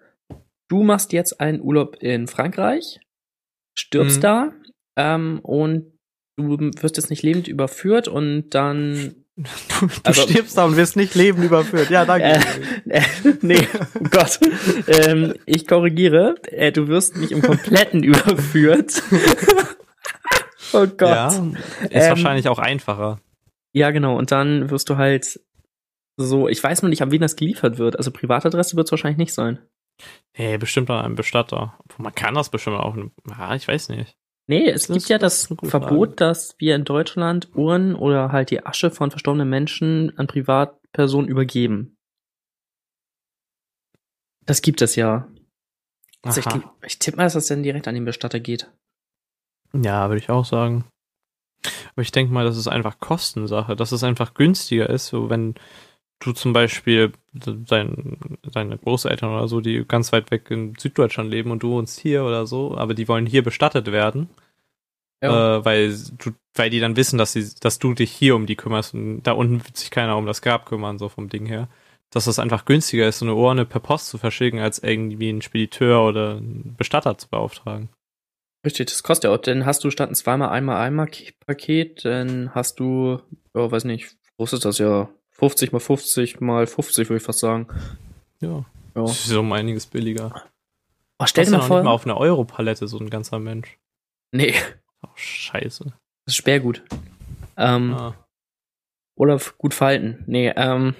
du 0.67 0.81
machst 0.81 1.13
jetzt 1.13 1.39
einen 1.39 1.61
Urlaub 1.61 1.97
in 1.99 2.25
Frankreich, 2.25 2.99
stirbst 3.77 4.17
mhm. 4.17 4.21
da 4.21 4.53
ähm, 4.95 5.39
und 5.43 5.91
du 6.35 6.57
wirst 6.81 6.97
jetzt 6.97 7.11
nicht 7.11 7.21
lebend 7.21 7.47
überführt 7.47 8.07
und 8.07 8.49
dann 8.51 9.22
Du, 9.35 9.87
du 9.87 9.91
also, 10.03 10.21
stirbst 10.21 10.57
da 10.57 10.65
und 10.65 10.77
wirst 10.77 10.95
nicht 10.95 11.15
lebend 11.15 11.43
überführt. 11.43 11.89
Ja, 11.89 12.05
danke. 12.05 12.39
Äh, 12.87 12.99
äh, 12.99 13.03
nee, 13.41 13.67
oh 13.99 14.07
Gott. 14.11 14.39
ähm, 14.87 15.33
ich 15.45 15.67
korrigiere. 15.67 16.35
Äh, 16.51 16.71
du 16.71 16.87
wirst 16.87 17.17
nicht 17.17 17.31
im 17.31 17.41
Kompletten 17.41 18.03
überführt. 18.03 19.01
oh 20.73 20.85
Gott. 20.85 20.99
Ja, 20.99 21.27
ist 21.27 21.89
ähm, 21.91 22.09
wahrscheinlich 22.09 22.47
auch 22.47 22.59
einfacher. 22.59 23.19
Ja, 23.73 23.89
genau. 23.89 24.17
Und 24.17 24.31
dann 24.31 24.69
wirst 24.69 24.89
du 24.91 24.97
halt 24.97 25.39
so, 26.15 26.47
ich 26.47 26.63
weiß 26.63 26.83
nur 26.83 26.89
nicht, 26.89 27.01
an 27.01 27.11
wen 27.11 27.21
das 27.21 27.35
geliefert 27.35 27.79
wird. 27.79 27.97
Also 27.97 28.11
Privatadresse 28.11 28.75
wird 28.75 28.87
es 28.87 28.91
wahrscheinlich 28.91 29.17
nicht 29.17 29.33
sein. 29.33 29.59
Nee, 30.37 30.57
bestimmt 30.57 30.91
an 30.91 31.03
einem 31.05 31.15
Bestatter. 31.15 31.77
Man 31.97 32.13
kann 32.13 32.35
das 32.35 32.49
bestimmt 32.49 32.77
auch. 32.77 32.95
Ja, 33.29 33.55
ich 33.55 33.67
weiß 33.67 33.89
nicht. 33.89 34.15
Nee, 34.47 34.69
es 34.69 34.87
das 34.87 34.97
gibt 34.97 35.09
ja 35.09 35.17
das 35.17 35.47
Verbot, 35.47 36.09
Frage. 36.09 36.15
dass 36.15 36.55
wir 36.59 36.75
in 36.75 36.83
Deutschland 36.83 37.55
Uhren 37.55 37.95
oder 37.95 38.31
halt 38.31 38.51
die 38.51 38.65
Asche 38.65 38.91
von 38.91 39.09
verstorbenen 39.09 39.49
Menschen 39.49 40.17
an 40.17 40.27
Privatpersonen 40.27 41.29
übergeben. 41.29 41.95
Das 44.45 44.61
gibt 44.61 44.81
es 44.81 44.95
ja. 44.95 45.27
Also 46.21 46.41
ich, 46.41 46.47
ich 46.85 46.99
tippe 46.99 47.17
mal, 47.17 47.23
dass 47.23 47.33
das 47.33 47.47
dann 47.47 47.63
direkt 47.63 47.87
an 47.87 47.95
den 47.95 48.05
Bestatter 48.05 48.39
geht. 48.39 48.69
Ja, 49.73 50.09
würde 50.09 50.21
ich 50.21 50.29
auch 50.29 50.45
sagen. 50.45 50.85
Aber 51.93 52.01
ich 52.01 52.11
denke 52.11 52.33
mal, 52.33 52.45
das 52.45 52.57
ist 52.57 52.67
einfach 52.67 52.99
Kostensache, 52.99 53.75
dass 53.75 53.91
es 53.91 54.03
einfach 54.03 54.33
günstiger 54.33 54.89
ist, 54.89 55.07
so 55.07 55.29
wenn 55.29 55.55
du 56.19 56.31
zum 56.31 56.53
Beispiel 56.53 57.11
dein, 57.33 58.17
deine 58.43 58.77
Großeltern 58.77 59.29
oder 59.29 59.47
so, 59.47 59.61
die 59.61 59.85
ganz 59.85 60.11
weit 60.11 60.31
weg 60.31 60.49
in 60.49 60.75
Süddeutschland 60.77 61.29
leben 61.29 61.51
und 61.51 61.63
du 61.63 61.71
wohnst 61.71 61.99
hier 61.99 62.23
oder 62.23 62.45
so, 62.45 62.77
aber 62.77 62.93
die 62.93 63.07
wollen 63.07 63.25
hier 63.25 63.43
bestattet 63.43 63.91
werden, 63.91 64.29
ja. 65.21 65.57
äh, 65.57 65.65
weil 65.65 65.97
du, 66.17 66.31
weil 66.55 66.69
die 66.69 66.79
dann 66.79 66.95
wissen, 66.95 67.17
dass 67.17 67.33
sie, 67.33 67.49
dass 67.59 67.79
du 67.79 67.93
dich 67.93 68.11
hier 68.11 68.35
um 68.35 68.45
die 68.45 68.55
kümmerst 68.55 68.93
und 68.93 69.23
da 69.23 69.33
unten 69.33 69.63
wird 69.63 69.77
sich 69.77 69.91
keiner 69.91 70.17
um 70.17 70.25
das 70.25 70.41
Grab 70.41 70.65
kümmern, 70.65 70.99
so 70.99 71.09
vom 71.09 71.29
Ding 71.29 71.45
her. 71.45 71.67
Dass 72.11 72.27
es 72.27 72.37
einfach 72.37 72.65
günstiger 72.65 73.07
ist, 73.07 73.19
so 73.19 73.25
eine 73.25 73.33
Urne 73.33 73.65
per 73.65 73.79
Post 73.79 74.09
zu 74.09 74.19
verschicken, 74.19 74.59
als 74.59 74.77
irgendwie 74.77 75.29
einen 75.29 75.41
Spediteur 75.41 76.05
oder 76.05 76.37
einen 76.37 76.75
Bestatter 76.77 77.17
zu 77.17 77.27
beauftragen. 77.27 77.89
Richtig, 78.63 78.87
das 78.87 79.01
kostet 79.01 79.29
ja 79.29 79.35
auch. 79.35 79.41
Dann 79.41 79.65
hast 79.65 79.83
du 79.83 79.89
statt 79.89 80.09
ein 80.09 80.15
zweimal 80.15 80.49
einmal 80.49 80.77
einmal 80.77 81.09
Paket, 81.47 82.05
dann 82.05 82.53
hast 82.53 82.79
du, 82.79 83.19
ja, 83.55 83.71
weiß 83.71 83.85
nicht, 83.85 84.15
groß 84.37 84.53
ist 84.53 84.65
das 84.65 84.77
ja 84.77 85.09
50 85.43 85.73
mal 85.73 85.79
50 85.79 86.39
mal 86.39 86.65
50, 86.65 87.09
würde 87.09 87.17
ich 87.17 87.23
fast 87.23 87.39
sagen. 87.39 87.67
Ja. 88.39 88.63
ja. 88.95 89.01
Das 89.01 89.25
ist 89.25 89.33
um 89.33 89.51
einiges 89.51 89.85
billiger. 89.85 90.43
Oh, 91.19 91.25
stell 91.25 91.43
dir 91.43 91.51
mal 91.51 91.61
vor. 91.61 91.79
Nicht 91.79 91.85
mal 91.85 91.91
auf 91.91 92.05
eine 92.05 92.15
Europalette, 92.15 92.87
so 92.87 92.97
ein 92.97 93.09
ganzer 93.09 93.39
Mensch. 93.39 93.77
Nee. 94.31 94.53
Oh, 95.01 95.09
scheiße. 95.15 95.83
Das 95.83 95.93
ist 96.27 96.35
Sperrgut. 96.37 96.81
Ähm, 97.57 97.93
ah. 97.93 98.15
Oder 99.15 99.37
gut 99.57 99.73
verhalten. 99.73 100.23
Nee, 100.27 100.53
ähm, 100.55 100.95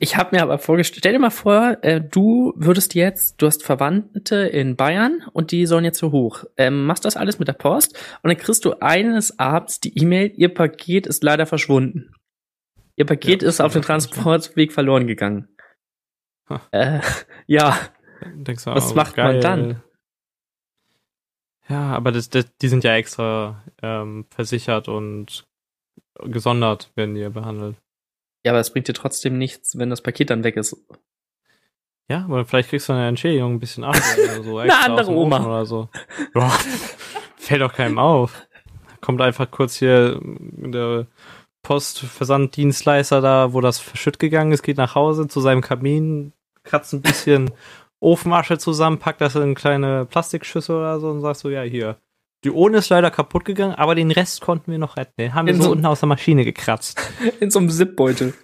ich 0.00 0.16
habe 0.16 0.34
mir 0.34 0.42
aber 0.42 0.58
vorgestellt, 0.58 1.00
stell 1.00 1.12
dir 1.12 1.18
mal 1.18 1.28
vor, 1.28 1.76
äh, 1.82 2.00
du 2.00 2.54
würdest 2.56 2.94
jetzt, 2.94 3.42
du 3.42 3.46
hast 3.46 3.62
Verwandte 3.62 4.36
in 4.36 4.76
Bayern 4.76 5.24
und 5.34 5.52
die 5.52 5.66
sollen 5.66 5.84
jetzt 5.84 5.98
so 5.98 6.10
hoch. 6.10 6.44
Ähm, 6.56 6.86
machst 6.86 7.04
das 7.04 7.18
alles 7.18 7.38
mit 7.38 7.48
der 7.48 7.52
Post 7.52 7.98
und 8.22 8.30
dann 8.30 8.38
kriegst 8.38 8.64
du 8.64 8.80
eines 8.80 9.38
Abends 9.38 9.78
die 9.78 9.96
E-Mail, 9.98 10.32
ihr 10.36 10.54
Paket 10.54 11.06
ist 11.06 11.22
leider 11.22 11.44
verschwunden. 11.44 12.14
Ihr 12.96 13.06
Paket 13.06 13.42
ja, 13.42 13.48
ist 13.48 13.60
auf 13.60 13.74
dem 13.74 13.82
Transportweg 13.82 14.72
verloren 14.72 15.06
gegangen. 15.06 15.48
Äh, 16.70 17.00
ja. 17.46 17.78
Denkst 18.34 18.64
du, 18.64 18.70
Was 18.70 18.92
oh, 18.92 18.94
macht 18.94 19.14
geil. 19.14 19.34
man 19.34 19.40
dann? 19.40 19.82
Ja, 21.68 21.92
aber 21.92 22.12
das, 22.12 22.30
das, 22.30 22.46
die 22.56 22.68
sind 22.68 22.84
ja 22.84 22.94
extra 22.94 23.64
ähm, 23.82 24.26
versichert 24.30 24.88
und 24.88 25.46
gesondert 26.22 26.90
werden 26.94 27.14
die 27.14 27.20
ja 27.20 27.28
behandelt. 27.28 27.76
Ja, 28.44 28.52
aber 28.52 28.60
es 28.60 28.72
bringt 28.72 28.88
dir 28.88 28.94
trotzdem 28.94 29.36
nichts, 29.36 29.76
wenn 29.76 29.90
das 29.90 30.02
Paket 30.02 30.30
dann 30.30 30.44
weg 30.44 30.56
ist. 30.56 30.76
Ja, 32.08 32.24
aber 32.24 32.46
vielleicht 32.46 32.70
kriegst 32.70 32.88
du 32.88 32.92
eine 32.92 33.08
Entschädigung 33.08 33.54
ein 33.54 33.58
bisschen 33.60 33.82
ab 33.82 33.96
oder 33.96 34.42
so. 34.42 34.58
eine 34.58 34.78
andere 34.78 35.10
Oma. 35.10 35.44
Oder 35.44 35.66
so. 35.66 35.88
Boah, 36.32 36.50
fällt 37.36 37.62
doch 37.62 37.74
keinem 37.74 37.98
auf. 37.98 38.46
Kommt 39.00 39.20
einfach 39.20 39.50
kurz 39.50 39.74
hier 39.74 40.20
der 40.22 41.08
Postversanddienstleister 41.66 43.20
da, 43.20 43.52
wo 43.52 43.60
das 43.60 43.80
verschütt 43.80 44.20
gegangen 44.20 44.52
ist, 44.52 44.62
geht 44.62 44.76
nach 44.76 44.94
Hause 44.94 45.26
zu 45.26 45.40
seinem 45.40 45.62
Kamin, 45.62 46.32
kratzt 46.62 46.92
ein 46.94 47.02
bisschen 47.02 47.50
Ofenasche 48.00 48.56
zusammen, 48.56 49.00
packt 49.00 49.20
das 49.20 49.34
in 49.34 49.42
eine 49.42 49.54
kleine 49.54 50.06
Plastikschüssel 50.06 50.76
oder 50.76 51.00
so 51.00 51.10
und 51.10 51.22
sagt 51.22 51.40
so, 51.40 51.50
ja, 51.50 51.62
hier. 51.62 51.96
Die 52.44 52.52
Ohne 52.52 52.78
ist 52.78 52.88
leider 52.90 53.10
kaputt 53.10 53.44
gegangen, 53.44 53.74
aber 53.74 53.96
den 53.96 54.12
Rest 54.12 54.42
konnten 54.42 54.70
wir 54.70 54.78
noch 54.78 54.96
retten. 54.96 55.14
Den 55.18 55.34
haben 55.34 55.48
in 55.48 55.56
wir 55.56 55.64
so, 55.64 55.72
unten 55.72 55.86
aus 55.86 55.98
der 55.98 56.08
Maschine 56.08 56.44
gekratzt. 56.44 57.00
In 57.40 57.50
so 57.50 57.58
einem 57.58 57.70
Zipbeutel. 57.70 58.34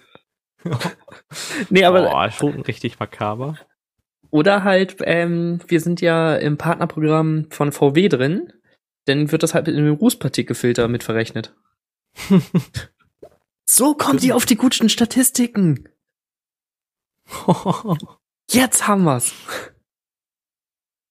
nee, 1.69 1.85
aber. 1.85 2.01
Boah, 2.01 2.29
schon 2.29 2.59
richtig 2.61 2.99
makaber. 2.99 3.55
Oder 4.31 4.65
halt, 4.65 4.97
ähm, 5.03 5.61
wir 5.67 5.79
sind 5.79 6.01
ja 6.01 6.35
im 6.35 6.57
Partnerprogramm 6.57 7.45
von 7.51 7.71
VW 7.71 8.09
drin, 8.09 8.51
dann 9.05 9.31
wird 9.31 9.43
das 9.43 9.53
halt 9.53 9.69
in 9.69 9.75
den 9.75 9.93
Rußpartikelfilter 9.93 10.89
mit 10.89 11.03
verrechnet. 11.03 11.53
So 13.65 13.95
kommt 13.95 14.23
ihr 14.23 14.35
auf 14.35 14.45
die 14.45 14.57
guten 14.57 14.89
Statistiken. 14.89 15.89
Jetzt 18.51 18.87
haben 18.87 19.03
wir's. 19.03 19.33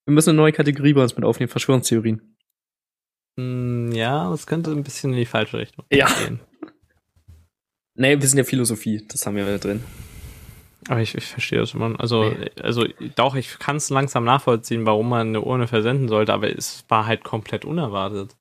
Wir 0.04 0.14
müssen 0.14 0.30
eine 0.30 0.38
neue 0.38 0.52
Kategorie 0.52 0.92
bei 0.92 1.02
uns 1.02 1.16
mit 1.16 1.24
aufnehmen, 1.24 1.48
Verschwörungstheorien. 1.48 2.36
Mm, 3.36 3.92
ja, 3.92 4.30
das 4.30 4.46
könnte 4.46 4.70
ein 4.70 4.82
bisschen 4.82 5.12
in 5.12 5.18
die 5.18 5.26
falsche 5.26 5.58
Richtung 5.58 5.84
ja. 5.90 6.06
gehen. 6.06 6.40
Nee, 7.94 8.20
wir 8.20 8.28
sind 8.28 8.38
ja 8.38 8.44
Philosophie, 8.44 9.06
das 9.08 9.26
haben 9.26 9.36
wir 9.36 9.46
ja 9.46 9.58
drin. 9.58 9.82
Aber 10.88 11.00
ich, 11.00 11.14
ich 11.14 11.26
verstehe 11.26 11.60
das 11.60 11.70
schon. 11.70 11.96
Also, 11.96 12.30
nee. 12.30 12.50
also 12.60 12.86
doch, 13.14 13.36
ich 13.36 13.58
kann 13.58 13.76
es 13.76 13.90
langsam 13.90 14.24
nachvollziehen, 14.24 14.84
warum 14.84 15.08
man 15.08 15.28
eine 15.28 15.40
Urne 15.40 15.68
versenden 15.68 16.08
sollte, 16.08 16.32
aber 16.32 16.54
es 16.54 16.84
war 16.88 17.06
halt 17.06 17.22
komplett 17.22 17.64
unerwartet, 17.64 18.36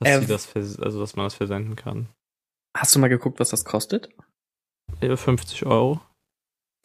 dass, 0.00 0.08
äh, 0.08 0.26
das, 0.26 0.78
also, 0.80 1.00
dass 1.00 1.14
man 1.16 1.26
das 1.26 1.34
versenden 1.34 1.76
kann. 1.76 2.08
Hast 2.76 2.94
du 2.94 2.98
mal 2.98 3.08
geguckt, 3.08 3.40
was 3.40 3.50
das 3.50 3.64
kostet? 3.64 4.10
50 5.00 5.66
Euro. 5.66 6.00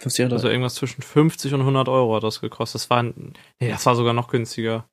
50 0.02 0.26
Euro? 0.26 0.34
Also 0.34 0.48
irgendwas 0.48 0.76
zwischen 0.76 1.02
50 1.02 1.54
und 1.54 1.62
100 1.62 1.90
Euro 1.90 2.16
hat 2.16 2.24
das 2.24 2.42
gekostet. 2.42 2.82
Das 2.82 2.90
war, 2.90 3.04
nee, 3.04 3.34
das 3.60 3.86
war 3.86 3.96
sogar 3.96 4.14
noch 4.14 4.30
günstiger. 4.30 4.88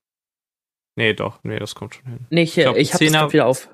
Nee, 0.97 1.15
doch, 1.15 1.43
nee, 1.45 1.59
das 1.59 1.75
kommt 1.75 1.95
schon 1.95 2.07
hin. 2.07 2.27
Nee, 2.31 2.43
ich, 2.43 2.59
ich, 2.59 2.65
glaub, 2.65 2.77
ich 2.77 2.93
hab 2.93 2.99
Zehner, 2.99 3.23
das 3.25 3.33
wieder 3.33 3.47
auf. 3.47 3.69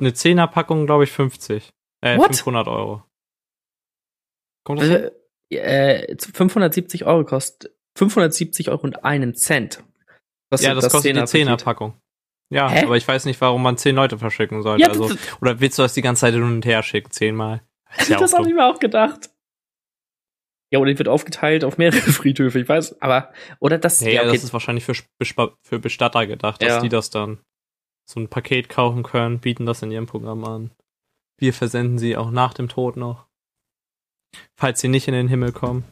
Eine 0.00 0.10
10er 0.10 0.48
Packung, 0.48 0.86
glaube 0.86 1.04
ich, 1.04 1.12
50. 1.12 1.70
Äh, 2.00 2.18
What? 2.18 2.26
500 2.26 2.66
Euro. 2.66 3.04
Kommt 4.64 4.82
das 4.82 4.90
also, 4.90 5.10
äh, 5.50 6.16
570 6.18 7.06
Euro 7.06 7.24
kostet 7.24 7.72
570 7.96 8.70
Euro 8.70 8.82
und 8.82 9.04
einen 9.04 9.34
Cent. 9.34 9.84
ja, 10.58 10.74
das, 10.74 10.90
kostet 10.90 11.16
die 11.16 11.20
10er 11.20 11.44
Paket. 11.44 11.64
Packung. 11.64 12.00
Ja, 12.50 12.68
Hä? 12.70 12.84
aber 12.84 12.96
ich 12.96 13.06
weiß 13.06 13.24
nicht, 13.26 13.40
warum 13.40 13.62
man 13.62 13.76
10 13.76 13.94
Leute 13.94 14.18
verschicken 14.18 14.62
sollte. 14.62 14.82
Ja, 14.82 14.88
also, 14.88 15.08
das- 15.08 15.18
oder 15.42 15.60
willst 15.60 15.78
du 15.78 15.82
das 15.82 15.94
die 15.94 16.02
ganze 16.02 16.20
Zeit 16.20 16.34
hin 16.34 16.42
und 16.42 16.64
her 16.64 16.82
schicken? 16.82 17.10
Zehnmal? 17.10 17.62
Ist 17.98 18.08
ja 18.08 18.18
das 18.20 18.32
auch 18.34 18.38
habe 18.38 18.48
ich 18.48 18.54
mir 18.54 18.66
auch 18.66 18.78
gedacht. 18.78 19.30
Ja, 20.70 20.78
oder 20.80 20.90
die 20.92 20.98
wird 20.98 21.08
aufgeteilt 21.08 21.64
auf 21.64 21.78
mehrere 21.78 22.00
Friedhöfe, 22.12 22.60
ich 22.60 22.68
weiß, 22.68 23.00
aber, 23.00 23.32
oder 23.60 23.78
das, 23.78 24.00
Nee, 24.02 24.14
ja, 24.14 24.22
okay, 24.22 24.32
das 24.32 24.44
ist 24.44 24.52
wahrscheinlich 24.52 24.84
für, 24.84 24.94
für 25.62 25.78
Bestatter 25.78 26.26
gedacht, 26.26 26.60
dass 26.62 26.68
Ja. 26.68 26.80
die 26.80 26.88
das 26.90 27.10
dann 27.10 27.38
so 28.06 28.20
ein 28.20 28.28
Paket 28.28 28.68
kaufen 28.68 29.02
können, 29.02 29.38
bieten 29.40 29.66
das 29.66 29.82
in 29.82 29.90
ihrem 29.90 30.06
Programm 30.06 30.44
an. 30.44 30.70
Wir 31.38 31.52
versenden 31.54 31.98
sie 31.98 32.16
auch 32.16 32.30
nach 32.30 32.52
dem 32.54 32.68
Tod 32.68 32.96
noch. 32.96 33.26
Falls 34.58 34.80
sie 34.80 34.88
nicht 34.88 35.08
in 35.08 35.14
den 35.14 35.28
Himmel 35.28 35.52
kommen. 35.52 35.84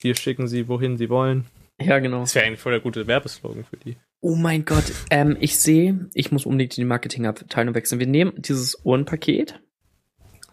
Wir 0.00 0.14
schicken 0.14 0.48
sie, 0.48 0.68
wohin 0.68 0.96
sie 0.96 1.08
wollen. 1.10 1.46
ja, 1.80 1.98
genau. 1.98 2.20
Das 2.20 2.34
wäre 2.34 2.46
eigentlich 2.46 2.60
voll 2.60 2.72
der 2.72 2.80
gute 2.80 3.06
Werbeslogan 3.06 3.64
für 3.64 3.76
die. 3.76 3.96
Oh 4.24 4.36
mein 4.36 4.64
Gott, 4.64 4.84
ähm, 5.10 5.36
ich 5.40 5.58
sehe, 5.58 6.08
ich 6.14 6.30
muss 6.30 6.46
unbedingt 6.46 6.78
in 6.78 6.82
die 6.82 6.86
Marketingabteilung 6.88 7.74
wechseln. 7.74 7.98
Wir 7.98 8.06
nehmen 8.06 8.32
dieses 8.40 8.84
Ohrenpaket, 8.86 9.60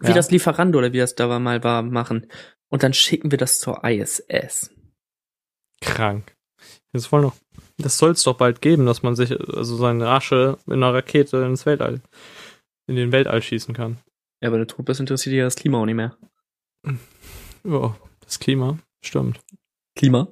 wie 0.00 0.08
Ja. 0.08 0.14
das 0.14 0.32
Lieferando 0.32 0.78
oder 0.78 0.92
wie 0.92 0.98
das 0.98 1.14
da 1.14 1.38
mal 1.38 1.62
war, 1.62 1.82
machen. 1.82 2.26
Und 2.68 2.82
dann 2.82 2.92
schicken 2.92 3.30
wir 3.30 3.38
das 3.38 3.60
zur 3.60 3.84
ISS. 3.84 4.70
Krank. 5.80 6.34
Das 6.92 7.06
voll 7.06 7.22
noch. 7.22 7.36
Das 7.78 7.96
soll 7.96 8.10
es 8.10 8.24
doch 8.24 8.36
bald 8.36 8.60
geben, 8.60 8.86
dass 8.86 9.04
man 9.04 9.14
sich 9.14 9.30
also 9.38 9.76
seine 9.76 10.08
Asche 10.08 10.58
in 10.66 10.72
einer 10.74 10.92
Rakete 10.92 11.38
ins 11.44 11.64
Weltall, 11.64 12.00
in 12.88 12.96
den 12.96 13.12
Weltall 13.12 13.40
schießen 13.40 13.72
kann. 13.72 13.98
Ja, 14.42 14.48
aber 14.48 14.64
der 14.64 14.74
bist, 14.82 14.98
interessiert 15.00 15.36
ja 15.36 15.44
das 15.44 15.54
Klima 15.54 15.78
auch 15.78 15.86
nicht 15.86 15.94
mehr. 15.94 16.16
Ja, 17.64 17.96
das 18.20 18.40
Klima. 18.40 18.78
Stimmt. 19.00 19.40
Klima? 19.94 20.28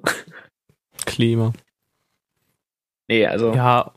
Klima. 1.05 1.53
Nee, 3.09 3.25
also. 3.25 3.53
Ja, 3.53 3.93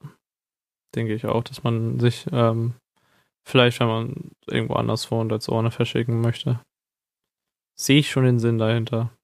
denke 0.95 1.15
ich 1.15 1.27
auch, 1.27 1.45
dass 1.45 1.63
man 1.63 2.01
sich 2.01 2.27
ähm, 2.33 2.75
vielleicht, 3.47 3.79
wenn 3.81 3.89
man 3.89 4.31
irgendwo 4.47 4.75
anders 4.75 5.11
wohnt, 5.11 5.33
als 5.33 5.49
Orne 5.49 5.71
verschicken 5.71 6.21
möchte, 6.21 6.61
sehe 7.79 7.99
ich 7.99 8.11
schon 8.11 8.25
den 8.25 8.39
Sinn 8.39 8.59
dahinter. 8.59 9.17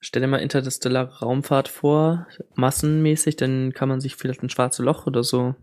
Stell 0.00 0.22
dir 0.22 0.28
mal 0.28 0.38
interstellare 0.38 1.20
Raumfahrt 1.20 1.68
vor, 1.68 2.26
massenmäßig, 2.54 3.36
dann 3.36 3.72
kann 3.72 3.88
man 3.88 4.00
sich 4.00 4.16
vielleicht 4.16 4.42
ein 4.42 4.50
schwarzes 4.50 4.84
Loch 4.84 5.06
oder 5.06 5.22
so 5.22 5.54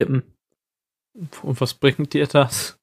tippen. 0.00 0.34
Und 1.42 1.60
was 1.60 1.74
bringt 1.74 2.14
dir 2.14 2.26
das? 2.26 2.78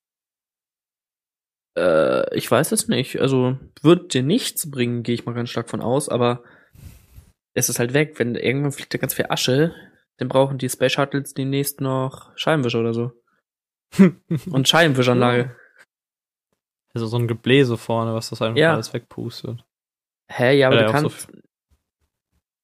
Äh, 1.78 2.36
ich 2.36 2.50
weiß 2.50 2.72
es 2.72 2.88
nicht. 2.88 3.20
Also, 3.20 3.58
wird 3.82 4.14
dir 4.14 4.24
nichts 4.24 4.70
bringen, 4.70 5.04
gehe 5.04 5.16
ich 5.16 5.26
mal 5.26 5.34
ganz 5.34 5.50
stark 5.50 5.70
von 5.70 5.82
aus, 5.82 6.10
aber 6.10 6.44
es 7.54 7.70
ist 7.70 7.80
halt 7.80 7.94
weg. 7.94 8.18
Wenn 8.18 8.36
irgendwann 8.36 8.72
fliegt 8.72 8.94
da 8.94 8.98
ganz 8.98 9.14
viel 9.14 9.28
Asche, 9.30 9.74
dann 10.18 10.28
brauchen 10.28 10.58
die 10.58 10.70
Space 10.70 10.94
Shuttles 10.94 11.34
demnächst 11.34 11.82
noch 11.82 12.32
Scheibenwischer 12.38 12.80
oder 12.80 12.94
so. 12.94 13.12
Und 14.52 14.68
Scheibenwischanlage. 14.68 15.56
Also 16.94 17.08
so 17.08 17.18
ein 17.18 17.28
Gebläse 17.28 17.78
vorne, 17.78 18.14
was 18.14 18.30
das 18.30 18.42
einfach 18.42 18.58
Ja. 18.58 18.74
alles 18.74 18.94
wegpustet. 18.94 19.64
Hä, 20.28 20.58
ja, 20.58 20.68
aber 20.68 20.78
Ja, 20.78 20.82
du 20.84 20.88
auch 20.90 20.96
so 20.98 21.10
kannst, 21.10 21.28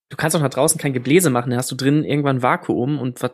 du 0.09 0.17
kannst 0.17 0.35
doch 0.35 0.41
nach 0.41 0.49
draußen 0.49 0.79
kein 0.79 0.93
Gebläse 0.93 1.29
machen, 1.29 1.49
dann 1.49 1.59
hast 1.59 1.71
du 1.71 1.75
drin 1.75 2.03
irgendwann 2.03 2.41
Vakuum 2.41 2.99
und 2.99 3.21
was, 3.21 3.31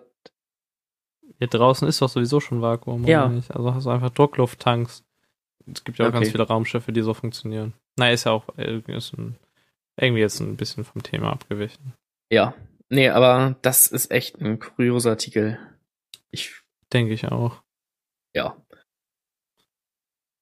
Hier 1.38 1.48
draußen 1.48 1.88
ist 1.88 2.02
doch 2.02 2.10
sowieso 2.10 2.40
schon 2.40 2.62
Vakuum, 2.64 3.06
Ja. 3.06 3.26
oder 3.26 3.36
nicht? 3.36 3.52
Also 3.56 3.74
hast 3.74 3.86
du 3.86 3.90
einfach 3.92 4.10
Drucklufttanks. 4.10 5.04
Es 5.72 5.84
gibt 5.84 6.00
ja 6.00 6.06
auch 6.06 6.10
Okay. 6.10 6.20
ganz 6.20 6.32
viele 6.32 6.48
Raumschiffe, 6.48 6.92
die 6.92 7.02
so 7.02 7.14
funktionieren. 7.14 7.74
Na, 7.98 8.10
ist 8.12 8.24
ja 8.24 8.32
auch 8.32 8.46
irgendwie, 8.58 8.94
ist 8.94 9.14
ein, 9.14 9.38
irgendwie 9.98 10.22
jetzt 10.22 10.40
ein 10.40 10.56
bisschen 10.58 10.84
vom 10.84 11.04
Thema 11.04 11.32
abgewichen. 11.32 11.94
ja. 12.32 12.54
Nee, 12.90 13.10
aber 13.10 13.58
das 13.62 13.88
ist 13.88 14.12
echt 14.12 14.40
ein 14.42 14.60
kurioser 14.60 15.12
Artikel. 15.12 15.60
Ich, 16.32 16.62
Denke 16.94 17.14
ich 17.14 17.26
auch. 17.28 17.64
ja. 18.36 18.56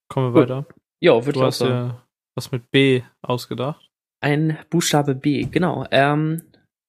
Kommen 0.08 0.34
wir 0.34 0.42
Gut. 0.42 0.50
weiter. 0.50 0.68
Ja, 1.02 1.14
würde 1.26 1.40
Du 1.40 1.44
hast 1.46 1.62
dir 1.62 2.06
was 2.36 2.52
mit 2.52 2.70
B 2.72 3.02
ausgedacht. 3.24 3.90
Ein 4.22 4.58
Buchstabe 4.70 5.16
B, 5.16 5.44
genau. 5.46 5.86
Ähm, 5.92 6.44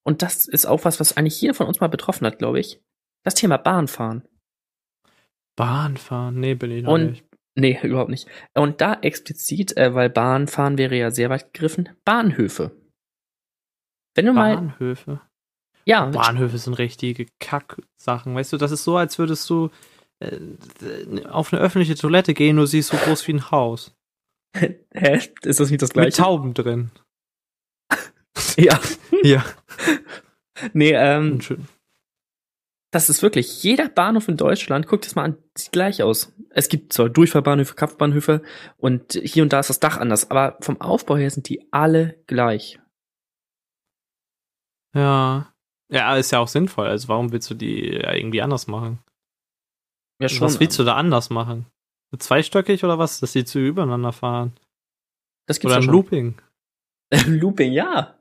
und 0.05 0.21
das 0.23 0.47
ist 0.47 0.66
auch 0.66 0.85
was, 0.85 1.01
was 1.01 1.16
eigentlich 1.16 1.40
jeder 1.40 1.55
von 1.55 1.66
uns 1.66 1.81
mal 1.81 1.88
betroffen 1.88 2.27
hat, 2.27 2.38
glaube 2.38 2.61
ich. 2.61 2.81
Das 3.25 3.35
Thema 3.35 3.57
Bahnfahren. 3.57 4.29
Bahnfahren? 5.57 6.38
Nee, 6.38 6.55
bin 6.55 6.71
ich 6.71 6.83
noch 6.83 6.92
Und- 6.92 7.11
nicht. 7.11 7.25
Nee, 7.59 7.81
überhaupt 7.83 8.11
nicht. 8.11 8.29
Und 8.55 8.81
da 8.83 8.95
explizit, 9.01 9.77
äh, 9.79 9.95
weil 9.95 10.11
Bahnfahren 10.11 10.77
wäre 10.77 10.95
ja 10.97 11.11
sehr 11.11 11.31
weit 11.31 11.55
gegriffen, 11.55 11.88
Bahnhöfe. 12.05 12.77
Wenn 14.14 14.27
du 14.27 14.33
mal, 14.35 14.57
Bahnhöfe? 14.57 15.23
Ja, 15.87 16.07
Bahnhöfe 16.07 16.59
sind 16.59 16.75
richtige 16.75 17.27
Kack-Sachen. 17.38 18.35
Weißt 18.35 18.53
du, 18.53 18.57
das 18.57 18.72
ist 18.72 18.85
so, 18.85 18.96
als 18.96 19.18
würdest 19.18 19.49
du 19.49 19.70
äh, 20.18 20.38
auf 21.27 21.53
eine 21.53 21.62
öffentliche 21.62 21.94
Toilette 21.94 22.35
gehen, 22.35 22.57
nur 22.57 22.66
sie 22.66 22.81
ist 22.81 22.88
so 22.88 22.96
groß 22.96 23.27
wie 23.29 23.35
ein 23.35 23.51
Haus. 23.51 23.94
hä, 24.57 25.20
ist 25.42 25.61
das 25.61 25.70
nicht 25.70 25.83
das 25.83 25.90
Mit 25.90 25.94
gleiche? 25.94 26.22
Tauben 26.22 26.55
drin. 26.55 26.90
Ja. 28.59 28.81
Ja. 29.22 29.44
Nee, 30.72 30.92
ähm, 30.92 31.33
Und 31.33 31.44
schön. 31.44 31.68
das 32.90 33.11
ist 33.11 33.22
wirklich, 33.22 33.62
jeder 33.62 33.90
Bahnhof 33.90 34.27
in 34.29 34.38
Deutschland, 34.38 34.87
guckt 34.87 35.07
es 35.07 35.14
mal 35.14 35.25
an, 35.25 35.37
sieht 35.55 35.70
gleich 35.72 36.03
aus. 36.03 36.33
Es 36.49 36.70
gibt 36.70 36.94
zwar 36.94 37.11
Durchfahrbahnhöfe, 37.11 37.75
Kapfbahnhöfe 37.75 38.42
und 38.79 39.12
hier 39.22 39.42
und 39.42 39.53
da 39.53 39.61
ist 39.61 39.68
das 39.68 39.81
Dach 39.81 39.99
anders, 39.99 40.31
aber 40.31 40.57
vom 40.62 40.81
Aufbau 40.81 41.16
her 41.18 41.31
sind 41.31 41.51
die 41.51 41.70
alle 41.72 42.22
gleich. 42.27 42.81
Ja. 44.94 45.53
Ja, 45.88 46.16
ist 46.16 46.33
ja 46.33 46.40
auch 46.40 46.49
sinnvoll. 46.49 46.88
Also 46.88 47.09
warum 47.09 47.33
willst 47.33 47.51
du 47.51 47.55
die 47.55 47.88
irgendwie 47.90 48.42
anders 48.42 48.66
machen? 48.66 48.99
Ja, 50.20 50.29
Was 50.40 50.61
willst 50.61 50.79
du 50.79 50.85
da 50.85 50.96
anders 50.96 51.31
machen? 51.31 51.66
Zweistöckig 52.18 52.85
oder 52.85 52.99
was? 52.99 53.20
Dass 53.20 53.33
die 53.33 53.44
Züge 53.44 53.68
übereinander 53.68 54.12
fahren? 54.12 54.53
Das 55.46 55.61
gibt's 55.61 55.72
Oder 55.72 55.75
ja 55.75 55.81
ein 55.81 55.85
schon. 55.85 55.92
Looping? 55.92 56.35
Looping, 57.27 57.72
ja. 57.72 58.18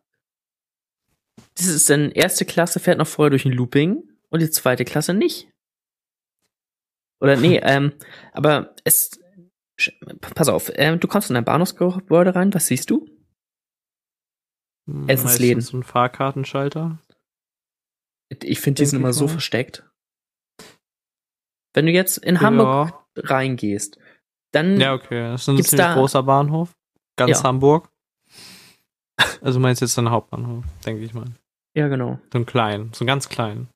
Das 1.56 1.68
ist 1.68 1.90
dann 1.90 2.12
erste 2.12 2.46
Klasse 2.46 2.80
fährt 2.80 2.98
noch 2.98 3.08
vorher 3.08 3.30
durch 3.30 3.46
ein 3.46 3.54
Looping 3.54 4.10
und 4.30 4.42
die 4.42 4.50
zweite 4.50 4.86
Klasse 4.86 5.14
nicht. 5.14 5.50
Oder 7.22 7.38
nee, 7.38 7.58
ähm, 7.64 7.94
aber 8.34 8.76
es, 8.84 9.20
pass 10.22 10.50
auf, 10.50 10.72
ähm, 10.76 11.00
du 11.00 11.08
kommst 11.08 11.30
in 11.30 11.38
ein 11.38 11.46
Bahnhofsgebäude 11.46 12.36
rein, 12.36 12.54
was 12.54 12.68
siehst 12.68 12.90
du? 12.90 13.10
Hm, 14.88 15.08
Essensläden. 15.08 15.62
So 15.62 15.78
ein 15.78 15.84
Fahrkartenschalter. 15.84 17.00
Ich 18.30 18.60
finde, 18.60 18.82
die 18.82 18.86
sind 18.88 19.00
immer 19.00 19.14
so 19.14 19.26
mal. 19.26 19.32
versteckt. 19.32 19.84
Wenn 21.74 21.86
du 21.86 21.92
jetzt 21.92 22.18
in 22.18 22.42
Hamburg 22.42 22.94
reingehst, 23.18 24.00
dann 24.54 24.80
Ja, 24.80 24.94
okay. 24.94 25.22
Das 25.32 25.42
ist 25.44 25.48
ein 25.50 25.58
ziemlich 25.64 25.72
da- 25.86 25.94
großer 25.96 26.24
Bahnhof. 26.24 26.74
Ganz 27.18 27.32
Ja. 27.40 27.44
Hamburg. 27.44 27.90
Also 29.42 29.60
meinst 29.60 29.82
jetzt 29.82 29.98
den 29.98 30.10
Hauptbahnhof, 30.10 30.66
denke 30.86 31.04
ich 31.04 31.14
mal. 31.14 31.26
ja 31.78 31.88
genau. 31.88 32.20
So 32.34 32.40
ein 32.40 32.46
klein, 32.46 32.92
so 32.94 33.04
ein 33.04 33.08
ganz 33.08 33.30
klein. 33.30 33.68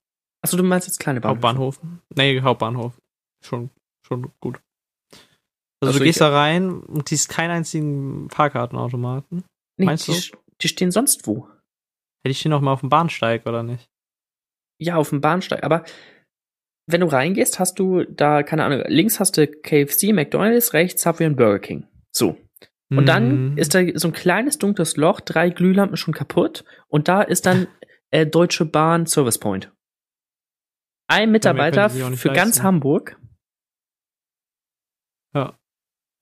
Achso, 0.44 0.58
du 0.58 0.64
meinst 0.64 0.88
jetzt 0.88 1.00
kleine 1.00 1.22
Bahnhöfe. 1.22 1.36
Hauptbahnhof? 1.48 1.80
Nee, 2.16 2.42
Hauptbahnhof. 2.42 2.98
Schon, 3.46 3.70
schon 4.06 4.32
gut. 4.42 4.60
Also, 5.82 5.88
Also 5.92 6.00
du 6.00 6.06
gehst 6.06 6.22
da 6.22 6.30
rein 6.30 6.80
und 6.82 7.08
siehst 7.10 7.30
keinen 7.30 7.52
einzigen 7.52 8.30
Fahrkartenautomaten. 8.30 9.44
Nee, 9.78 9.86
Meinst 9.86 10.08
die, 10.08 10.32
du? 10.32 10.38
die 10.62 10.68
stehen 10.68 10.92
sonst 10.92 11.26
wo. 11.28 11.48
Hätte 12.24 12.32
ich 12.32 12.42
die 12.42 12.50
noch 12.50 12.62
mal 12.62 12.74
auf 12.74 12.82
dem 12.82 12.90
Bahnsteig 12.90 13.46
oder 13.46 13.64
nicht? 13.64 13.88
Ja, 14.80 14.96
auf 14.96 15.10
dem 15.10 15.22
Bahnsteig. 15.22 15.63
Aber 15.63 15.84
wenn 16.88 17.02
du 17.02 17.08
reingehst, 17.08 17.60
hast 17.60 17.78
du 17.80 18.04
da, 18.06 18.42
keine 18.44 18.63
Ahnung, 18.63 18.84
links 18.88 19.20
hast 19.20 19.38
du 19.38 19.46
KFC, 19.48 20.12
McDonalds, 20.13 20.74
rechts 20.74 21.04
Subway 21.04 21.28
und 21.28 21.36
Burger 21.36 21.60
King. 21.60 21.88
So. 22.12 22.38
Und 22.92 23.06
dann 23.06 23.52
Mhm. 23.52 23.58
ist 23.58 23.76
da 23.76 23.82
so 23.94 24.08
ein 24.08 24.13
kleines 24.13 24.58
dunkles 24.58 24.98
Loch, 24.98 25.20
drei 25.20 25.52
Glühlampen 25.52 25.96
schon 25.98 26.13
kaputt. 26.15 26.65
Und 26.88 27.08
da 27.08 27.22
ist 27.22 27.46
dann 27.46 27.68
äh, 28.12 28.26
Deutsche 28.26 28.65
Bahn 28.65 29.06
Service 29.06 29.38
Point. 29.38 29.72
Ein 31.08 31.32
Mitarbeiter 31.32 31.89
für 31.89 32.30
ganz 32.30 32.56
leisten. 32.56 32.64
Hamburg. 32.64 33.18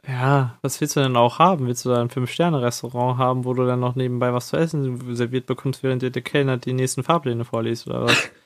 Ja, 0.09 0.57
was 0.61 0.79
willst 0.79 0.95
du 0.95 1.01
denn 1.01 1.17
auch 1.17 1.37
haben? 1.37 1.67
Willst 1.67 1.83
du 1.83 1.89
da 1.89 1.99
ein 1.99 2.09
Fünf-Sterne-Restaurant 2.09 3.17
haben, 3.17 3.43
wo 3.43 3.53
du 3.53 3.65
dann 3.65 3.81
noch 3.81 3.95
nebenbei 3.95 4.31
was 4.31 4.47
zu 4.47 4.55
essen 4.55 5.15
serviert 5.15 5.47
bekommst, 5.47 5.83
während 5.83 6.01
dir 6.01 6.11
der 6.11 6.21
Kellner 6.21 6.55
die 6.57 6.71
nächsten 6.71 7.03
Fahrpläne 7.03 7.43
vorliest 7.43 7.87
oder 7.87 8.03
was? 8.03 8.31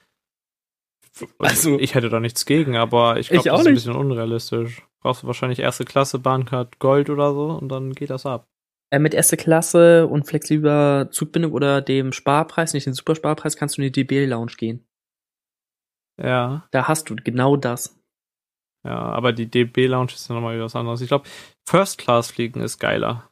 Also- 1.39 1.77
ich 1.79 1.93
hätte 1.95 2.09
da 2.09 2.19
nichts 2.19 2.45
gegen, 2.45 2.75
aber 2.77 3.17
ich 3.19 3.29
glaube, 3.29 3.43
das 3.49 3.59
ist 3.61 3.67
ein 3.67 3.73
nicht. 3.73 3.83
bisschen 3.85 3.95
unrealistisch. 3.99 4.85
Brauchst 5.01 5.23
du 5.23 5.27
wahrscheinlich 5.27 5.59
erste 5.59 5.83
Klasse, 5.85 6.19
Bahncard 6.19 6.79
Gold 6.79 7.09
oder 7.09 7.33
so 7.33 7.49
und 7.51 7.69
dann 7.69 7.91
geht 7.93 8.09
das 8.11 8.25
ab. 8.25 8.47
Äh, 8.91 8.99
mit 8.99 9.13
erste 9.13 9.37
Klasse 9.37 10.07
und 10.07 10.25
flexibler 10.27 11.09
Zugbindung 11.11 11.53
oder 11.53 11.81
dem 11.81 12.11
Sparpreis, 12.13 12.73
nicht 12.73 12.85
den 12.85 12.93
Supersparpreis, 12.93 13.55
kannst 13.57 13.77
du 13.77 13.81
in 13.81 13.87
die 13.87 13.91
DB 14.03 14.25
Lounge 14.25 14.53
gehen. 14.57 14.85
Ja, 16.21 16.67
Da 16.71 16.87
hast 16.87 17.09
du 17.09 17.15
genau 17.15 17.55
das. 17.55 17.99
ja, 18.85 18.97
aber 18.99 19.33
die 19.33 19.49
DB 19.49 19.87
Lounge 19.87 20.11
ist 20.13 20.27
ja 20.29 20.35
nochmal 20.35 20.55
wieder 20.55 20.65
was 20.65 20.75
anderes. 20.75 21.01
Ich 21.01 21.07
glaube, 21.07 21.27
First 21.67 21.97
Class 21.97 22.31
fliegen 22.31 22.61
ist 22.61 22.79
geiler. 22.79 23.29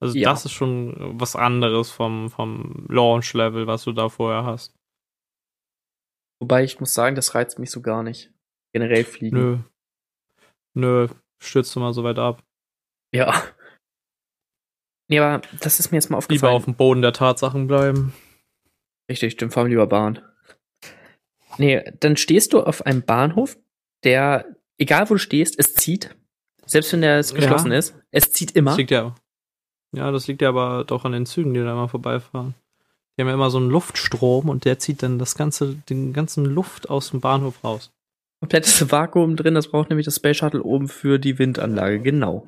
Also 0.00 0.16
Ja. 0.16 0.30
das 0.30 0.44
ist 0.44 0.52
schon 0.52 0.94
was 1.20 1.34
anderes 1.34 1.90
vom, 1.90 2.30
vom 2.30 2.86
Launch-Level, 2.88 3.66
was 3.66 3.82
du 3.84 3.92
da 3.92 4.08
vorher 4.08 4.44
hast. 4.44 4.77
Wobei 6.40 6.64
ich 6.64 6.78
muss 6.80 6.94
sagen, 6.94 7.16
das 7.16 7.34
reizt 7.34 7.58
mich 7.58 7.70
so 7.70 7.80
gar 7.82 8.02
nicht. 8.02 8.32
Generell 8.72 9.04
fliegen. 9.04 9.36
Nö. 9.36 9.58
Nö, 10.74 11.08
stürzt 11.42 11.74
du 11.74 11.80
mal 11.80 11.92
so 11.92 12.04
weit 12.04 12.18
ab. 12.18 12.42
Ja. 13.14 13.42
Nee, 15.10 15.18
aber 15.20 15.40
das 15.60 15.80
ist 15.80 15.90
mir 15.90 15.96
jetzt 15.96 16.10
mal 16.10 16.18
aufgefallen. 16.18 16.38
Lieber 16.38 16.50
auf 16.56 16.64
dem 16.66 16.74
Boden 16.74 17.02
der 17.02 17.12
Tatsachen 17.14 17.66
bleiben. 17.66 18.12
Richtig, 19.10 19.36
dann 19.38 19.50
fahren 19.50 19.66
wir 19.66 19.70
lieber 19.70 19.86
Bahn. 19.86 20.20
Nee, 21.56 21.82
dann 22.00 22.16
stehst 22.16 22.52
du 22.52 22.60
auf 22.62 22.84
einem 22.86 23.02
Bahnhof, 23.02 23.58
der, 24.04 24.44
egal 24.76 25.08
wo 25.08 25.14
du 25.14 25.18
stehst, 25.18 25.58
es 25.58 25.74
zieht. 25.74 26.14
Selbst 26.66 26.92
wenn 26.92 27.00
der 27.00 27.16
geschlossen 27.18 27.72
Ja. 27.72 27.78
ist, 27.78 27.96
es 28.10 28.30
zieht 28.32 28.52
immer. 28.54 28.72
Das 28.72 28.78
liegt 28.78 28.90
ja. 28.90 29.14
Ja, 29.96 30.10
das 30.12 30.26
liegt 30.26 30.42
ja 30.42 30.50
aber 30.50 30.84
doch 30.84 31.06
an 31.06 31.12
den 31.12 31.24
Zügen, 31.24 31.54
die 31.54 31.60
da 31.60 31.72
immer 31.72 31.88
vorbeifahren. 31.88 32.54
Die 33.18 33.22
haben 33.22 33.28
ja 33.28 33.34
immer 33.34 33.50
so 33.50 33.58
einen 33.58 33.68
Luftstrom 33.70 34.48
und 34.48 34.64
der 34.64 34.78
zieht 34.78 35.02
dann 35.02 35.18
das 35.18 35.34
ganze, 35.34 35.74
den 35.74 36.12
ganzen 36.12 36.44
Luft 36.44 36.88
aus 36.88 37.10
dem 37.10 37.20
Bahnhof 37.20 37.64
raus. 37.64 37.90
Komplettes 38.40 38.88
Vakuum 38.92 39.34
drin, 39.34 39.54
das 39.54 39.68
braucht 39.68 39.88
nämlich 39.90 40.04
das 40.04 40.16
Space 40.16 40.36
Shuttle 40.36 40.62
oben 40.62 40.86
für 40.88 41.18
die 41.18 41.36
Windanlage, 41.38 42.00
genau. 42.00 42.46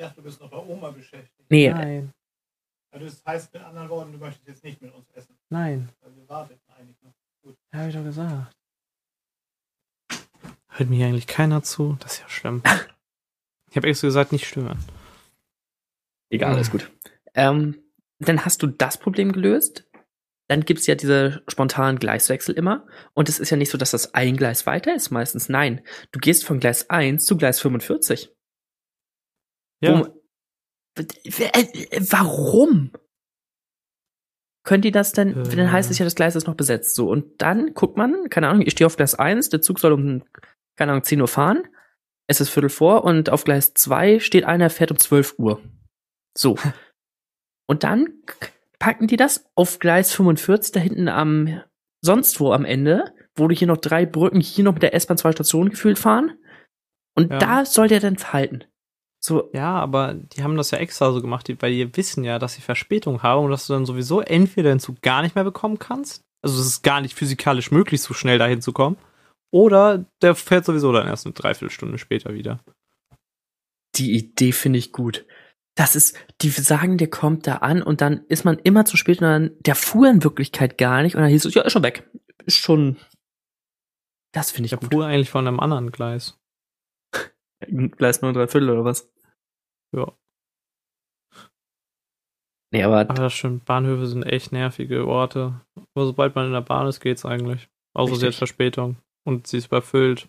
Ja, 0.00 0.10
du 0.10 0.22
bist 0.22 0.40
noch 0.40 0.48
bei 0.50 0.58
Oma 0.58 0.90
beschäftigt. 0.90 1.50
Nee, 1.50 1.70
Nein, 1.70 2.12
Also 2.92 3.06
das 3.06 3.24
heißt 3.26 3.52
mit 3.52 3.62
anderen 3.64 3.88
Worten, 3.88 4.12
du 4.12 4.18
möchtest 4.18 4.46
jetzt 4.46 4.62
nicht 4.62 4.80
mit 4.80 4.94
uns 4.94 5.08
essen. 5.10 5.36
nein, 5.48 5.88
Weil 6.02 6.14
wir 6.14 6.28
warteten 6.28 6.60
eigentlich 6.78 6.96
noch. 7.02 7.12
ja, 7.72 7.80
hab 7.80 7.88
ich 7.88 7.94
doch 7.96 8.04
gesagt. 8.04 8.52
Hört 10.68 10.90
mir 10.90 10.96
hier 10.96 11.06
eigentlich 11.06 11.26
keiner 11.26 11.64
zu? 11.64 11.96
Das 12.00 12.12
ist 12.14 12.20
ja 12.20 12.28
schlimm. 12.28 12.62
Ich 13.70 13.76
habe 13.76 13.86
extra 13.88 14.06
gesagt, 14.08 14.32
nicht 14.32 14.46
stören. 14.46 14.78
egal, 16.30 16.54
alles 16.54 16.70
gut. 16.70 16.90
Ähm, 17.34 17.82
dann 18.18 18.44
hast 18.44 18.62
du 18.62 18.66
das 18.66 18.98
Problem 18.98 19.32
gelöst. 19.32 19.84
Dann 20.50 20.64
gibt's 20.64 20.86
ja 20.86 20.94
diese 20.94 21.42
spontanen 21.46 21.98
Gleiswechsel 21.98 22.54
immer. 22.54 22.86
Und 23.14 23.28
es 23.28 23.38
ist 23.38 23.50
ja 23.50 23.56
nicht 23.58 23.70
so, 23.70 23.76
dass 23.76 23.90
das 23.90 24.14
ein 24.14 24.36
Gleis 24.36 24.64
weiter 24.66 24.94
ist, 24.94 25.10
meistens. 25.10 25.48
Nein, 25.48 25.82
du 26.10 26.18
gehst 26.20 26.44
von 26.44 26.58
Gleis 26.58 26.88
1 26.88 27.24
zu 27.26 27.36
Gleis 27.36 27.60
45. 27.60 28.32
Ja, 29.82 30.10
Äh, 30.96 32.00
Warum? 32.10 32.92
Können 34.64 34.82
die 34.82 34.90
das 34.90 35.12
denn, 35.12 35.36
Äh. 35.36 35.54
dann 35.56 35.70
heißt 35.70 35.90
es 35.90 35.98
ja, 35.98 36.04
das 36.04 36.14
Gleis 36.14 36.34
ist 36.34 36.46
noch 36.46 36.56
besetzt. 36.56 36.94
So, 36.94 37.08
und 37.08 37.40
dann 37.40 37.74
guckt 37.74 37.96
man, 37.96 38.28
keine 38.28 38.48
Ahnung, 38.48 38.62
ich 38.66 38.72
stehe 38.72 38.86
auf 38.86 38.96
Gleis 38.96 39.14
1, 39.14 39.50
der 39.50 39.60
Zug 39.60 39.78
soll 39.78 39.92
um, 39.92 40.24
keine 40.76 40.92
Ahnung, 40.92 41.04
10 41.04 41.20
Uhr 41.20 41.28
fahren. 41.28 41.68
Es 42.26 42.40
ist 42.40 42.48
Viertel 42.50 42.68
vor 42.70 43.04
und 43.04 43.30
auf 43.30 43.44
Gleis 43.44 43.74
2 43.74 44.18
steht 44.18 44.44
einer, 44.44 44.70
fährt 44.70 44.90
um 44.90 44.98
12 44.98 45.38
Uhr. 45.38 45.62
So. 46.36 46.56
und 47.68 47.84
dann 47.84 48.12
packen 48.78 49.06
die 49.06 49.16
das 49.16 49.44
auf 49.54 49.78
Gleis 49.78 50.12
45 50.12 50.72
da 50.72 50.80
hinten 50.80 51.08
am, 51.08 51.62
sonst 52.00 52.40
wo 52.40 52.52
am 52.52 52.64
Ende, 52.64 53.12
wo 53.36 53.46
du 53.48 53.54
hier 53.54 53.68
noch 53.68 53.76
drei 53.76 54.06
Brücken, 54.06 54.40
hier 54.40 54.64
noch 54.64 54.74
mit 54.74 54.82
der 54.82 54.94
S-Bahn 54.94 55.18
zwei 55.18 55.32
Stationen 55.32 55.70
gefühlt 55.70 55.98
fahren. 55.98 56.38
Und 57.14 57.30
Ja. 57.30 57.38
da 57.38 57.64
soll 57.64 57.88
der 57.88 58.00
dann 58.00 58.16
verhalten. 58.16 58.64
So, 59.20 59.50
Ja, 59.52 59.74
aber 59.74 60.14
die 60.14 60.44
haben 60.44 60.56
das 60.56 60.70
ja 60.70 60.78
extra 60.78 61.12
so 61.12 61.20
gemacht, 61.20 61.52
weil 61.60 61.72
die 61.72 61.96
wissen 61.96 62.22
ja, 62.22 62.38
dass 62.38 62.54
sie 62.54 62.60
Verspätung 62.62 63.22
haben 63.22 63.44
und 63.44 63.50
dass 63.50 63.66
du 63.66 63.72
dann 63.72 63.84
sowieso 63.84 64.20
entweder 64.20 64.70
den 64.70 64.78
Zug 64.78 65.02
gar 65.02 65.22
nicht 65.22 65.34
mehr 65.34 65.42
bekommen 65.44 65.80
kannst, 65.80 66.22
also 66.40 66.60
es 66.60 66.66
ist 66.68 66.82
gar 66.82 67.00
nicht 67.00 67.14
physikalisch 67.14 67.72
möglich, 67.72 68.00
so 68.00 68.14
schnell 68.14 68.38
dahin 68.38 68.62
zu 68.62 68.72
kommen, 68.72 68.96
oder 69.52 70.04
der 70.22 70.36
fährt 70.36 70.64
sowieso 70.64 70.92
dann 70.92 71.08
erst 71.08 71.26
eine 71.26 71.32
Dreiviertelstunde 71.32 71.98
später 71.98 72.32
wieder. 72.32 72.60
Die 73.96 74.16
Idee 74.16 74.52
finde 74.52 74.78
ich 74.78 74.92
gut. 74.92 75.26
Das 75.78 75.94
ist, 75.94 76.16
die 76.42 76.48
sagen, 76.50 76.98
der 76.98 77.08
kommt 77.08 77.46
da 77.46 77.58
an 77.58 77.84
und 77.84 78.00
dann 78.00 78.24
ist 78.26 78.44
man 78.44 78.58
immer 78.58 78.84
zu 78.84 78.96
spät 78.96 79.18
und 79.20 79.28
dann, 79.28 79.50
der 79.60 79.76
fuhr 79.76 80.10
in 80.10 80.24
Wirklichkeit 80.24 80.76
gar 80.76 81.02
nicht 81.02 81.14
und 81.14 81.22
dann 81.22 81.30
hieß 81.30 81.44
es, 81.44 81.54
ja, 81.54 81.62
ist 81.62 81.72
schon 81.72 81.84
weg. 81.84 82.10
Ist 82.46 82.56
schon, 82.56 82.96
das 84.34 84.50
finde 84.50 84.66
ich 84.66 84.70
Der 84.70 84.80
gut. 84.80 84.92
fuhr 84.92 85.06
eigentlich 85.06 85.30
von 85.30 85.46
einem 85.46 85.60
anderen 85.60 85.92
Gleis. 85.92 86.36
Gleis 87.60 88.22
9 88.22 88.34
3 88.34 88.48
Viertel 88.48 88.70
oder 88.70 88.84
was? 88.84 89.08
Ja. 89.96 90.12
Nee, 92.72 92.82
aber 92.82 92.98
Aber 92.98 93.14
das 93.14 93.34
stimmt, 93.34 93.64
Bahnhöfe 93.64 94.08
sind 94.08 94.24
echt 94.24 94.50
nervige 94.50 95.06
Orte. 95.06 95.60
Aber 95.94 96.06
sobald 96.06 96.34
man 96.34 96.46
in 96.46 96.52
der 96.54 96.60
Bahn 96.60 96.88
ist, 96.88 96.98
geht's 96.98 97.24
eigentlich. 97.24 97.68
Außer 97.94 98.16
sie 98.16 98.26
hat. 98.26 98.34
Verspätung 98.34 98.96
und 99.24 99.46
sie 99.46 99.58
ist 99.58 99.66
überfüllt. 99.66 100.28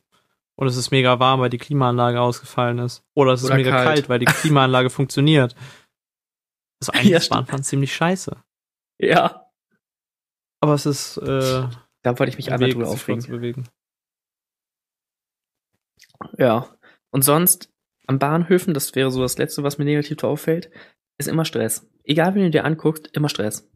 Und 0.59 0.67
es 0.67 0.75
ist 0.75 0.91
mega 0.91 1.19
warm, 1.19 1.39
weil 1.39 1.49
die 1.49 1.57
Klimaanlage 1.57 2.19
ausgefallen 2.19 2.79
ist. 2.79 3.01
Oder 3.15 3.31
es 3.31 3.41
ist 3.41 3.45
Oder 3.47 3.55
mega 3.55 3.71
kalt. 3.71 3.85
kalt. 3.85 4.09
weil 4.09 4.19
die 4.19 4.25
Klimaanlage 4.25 4.89
funktioniert. 4.89 5.55
Also 6.81 6.91
eigentlich 6.91 7.11
Ja, 7.11 7.17
ist 7.17 7.29
Bahnfahren 7.29 7.63
ziemlich 7.63 7.95
scheiße. 7.95 8.35
ja, 8.99 9.49
Aber 10.61 10.73
es 10.73 10.85
ist 10.85 11.17
äh, 11.17 11.67
da 12.01 12.19
wollte 12.19 12.29
ich 12.29 12.37
mich 12.37 12.47
ein 12.49 12.55
einmal 12.55 12.71
drüber 12.71 12.89
aufregen. 12.89 13.67
Ja. 16.37 16.69
Und 17.11 17.23
sonst, 17.23 17.71
an 18.07 18.19
Bahnhöfen, 18.19 18.73
das 18.73 18.95
wäre 18.95 19.11
so 19.11 19.21
das 19.21 19.37
Letzte, 19.37 19.63
was 19.63 19.77
mir 19.77 19.85
negativ 19.85 20.23
auffällt, 20.23 20.69
ist 21.17 21.27
immer 21.27 21.45
Stress. 21.45 21.89
Egal, 22.03 22.35
wenn 22.35 22.43
du 22.43 22.49
dir 22.51 22.65
anguckst, 22.65 23.07
immer 23.15 23.29
Stress. 23.29 23.69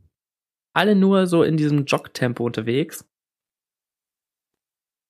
Alle 0.75 0.95
nur 0.95 1.27
so 1.27 1.43
in 1.43 1.55
diesem 1.57 1.85
Jogtempo 1.85 2.43
unterwegs. 2.45 3.05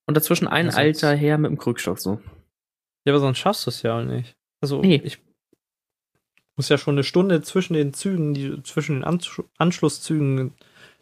Und 0.05 0.15
dazwischen 0.15 0.47
ein 0.47 0.67
Also 0.67 0.77
alter 0.79 1.15
Herr 1.15 1.37
mit 1.37 1.49
dem 1.49 1.57
Krückstock 1.57 1.99
so. 1.99 2.21
Ja, 3.05 3.13
aber 3.13 3.19
sonst 3.19 3.37
schaffst 3.39 3.65
du 3.65 3.69
es 3.69 3.81
ja 3.81 3.99
auch 3.99 4.03
nicht. 4.03 4.35
Also 4.61 4.81
Nee. 4.81 5.01
ich 5.03 5.19
muss 6.55 6.69
ja 6.69 6.77
schon 6.77 6.95
eine 6.95 7.03
Stunde 7.03 7.41
zwischen 7.41 7.73
den 7.73 7.93
Zügen, 7.93 8.33
die 8.33 8.61
zwischen 8.63 8.95
den 8.97 9.03
Ansch 9.03 9.41
Anschlusszügen 9.57 10.53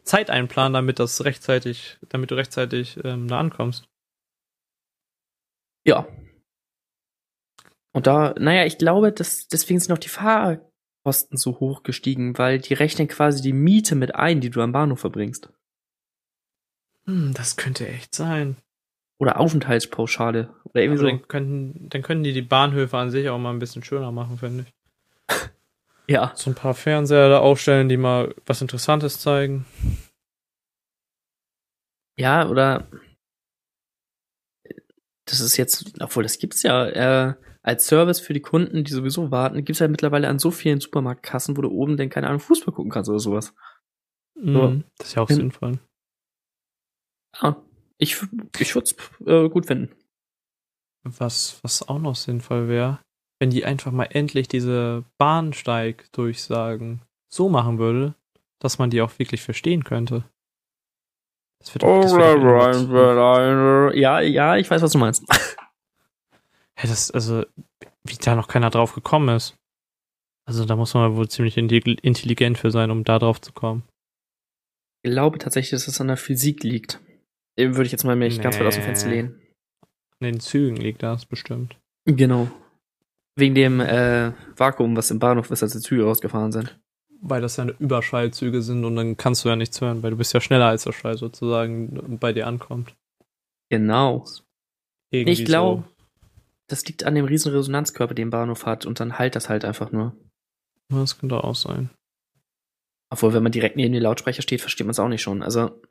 Zeit 0.03 0.29
einplanen, 0.29 0.73
damit 0.73 0.99
das 0.99 1.23
rechtzeitig, 1.25 1.97
damit 2.09 2.31
du 2.31 2.35
rechtzeitig 2.35 2.99
ähm, 3.03 3.27
da 3.27 3.39
ankommst. 3.39 3.87
Ja. 5.85 6.07
Und 7.93 8.07
da, 8.07 8.33
naja, 8.39 8.65
ich 8.65 8.77
glaube, 8.77 9.11
dass 9.11 9.47
deswegen 9.47 9.79
sind 9.79 9.91
auch 9.91 9.97
die 9.97 10.09
Fahrkosten 10.09 11.37
so 11.37 11.59
hoch 11.59 11.83
gestiegen, 11.83 12.37
weil 12.37 12.59
die 12.59 12.73
rechnen 12.73 13.07
quasi 13.07 13.41
die 13.41 13.53
Miete 13.53 13.95
mit 13.95 14.15
ein, 14.15 14.41
die 14.41 14.49
du 14.49 14.61
am 14.61 14.71
Bahnhof 14.71 14.99
verbringst. 15.01 15.49
Hm, 17.05 17.33
das 17.33 17.57
könnte 17.57 17.87
echt 17.87 18.15
sein. 18.15 18.55
Oder 19.21 19.39
Aufenthaltspauschale. 19.39 20.49
Oder 20.63 20.81
irgendwie 20.81 20.97
so. 20.97 21.05
dann, 21.05 21.27
könnten, 21.27 21.89
dann 21.89 22.01
können 22.01 22.23
die 22.23 22.33
die 22.33 22.41
Bahnhöfe 22.41 22.97
an 22.97 23.11
sich 23.11 23.29
auch 23.29 23.37
mal 23.37 23.51
ein 23.51 23.59
bisschen 23.59 23.83
schöner 23.83 24.11
machen, 24.11 24.37
finde 24.37 24.65
ich. 24.65 24.73
Ja. 26.07 26.33
So 26.35 26.49
ein 26.49 26.55
paar 26.55 26.73
Fernseher 26.73 27.29
da 27.29 27.39
aufstellen, 27.39 27.87
die 27.87 27.95
mal 27.95 28.35
was 28.45 28.61
Interessantes 28.61 29.21
zeigen. 29.21 29.65
Ja, 32.17 32.49
oder 32.49 32.89
das 35.25 35.39
ist 35.39 35.55
jetzt, 35.55 35.93
obwohl 36.01 36.23
das 36.23 36.37
gibt's 36.39 36.63
ja, 36.63 36.87
äh, 36.87 37.35
als 37.61 37.85
Service 37.85 38.19
für 38.19 38.33
die 38.33 38.41
Kunden, 38.41 38.83
die 38.83 38.91
sowieso 38.91 39.31
warten, 39.31 39.63
gibt's 39.63 39.79
ja 39.79 39.87
mittlerweile 39.87 40.27
an 40.27 40.39
so 40.39 40.51
vielen 40.51 40.81
Supermarktkassen, 40.81 41.55
wo 41.55 41.61
du 41.61 41.69
oben 41.69 41.95
dann, 41.95 42.09
keine 42.09 42.27
Ahnung, 42.27 42.41
Fußball 42.41 42.73
gucken 42.73 42.91
kannst 42.91 43.09
oder 43.09 43.19
sowas. 43.19 43.53
Mhm, 44.35 44.83
das 44.97 45.09
ist 45.09 45.15
ja 45.15 45.21
auch 45.21 45.29
sinnvoll. 45.29 45.79
Ja, 47.41 47.63
ich, 48.01 48.21
ich 48.59 48.75
würde 48.75 48.89
es 48.89 49.27
äh, 49.27 49.47
gut 49.49 49.67
finden. 49.67 49.95
Was, 51.03 51.59
was 51.63 51.87
auch 51.87 51.99
noch 51.99 52.15
sinnvoll 52.15 52.67
wäre, 52.67 52.99
wenn 53.39 53.49
die 53.49 53.63
einfach 53.65 53.91
mal 53.91 54.05
endlich 54.05 54.47
diese 54.47 55.05
Bahnsteig-Durchsagen 55.17 57.01
so 57.31 57.49
machen 57.49 57.77
würde, 57.77 58.15
dass 58.59 58.77
man 58.79 58.89
die 58.89 59.01
auch 59.01 59.17
wirklich 59.17 59.41
verstehen 59.41 59.83
könnte. 59.83 60.23
Das 61.59 61.73
wird 61.73 61.83
doch, 61.83 62.01
das 62.01 62.11
wird 62.13 63.97
Ja, 63.97 64.19
ja, 64.19 64.57
ich 64.57 64.69
weiß, 64.69 64.81
was 64.81 64.91
du 64.91 64.97
meinst. 64.97 65.23
Hä, 66.77 66.87
das, 66.87 67.11
also, 67.11 67.45
wie 68.03 68.15
da 68.15 68.35
noch 68.35 68.47
keiner 68.47 68.71
drauf 68.71 68.93
gekommen 68.93 69.35
ist. 69.35 69.55
Also, 70.47 70.65
da 70.65 70.75
muss 70.75 70.95
man 70.95 71.15
wohl 71.15 71.29
ziemlich 71.29 71.57
intelli- 71.57 71.99
intelligent 72.01 72.57
für 72.57 72.71
sein, 72.71 72.89
um 72.89 73.03
da 73.03 73.19
drauf 73.19 73.39
zu 73.41 73.53
kommen. 73.53 73.83
Ich 75.03 75.11
glaube 75.11 75.37
tatsächlich, 75.37 75.71
dass 75.71 75.87
es 75.87 76.01
an 76.01 76.07
der 76.07 76.17
Physik 76.17 76.63
liegt. 76.63 76.99
Würde 77.57 77.83
ich 77.83 77.91
jetzt 77.91 78.03
mal 78.03 78.15
mich 78.15 78.41
ganz 78.41 78.59
weit 78.59 78.65
aus 78.67 78.75
dem 78.75 78.83
Fenster 78.83 79.09
Nee. 79.09 79.15
lehnen. 79.15 79.41
In 80.19 80.25
den 80.25 80.39
Zügen 80.39 80.77
liegt 80.77 81.03
das 81.03 81.25
bestimmt. 81.25 81.77
Genau. 82.05 82.49
Wegen 83.35 83.55
dem 83.55 83.79
äh, 83.79 84.31
Vakuum, 84.55 84.95
was 84.95 85.11
im 85.11 85.19
Bahnhof 85.19 85.51
ist, 85.51 85.63
als 85.63 85.73
die 85.73 85.79
Züge 85.79 86.03
rausgefahren 86.03 86.51
sind. 86.51 86.79
Weil 87.21 87.41
das 87.41 87.57
ja 87.57 87.65
Überschallzüge 87.65 88.61
sind 88.61 88.83
und 88.83 88.95
dann 88.95 89.15
kannst 89.17 89.45
du 89.45 89.49
ja 89.49 89.55
nichts 89.55 89.79
hören, 89.79 90.01
weil 90.01 90.11
du 90.11 90.17
bist 90.17 90.33
ja 90.33 90.41
schneller 90.41 90.67
als 90.67 90.83
der 90.83 90.91
Schall 90.91 91.17
sozusagen 91.17 92.17
bei 92.19 92.33
dir 92.33 92.47
ankommt. 92.47 92.95
Genau. 93.69 94.25
Irgendwie 95.11 95.31
Ich 95.31 95.45
glaube, 95.45 95.83
das 96.67 96.85
liegt 96.85 97.03
an 97.03 97.15
dem 97.15 97.25
riesen 97.25 97.51
Resonanzkörper, 97.51 98.13
den 98.13 98.29
Bahnhof 98.29 98.65
hat 98.65 98.85
und 98.85 98.99
dann 98.99 99.19
halt 99.19 99.35
das 99.35 99.49
halt 99.49 99.65
einfach 99.65 99.91
nur. 99.91 100.15
So. 100.89 100.99
Das 100.99 101.17
könnte 101.17 101.43
auch 101.43 101.55
sein. 101.55 101.89
Obwohl, 103.09 103.33
wenn 103.33 103.43
man 103.43 103.51
direkt 103.51 103.75
neben 103.75 103.93
den 103.93 104.01
Lautsprecher 104.03 104.41
steht, 104.41 104.61
versteht 104.61 104.87
man 104.87 104.91
es 104.91 104.99
auch 104.99 105.07
nicht 105.09 105.21
schon. 105.21 105.43
Also, 105.43 105.81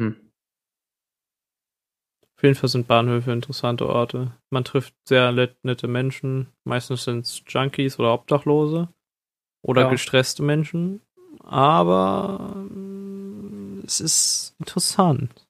hm. 0.00 0.27
Auf 2.38 2.44
jeden 2.44 2.54
Fall 2.54 2.68
sind 2.68 2.86
Bahnhöfe 2.86 3.32
interessante 3.32 3.88
Orte. 3.88 4.30
Man 4.50 4.62
trifft 4.62 4.94
sehr 5.08 5.32
nette 5.32 5.88
Menschen. 5.88 6.46
Meistens 6.62 7.02
sind 7.02 7.26
es 7.26 7.42
Junkies 7.48 7.98
oder 7.98 8.14
Obdachlose. 8.14 8.88
Oder 9.62 9.82
Ja. 9.82 9.88
gestresste 9.90 10.44
Menschen. 10.44 11.00
Aber 11.42 12.54
mm, 12.70 13.82
es 13.84 14.00
ist 14.00 14.54
interessant. 14.60 15.48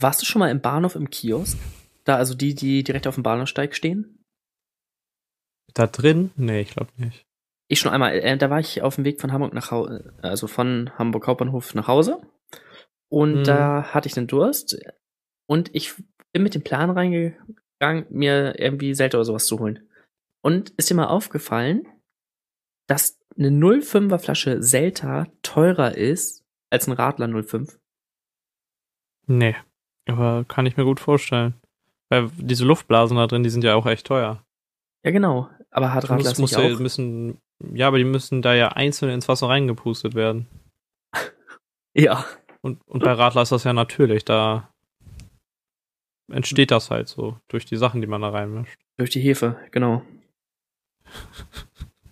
Warst 0.00 0.22
du 0.22 0.24
schon 0.24 0.40
mal 0.40 0.50
im 0.50 0.62
Bahnhof 0.62 0.94
im 0.94 1.10
Kiosk? 1.10 1.58
Da, 2.04 2.16
also 2.16 2.34
die, 2.34 2.54
die 2.54 2.82
direkt 2.84 3.06
auf 3.06 3.16
dem 3.16 3.22
Bahnhofsteig 3.22 3.76
stehen? 3.76 4.24
Da 5.74 5.86
drin? 5.88 6.30
Nee, 6.36 6.62
ich 6.62 6.70
glaube 6.70 6.90
nicht. 6.96 7.26
Ich 7.68 7.80
schon 7.80 7.92
einmal, 7.92 8.14
äh, 8.14 8.38
da 8.38 8.48
war 8.48 8.60
ich 8.60 8.80
auf 8.80 8.94
dem 8.94 9.04
Weg 9.04 9.20
von 9.20 9.30
Hamburg 9.30 9.52
nach 9.52 9.70
Hause, 9.70 10.14
also 10.22 10.46
von 10.46 10.90
Hamburg 10.96 11.26
Hauptbahnhof 11.26 11.74
nach 11.74 11.86
Hause. 11.86 12.22
Und 13.10 13.40
Mhm. 13.40 13.44
da 13.44 13.82
hatte 13.92 14.08
ich 14.08 14.14
den 14.14 14.26
Durst. 14.26 14.78
Und 15.48 15.74
ich 15.74 15.94
bin 16.32 16.42
mit 16.42 16.54
dem 16.54 16.62
Plan 16.62 16.90
reingegangen, 16.90 18.06
mir 18.10 18.58
irgendwie 18.58 18.94
Selter 18.94 19.18
oder 19.18 19.24
sowas 19.24 19.46
zu 19.46 19.58
holen. 19.58 19.88
Und 20.42 20.70
ist 20.70 20.90
dir 20.90 20.94
mal 20.94 21.06
aufgefallen, 21.06 21.86
dass 22.86 23.18
eine 23.36 23.50
05er 23.50 24.18
Flasche 24.18 24.62
Selta 24.62 25.26
teurer 25.42 25.96
ist 25.96 26.44
als 26.70 26.86
ein 26.86 26.92
Radler 26.92 27.42
05? 27.42 27.78
Nee. 29.26 29.56
Aber 30.06 30.44
kann 30.44 30.66
ich 30.66 30.76
mir 30.76 30.84
gut 30.84 31.00
vorstellen. 31.00 31.54
Weil 32.10 32.30
diese 32.36 32.64
Luftblasen 32.64 33.16
da 33.16 33.26
drin, 33.26 33.42
die 33.42 33.50
sind 33.50 33.64
ja 33.64 33.74
auch 33.74 33.86
echt 33.86 34.06
teuer. 34.06 34.42
Ja, 35.04 35.10
genau. 35.10 35.48
Aber 35.70 35.92
hat 35.92 36.04
Radler 36.04 36.16
muss, 36.16 36.38
muss 36.38 36.50
nicht 36.52 36.62
ja, 36.62 36.74
auch? 36.74 36.78
müssen, 36.78 37.40
ja, 37.74 37.88
aber 37.88 37.98
die 37.98 38.04
müssen 38.04 38.42
da 38.42 38.54
ja 38.54 38.68
einzeln 38.68 39.12
ins 39.12 39.28
Wasser 39.28 39.48
reingepustet 39.48 40.14
werden. 40.14 40.46
Ja. 41.94 42.24
Und, 42.60 42.86
und 42.86 43.02
bei 43.02 43.10
Radler 43.12 43.42
ist 43.42 43.50
das 43.50 43.64
ja 43.64 43.72
natürlich, 43.72 44.24
da 44.24 44.72
entsteht 46.30 46.70
das 46.70 46.90
halt 46.90 47.08
so 47.08 47.38
durch 47.48 47.64
die 47.66 47.76
Sachen, 47.76 48.00
die 48.00 48.06
man 48.06 48.20
da 48.22 48.30
reinmischt. 48.30 48.78
Durch 48.96 49.10
die 49.10 49.20
Hefe, 49.20 49.56
genau. 49.70 50.02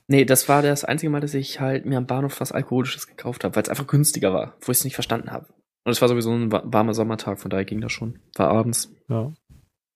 Nee, 0.09 0.25
das 0.25 0.49
war 0.49 0.63
das 0.63 0.85
einzige 0.85 1.11
Mal, 1.11 1.21
dass 1.21 1.35
ich 1.35 1.61
halt 1.61 1.85
mir 1.85 1.99
am 1.99 2.07
Bahnhof 2.07 2.41
was 2.41 2.53
Alkoholisches 2.53 3.07
gekauft 3.09 3.43
habe, 3.45 3.57
weil 3.57 3.63
es 3.65 3.69
einfach 3.69 3.87
günstiger 3.87 4.33
war, 4.33 4.55
wo 4.61 4.73
ich 4.73 4.79
es 4.79 4.85
nicht 4.85 4.95
verstanden 4.95 5.33
habe. 5.33 5.47
Und 5.85 5.93
es 5.93 6.01
war 6.01 6.09
sowieso 6.09 6.33
ein 6.33 6.51
wa- 6.53 6.63
warmer 6.65 6.95
Sommertag, 6.95 7.41
von 7.41 7.51
daher 7.51 7.65
ging 7.65 7.81
das 7.81 7.93
schon. 7.93 8.21
War 8.37 8.49
abends. 8.51 8.93
Ja. 9.09 9.33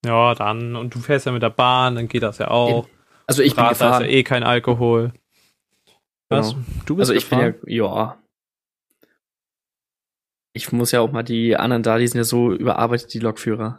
Ja, 0.05 0.35
dann, 0.35 0.77
und 0.77 0.95
du 0.95 0.99
fährst 0.99 1.27
ja 1.27 1.33
mit 1.33 1.43
der 1.43 1.51
Bahn, 1.51 1.95
dann 1.95 2.09
geht 2.09 2.23
das 2.23 2.39
ja 2.39 2.49
auch. 2.49 2.89
Also 3.27 3.43
ich 3.43 3.55
bin 3.55 3.64
Radler 3.64 3.87
gefahren. 3.87 4.03
ist 4.05 4.11
ja 4.11 4.16
eh 4.16 4.23
kein 4.25 4.43
Alkohol. 4.43 5.12
Was? 6.29 6.53
Genau. 6.55 6.64
Du 6.87 6.97
bist 6.97 7.11
Also 7.11 7.14
ich 7.14 7.29
gefahren? 7.29 7.55
bin 7.62 7.75
ja, 7.75 7.85
ja. 7.85 8.18
Ich 10.53 10.73
muss 10.73 10.91
ja 10.91 11.01
auch 11.01 11.12
mal 11.12 11.23
die 11.23 11.57
anderen 11.57 11.83
da, 11.83 11.99
die 11.99 12.07
sind 12.09 12.18
ja 12.18 12.25
so 12.25 12.53
überarbeitet, 12.53 13.14
die 13.14 13.18
Lokführer. 13.21 13.79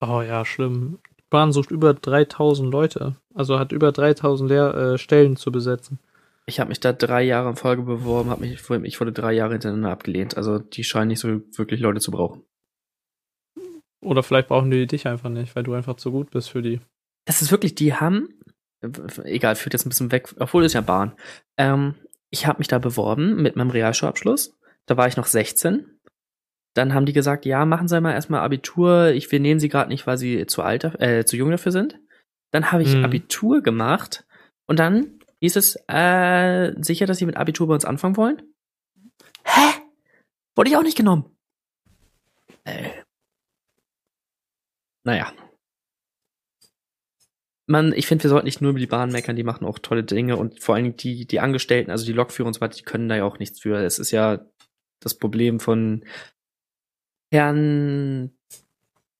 Oh 0.00 0.22
ja, 0.22 0.44
schlimm. 0.44 0.98
Die 1.18 1.24
Bahn 1.28 1.52
sucht 1.52 1.70
über 1.70 1.94
3000 1.94 2.70
Leute. 2.70 3.16
Also 3.34 3.58
hat 3.58 3.72
über 3.72 3.92
3000 3.92 4.48
Lehr 4.48 4.74
äh, 4.74 4.98
Stellen 4.98 5.36
zu 5.36 5.52
besetzen. 5.52 5.98
Ich 6.46 6.58
habe 6.58 6.68
mich 6.68 6.80
da 6.80 6.92
drei 6.92 7.22
Jahre 7.22 7.50
in 7.50 7.56
Folge 7.56 7.82
beworben, 7.82 8.30
hab 8.30 8.40
mich, 8.40 8.52
ich 8.52 9.00
wurde 9.00 9.12
drei 9.12 9.32
Jahre 9.32 9.52
hintereinander 9.52 9.90
abgelehnt. 9.90 10.36
Also 10.36 10.58
die 10.58 10.84
scheinen 10.84 11.08
nicht 11.08 11.20
so 11.20 11.28
wirklich 11.56 11.80
Leute 11.80 12.00
zu 12.00 12.10
brauchen. 12.10 12.42
Oder 14.00 14.22
vielleicht 14.22 14.48
brauchen 14.48 14.70
die 14.70 14.86
dich 14.86 15.06
einfach 15.06 15.28
nicht, 15.28 15.54
weil 15.54 15.62
du 15.62 15.74
einfach 15.74 15.96
zu 15.96 16.10
gut 16.10 16.30
bist 16.30 16.50
für 16.50 16.62
die. 16.62 16.80
Das 17.26 17.42
ist 17.42 17.50
wirklich, 17.50 17.74
die 17.74 17.94
haben, 17.94 18.40
egal, 19.24 19.54
führt 19.56 19.74
jetzt 19.74 19.86
ein 19.86 19.90
bisschen 19.90 20.10
weg, 20.10 20.34
obwohl 20.38 20.64
es 20.64 20.72
ja 20.72 20.80
Bahn. 20.80 21.12
Ähm, 21.58 21.94
ich 22.30 22.46
habe 22.46 22.58
mich 22.58 22.68
da 22.68 22.78
beworben 22.78 23.42
mit 23.42 23.56
meinem 23.56 23.70
Realschulabschluss. 23.70 24.56
Da 24.86 24.96
war 24.96 25.06
ich 25.06 25.16
noch 25.16 25.26
16. 25.26 25.99
Dann 26.74 26.94
haben 26.94 27.06
die 27.06 27.12
gesagt, 27.12 27.44
ja, 27.46 27.64
machen 27.64 27.88
Sie 27.88 28.00
mal 28.00 28.12
erstmal 28.12 28.40
Abitur. 28.40 29.08
Ich, 29.08 29.30
wir 29.32 29.40
nehmen 29.40 29.58
Sie 29.60 29.68
gerade 29.68 29.90
nicht, 29.90 30.06
weil 30.06 30.18
Sie 30.18 30.46
zu 30.46 30.62
alt, 30.62 30.84
äh, 31.00 31.24
zu 31.24 31.36
jung 31.36 31.50
dafür 31.50 31.72
sind. 31.72 31.98
Dann 32.52 32.70
habe 32.72 32.82
ich 32.82 32.94
Mhm. 32.94 33.04
Abitur 33.04 33.62
gemacht 33.62 34.24
und 34.66 34.78
dann 34.78 35.18
hieß 35.40 35.56
es, 35.56 35.76
äh, 35.88 36.72
sicher, 36.80 37.06
dass 37.06 37.18
Sie 37.18 37.26
mit 37.26 37.36
Abitur 37.36 37.66
bei 37.66 37.74
uns 37.74 37.84
anfangen 37.84 38.16
wollen? 38.16 38.42
Hä? 39.44 39.80
Wurde 40.56 40.70
ich 40.70 40.76
auch 40.76 40.82
nicht 40.82 40.96
genommen. 40.96 41.36
Äh. 42.64 42.90
Naja. 45.04 45.32
Man, 47.66 47.92
ich 47.92 48.06
finde, 48.06 48.24
wir 48.24 48.30
sollten 48.30 48.46
nicht 48.46 48.60
nur 48.60 48.70
über 48.70 48.80
die 48.80 48.86
Bahn 48.86 49.12
meckern, 49.12 49.36
die 49.36 49.44
machen 49.44 49.64
auch 49.64 49.78
tolle 49.78 50.02
Dinge 50.02 50.36
und 50.36 50.60
vor 50.62 50.74
allen 50.74 50.84
Dingen 50.84 50.96
die, 50.96 51.26
die 51.26 51.40
Angestellten, 51.40 51.90
also 51.92 52.04
die 52.04 52.12
Lokführer 52.12 52.48
und 52.48 52.54
so 52.54 52.60
weiter, 52.60 52.76
die 52.76 52.82
können 52.82 53.08
da 53.08 53.16
ja 53.16 53.24
auch 53.24 53.38
nichts 53.38 53.60
für. 53.60 53.78
Es 53.78 53.98
ist 53.98 54.10
ja 54.10 54.44
das 55.00 55.14
Problem 55.16 55.60
von 55.60 56.04
Herrn, 57.30 58.32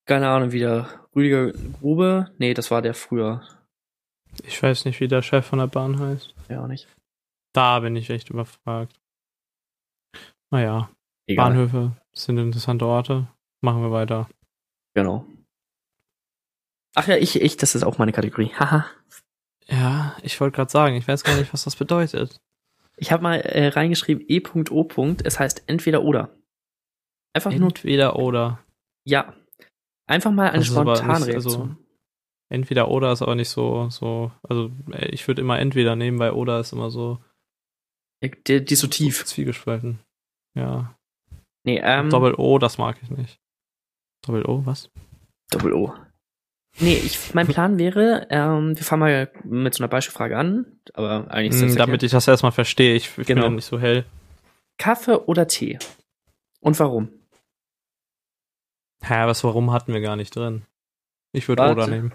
keine 0.06 0.28
Ahnung, 0.28 0.52
wieder 0.52 0.88
Rüdiger 1.14 1.52
Grube. 1.80 2.30
Nee, 2.38 2.54
das 2.54 2.70
war 2.70 2.82
der 2.82 2.94
früher. 2.94 3.42
Ich 4.44 4.62
weiß 4.62 4.84
nicht, 4.84 5.00
wie 5.00 5.08
der 5.08 5.22
Chef 5.22 5.46
von 5.46 5.58
der 5.58 5.66
Bahn 5.66 5.98
heißt. 5.98 6.34
Ja, 6.48 6.62
auch 6.62 6.66
nicht. 6.66 6.88
Da 7.52 7.80
bin 7.80 7.96
ich 7.96 8.10
echt 8.10 8.30
überfragt. 8.30 9.00
Naja, 10.50 10.90
Egal. 11.26 11.50
Bahnhöfe 11.50 11.92
sind 12.12 12.38
interessante 12.38 12.86
Orte. 12.86 13.26
Machen 13.60 13.82
wir 13.82 13.92
weiter. 13.92 14.28
Genau. 14.94 15.26
Ach 16.94 17.06
ja, 17.06 17.16
ich, 17.16 17.40
ich, 17.40 17.56
das 17.56 17.74
ist 17.74 17.84
auch 17.84 17.98
meine 17.98 18.12
Kategorie. 18.12 18.52
Haha. 18.58 18.86
Ja, 19.68 20.16
ich 20.22 20.40
wollte 20.40 20.56
gerade 20.56 20.70
sagen, 20.70 20.96
ich 20.96 21.06
weiß 21.06 21.22
gar 21.22 21.36
nicht, 21.36 21.52
was 21.52 21.64
das 21.64 21.76
bedeutet. 21.76 22.40
Ich 22.96 23.12
habe 23.12 23.22
mal 23.22 23.36
äh, 23.36 23.68
reingeschrieben 23.68 24.24
E.O. 24.28 25.14
Es 25.22 25.38
heißt 25.38 25.64
entweder 25.66 26.02
oder. 26.02 26.30
Einfach 27.34 27.52
nur 27.52 27.68
Entweder 27.68 28.16
oder. 28.16 28.58
ja. 29.04 29.34
Einfach 30.06 30.32
mal 30.32 30.50
eine 30.50 30.64
Spontanreaktion. 30.64 31.34
also- 31.34 31.76
Entweder 32.52 32.88
oder 32.90 33.12
ist 33.12 33.22
aber 33.22 33.36
nicht 33.36 33.48
so, 33.48 33.88
so, 33.90 34.32
also 34.42 34.72
äh, 34.90 35.06
ich 35.10 35.28
würde 35.28 35.40
immer 35.40 35.60
entweder 35.60 35.94
nehmen, 35.94 36.18
weil 36.18 36.32
oder 36.32 36.58
ist 36.58 36.72
immer 36.72 36.90
so 36.90 37.22
die, 38.24 38.64
die 38.64 38.74
ist 38.74 38.80
so 38.80 38.88
tief. 38.88 39.24
zwiegespalten. 39.24 40.00
Ja. 40.58 40.96
Nee, 41.64 41.80
ähm, 41.82 42.10
Doppel 42.10 42.34
O, 42.34 42.58
das 42.58 42.76
mag 42.76 42.98
ich 43.02 43.10
nicht. 43.10 43.38
Doppel 44.26 44.44
O, 44.46 44.66
was? 44.66 44.90
Doppel 45.52 45.72
O. 45.74 45.94
Nee, 46.80 46.96
ich, 46.96 47.32
mein 47.34 47.46
Plan 47.48 47.78
wäre, 47.78 48.26
ähm, 48.30 48.76
wir 48.76 48.84
fangen 48.84 49.00
mal 49.00 49.30
mit 49.44 49.74
so 49.74 49.84
einer 49.84 49.88
Beispielfrage 49.88 50.36
an, 50.36 50.80
aber 50.92 51.30
eigentlich 51.30 51.62
ist 51.62 51.62
das 51.62 51.76
damit 51.76 52.02
ich 52.02 52.10
das 52.10 52.26
erstmal 52.26 52.50
verstehe. 52.52 52.96
Ich, 52.96 53.16
ich 53.16 53.26
Genau. 53.28 53.42
bin 53.42 53.50
ja 53.52 53.56
nicht 53.56 53.64
so 53.66 53.78
hell. 53.78 54.04
Kaffee 54.76 55.20
oder 55.26 55.46
Tee? 55.46 55.78
Und 56.60 56.80
warum? 56.80 57.10
Hä, 59.02 59.26
was, 59.26 59.44
warum 59.44 59.72
hatten 59.72 59.92
wir 59.92 60.00
gar 60.00 60.16
nicht 60.16 60.34
drin? 60.34 60.62
Ich 61.32 61.48
würde 61.48 61.62
oder 61.62 61.86
nehmen. 61.86 62.12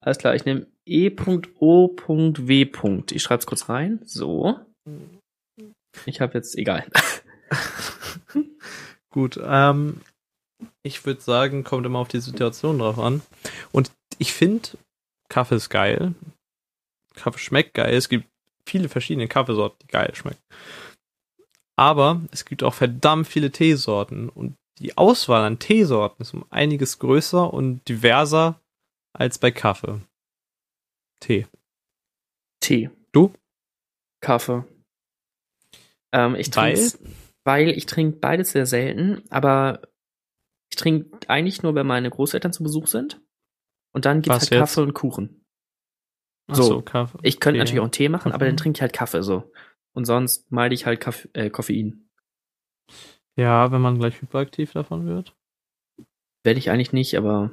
Alles 0.00 0.18
klar, 0.18 0.34
ich 0.34 0.44
nehme 0.44 0.66
E.O.W. 0.86 2.70
Ich 3.10 3.22
schreibe 3.22 3.40
es 3.40 3.46
kurz 3.46 3.68
rein. 3.68 4.00
So. 4.04 4.60
Ich 6.06 6.20
habe 6.20 6.34
jetzt, 6.34 6.56
egal. 6.56 6.86
Gut, 9.10 9.40
ähm, 9.42 10.00
ich 10.82 11.06
würde 11.06 11.20
sagen, 11.20 11.64
kommt 11.64 11.86
immer 11.86 12.00
auf 12.00 12.08
die 12.08 12.20
Situation 12.20 12.78
drauf 12.78 12.98
an. 12.98 13.22
Und 13.72 13.90
ich 14.18 14.32
finde, 14.32 14.70
Kaffee 15.28 15.56
ist 15.56 15.70
geil. 15.70 16.14
Kaffee 17.14 17.38
schmeckt 17.38 17.74
geil. 17.74 17.94
Es 17.94 18.08
gibt 18.08 18.26
viele 18.68 18.88
verschiedene 18.88 19.28
Kaffeesorten, 19.28 19.78
die 19.82 19.86
geil 19.86 20.14
schmecken. 20.14 20.42
Aber 21.76 22.20
es 22.30 22.44
gibt 22.44 22.62
auch 22.62 22.74
verdammt 22.74 23.26
viele 23.26 23.50
Teesorten. 23.50 24.28
Und 24.28 24.54
die 24.78 24.96
Auswahl 24.96 25.44
an 25.44 25.58
Teesorten 25.58 26.22
ist 26.22 26.34
um 26.34 26.44
einiges 26.50 26.98
größer 26.98 27.52
und 27.52 27.86
diverser 27.88 28.60
als 29.12 29.38
bei 29.38 29.50
Kaffee. 29.50 30.00
Tee. 31.20 31.46
Tee. 32.60 32.90
Du? 33.12 33.32
Kaffee. 34.20 34.64
Ähm, 36.12 36.34
ich 36.34 36.54
Weil? 36.56 36.74
trinke, 36.74 36.98
weil 37.44 37.68
ich 37.70 37.86
trinke 37.86 38.18
beides 38.18 38.50
sehr 38.52 38.66
selten, 38.66 39.22
aber 39.30 39.82
ich 40.70 40.76
trinke 40.76 41.28
eigentlich 41.28 41.62
nur, 41.62 41.74
wenn 41.74 41.86
meine 41.86 42.10
Großeltern 42.10 42.52
zu 42.52 42.62
Besuch 42.62 42.86
sind. 42.88 43.20
Und 43.92 44.06
dann 44.06 44.22
gibt's 44.22 44.36
Was 44.36 44.42
halt 44.42 44.50
jetzt? 44.52 44.60
Kaffee 44.60 44.80
und 44.82 44.94
Kuchen. 44.94 45.44
Ach 46.48 46.56
So, 46.56 46.82
Kaffee. 46.82 47.18
Ich 47.22 47.38
könnte 47.38 47.58
natürlich 47.58 47.78
auch 47.80 47.84
einen 47.84 47.92
Tee 47.92 48.08
machen, 48.08 48.32
aber 48.32 48.44
dann 48.44 48.54
Mhm. 48.54 48.58
trinke 48.58 48.78
ich 48.78 48.82
halt 48.82 48.92
Kaffee 48.92 49.22
so. 49.22 49.52
Und 49.94 50.04
sonst 50.04 50.50
meide 50.50 50.74
ich 50.74 50.84
halt 50.86 51.00
Kaff 51.00 51.28
äh, 51.34 51.48
Koffein. 51.50 52.08
Ja, 53.36 53.72
wenn 53.72 53.80
man 53.80 53.98
gleich 53.98 54.20
hyperaktiv 54.20 54.72
davon 54.72 55.06
wird. 55.06 55.34
Werde 56.44 56.58
ich 56.58 56.70
eigentlich 56.70 56.92
nicht, 56.92 57.16
aber 57.16 57.50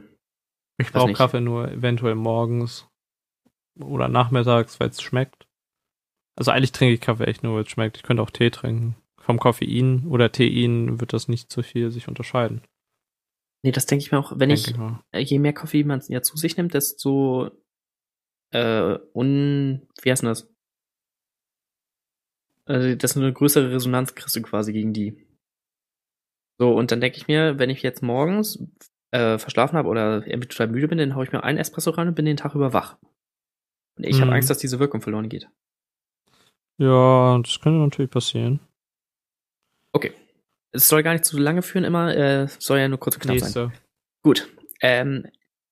Ich 0.78 0.92
brauche. 0.92 1.14
Kaffee 1.14 1.42
nur 1.42 1.72
eventuell 1.72 2.16
morgens 2.16 2.88
oder 3.80 4.08
nachmittags, 4.08 4.80
weil 4.80 4.90
es 4.90 5.02
schmeckt. 5.02 5.48
Also 6.38 6.52
eigentlich 6.52 6.72
trinke 6.72 6.94
ich 6.94 7.02
Kaffee 7.02 7.26
echt 7.26 7.44
nur, 7.44 7.56
weil 7.56 7.64
es 7.64 7.70
schmeckt. 7.70 7.98
Ich 7.98 8.04
könnte 8.04 8.22
auch 8.22 8.30
Tee 8.30 8.52
trinken. 8.52 8.96
Vom 9.20 9.40
Koffein 9.40 10.08
oder 10.08 10.32
Tein 10.32 11.00
wird 11.00 11.14
das 11.14 11.28
nicht 11.28 11.52
so 11.52 11.62
viel 11.62 11.92
sich 11.92 12.08
unterscheiden. 12.08 12.62
nee, 13.64 13.72
das 13.72 13.86
denke 13.86 14.04
ich 14.04 14.12
mir 14.12 14.20
auch, 14.20 14.34
wenn 14.36 14.50
ich, 14.50 14.76
mal. 14.76 15.04
äh, 15.12 15.20
je 15.20 15.40
mehr 15.40 15.54
Koffein 15.54 15.88
man 15.88 16.02
ja 16.08 16.22
zu 16.22 16.38
sich 16.38 16.58
nimmt, 16.58 16.74
desto 16.74 17.52
äh, 18.52 18.98
un, 19.14 19.88
wie 20.02 20.12
heißt 20.12 20.24
denn 20.24 20.30
das? 20.30 20.52
Also, 22.66 22.96
das 22.96 23.12
ist 23.12 23.18
eine 23.18 23.34
größere 23.34 23.72
Resonanz 23.72 24.16
kriegst 24.16 24.36
du 24.36 24.42
quasi 24.42 24.74
gegen 24.74 24.94
die. 24.94 25.28
So, 26.62 26.76
und 26.76 26.92
dann 26.92 27.02
denke 27.02 27.18
ich 27.18 27.28
mir, 27.28 27.58
wenn 27.58 27.72
ich 27.72 27.82
jetzt 27.82 28.04
morgens 28.04 28.64
äh, 29.10 29.40
verschlafen 29.40 29.76
habe 29.80 29.90
oder 29.90 30.28
irgendwie 30.28 30.48
total 30.48 30.68
müde 30.68 30.88
bin, 30.88 31.00
dann 31.00 31.16
hau 31.16 31.24
ich 31.24 31.32
mir 31.32 31.44
einen 31.44 31.58
Espresso 31.58 31.90
rein 31.90 32.08
und 32.08 32.14
bin 32.14 32.26
den 32.26 32.38
Tag 32.38 32.54
über 32.54 32.72
wach. 32.72 32.98
Und 33.98 34.06
ich 34.06 34.18
habe 34.18 34.28
Mhm. 34.28 34.34
Angst, 34.34 34.52
dass 34.52 34.60
diese 34.60 34.78
Wirkung 34.78 35.02
verloren 35.02 35.28
geht. 35.28 35.50
Ja, 36.78 37.40
das 37.40 37.60
könnte 37.62 37.80
natürlich 37.80 38.12
passieren. 38.12 38.60
Okay. 39.92 40.14
Es 40.72 40.88
soll 40.88 41.02
gar 41.02 41.14
nicht 41.14 41.26
zu 41.26 41.40
lange 41.40 41.64
führen 41.64 41.84
immer, 41.84 42.16
äh, 42.16 42.48
soll 42.48 42.78
ja 42.78 42.88
nur 42.88 43.00
kurz 43.00 43.16
und 43.16 43.24
knapp 43.24 43.40
sein. 43.40 43.48
Nächste. 43.48 43.72
Gut. 44.22 44.56
Ähm, 44.82 45.26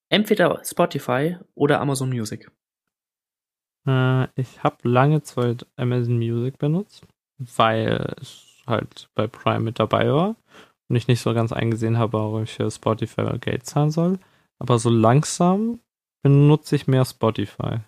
entweder 0.10 0.60
Spotify 0.66 1.38
oder 1.54 1.82
Amazon 1.82 2.10
Music. 2.10 2.50
Äh, 3.88 4.24
ich 4.42 4.64
habe 4.64 4.90
lange 4.90 5.22
Zeit 5.22 5.68
Amazon 5.76 6.18
Music 6.18 6.58
benutzt, 6.58 7.06
weil 7.38 8.16
es 8.20 8.64
halt 8.66 9.08
bei 9.14 9.28
Prime 9.28 9.60
mit 9.60 9.78
dabei 9.78 10.12
war 10.12 10.36
und 10.90 10.96
ich 10.96 11.08
nicht 11.08 11.22
so 11.22 11.34
ganz 11.34 11.54
eingesehen 11.54 11.98
habe, 11.98 12.14
warum 12.14 12.44
ich 12.44 12.54
für 12.54 12.70
Spotify 12.70 13.38
Geld 13.40 13.66
zahlen 13.66 13.92
soll. 13.92 14.20
Aber 14.58 14.80
so 14.80 14.90
langsam 14.90 15.80
benutze 16.24 16.76
ich 16.76 16.88
mehr 16.88 17.06
Spotify. 17.06 17.80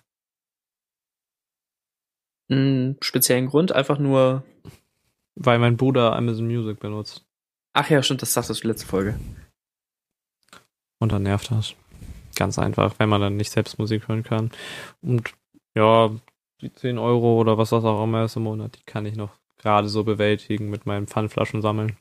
Einen 2.48 2.96
speziellen 3.00 3.48
Grund, 3.48 3.72
einfach 3.72 3.98
nur. 3.98 4.44
Weil 5.34 5.58
mein 5.58 5.76
Bruder 5.76 6.14
Amazon 6.14 6.46
Music 6.46 6.78
benutzt. 6.78 7.24
Ach 7.72 7.88
ja, 7.88 8.02
stimmt, 8.02 8.22
das 8.22 8.34
sagtest 8.34 8.62
du 8.62 8.68
letzte 8.68 8.86
Folge. 8.86 9.18
Und 10.98 11.10
dann 11.10 11.22
nervt 11.22 11.50
das. 11.50 11.74
Ganz 12.36 12.58
einfach, 12.58 12.94
wenn 12.98 13.08
man 13.08 13.20
dann 13.20 13.36
nicht 13.36 13.50
selbst 13.50 13.78
Musik 13.78 14.08
hören 14.08 14.22
kann. 14.22 14.50
Und 15.00 15.34
ja, 15.74 16.10
die 16.60 16.72
10 16.72 16.98
Euro 16.98 17.40
oder 17.40 17.58
was 17.58 17.70
das 17.70 17.84
auch 17.84 18.04
immer 18.04 18.24
ist 18.24 18.36
im 18.36 18.44
Monat, 18.44 18.78
die 18.78 18.84
kann 18.84 19.06
ich 19.06 19.16
noch 19.16 19.30
gerade 19.58 19.88
so 19.88 20.04
bewältigen 20.04 20.70
mit 20.70 20.86
meinem 20.86 21.06
Pfandflaschen 21.06 21.62
sammeln. 21.62 21.96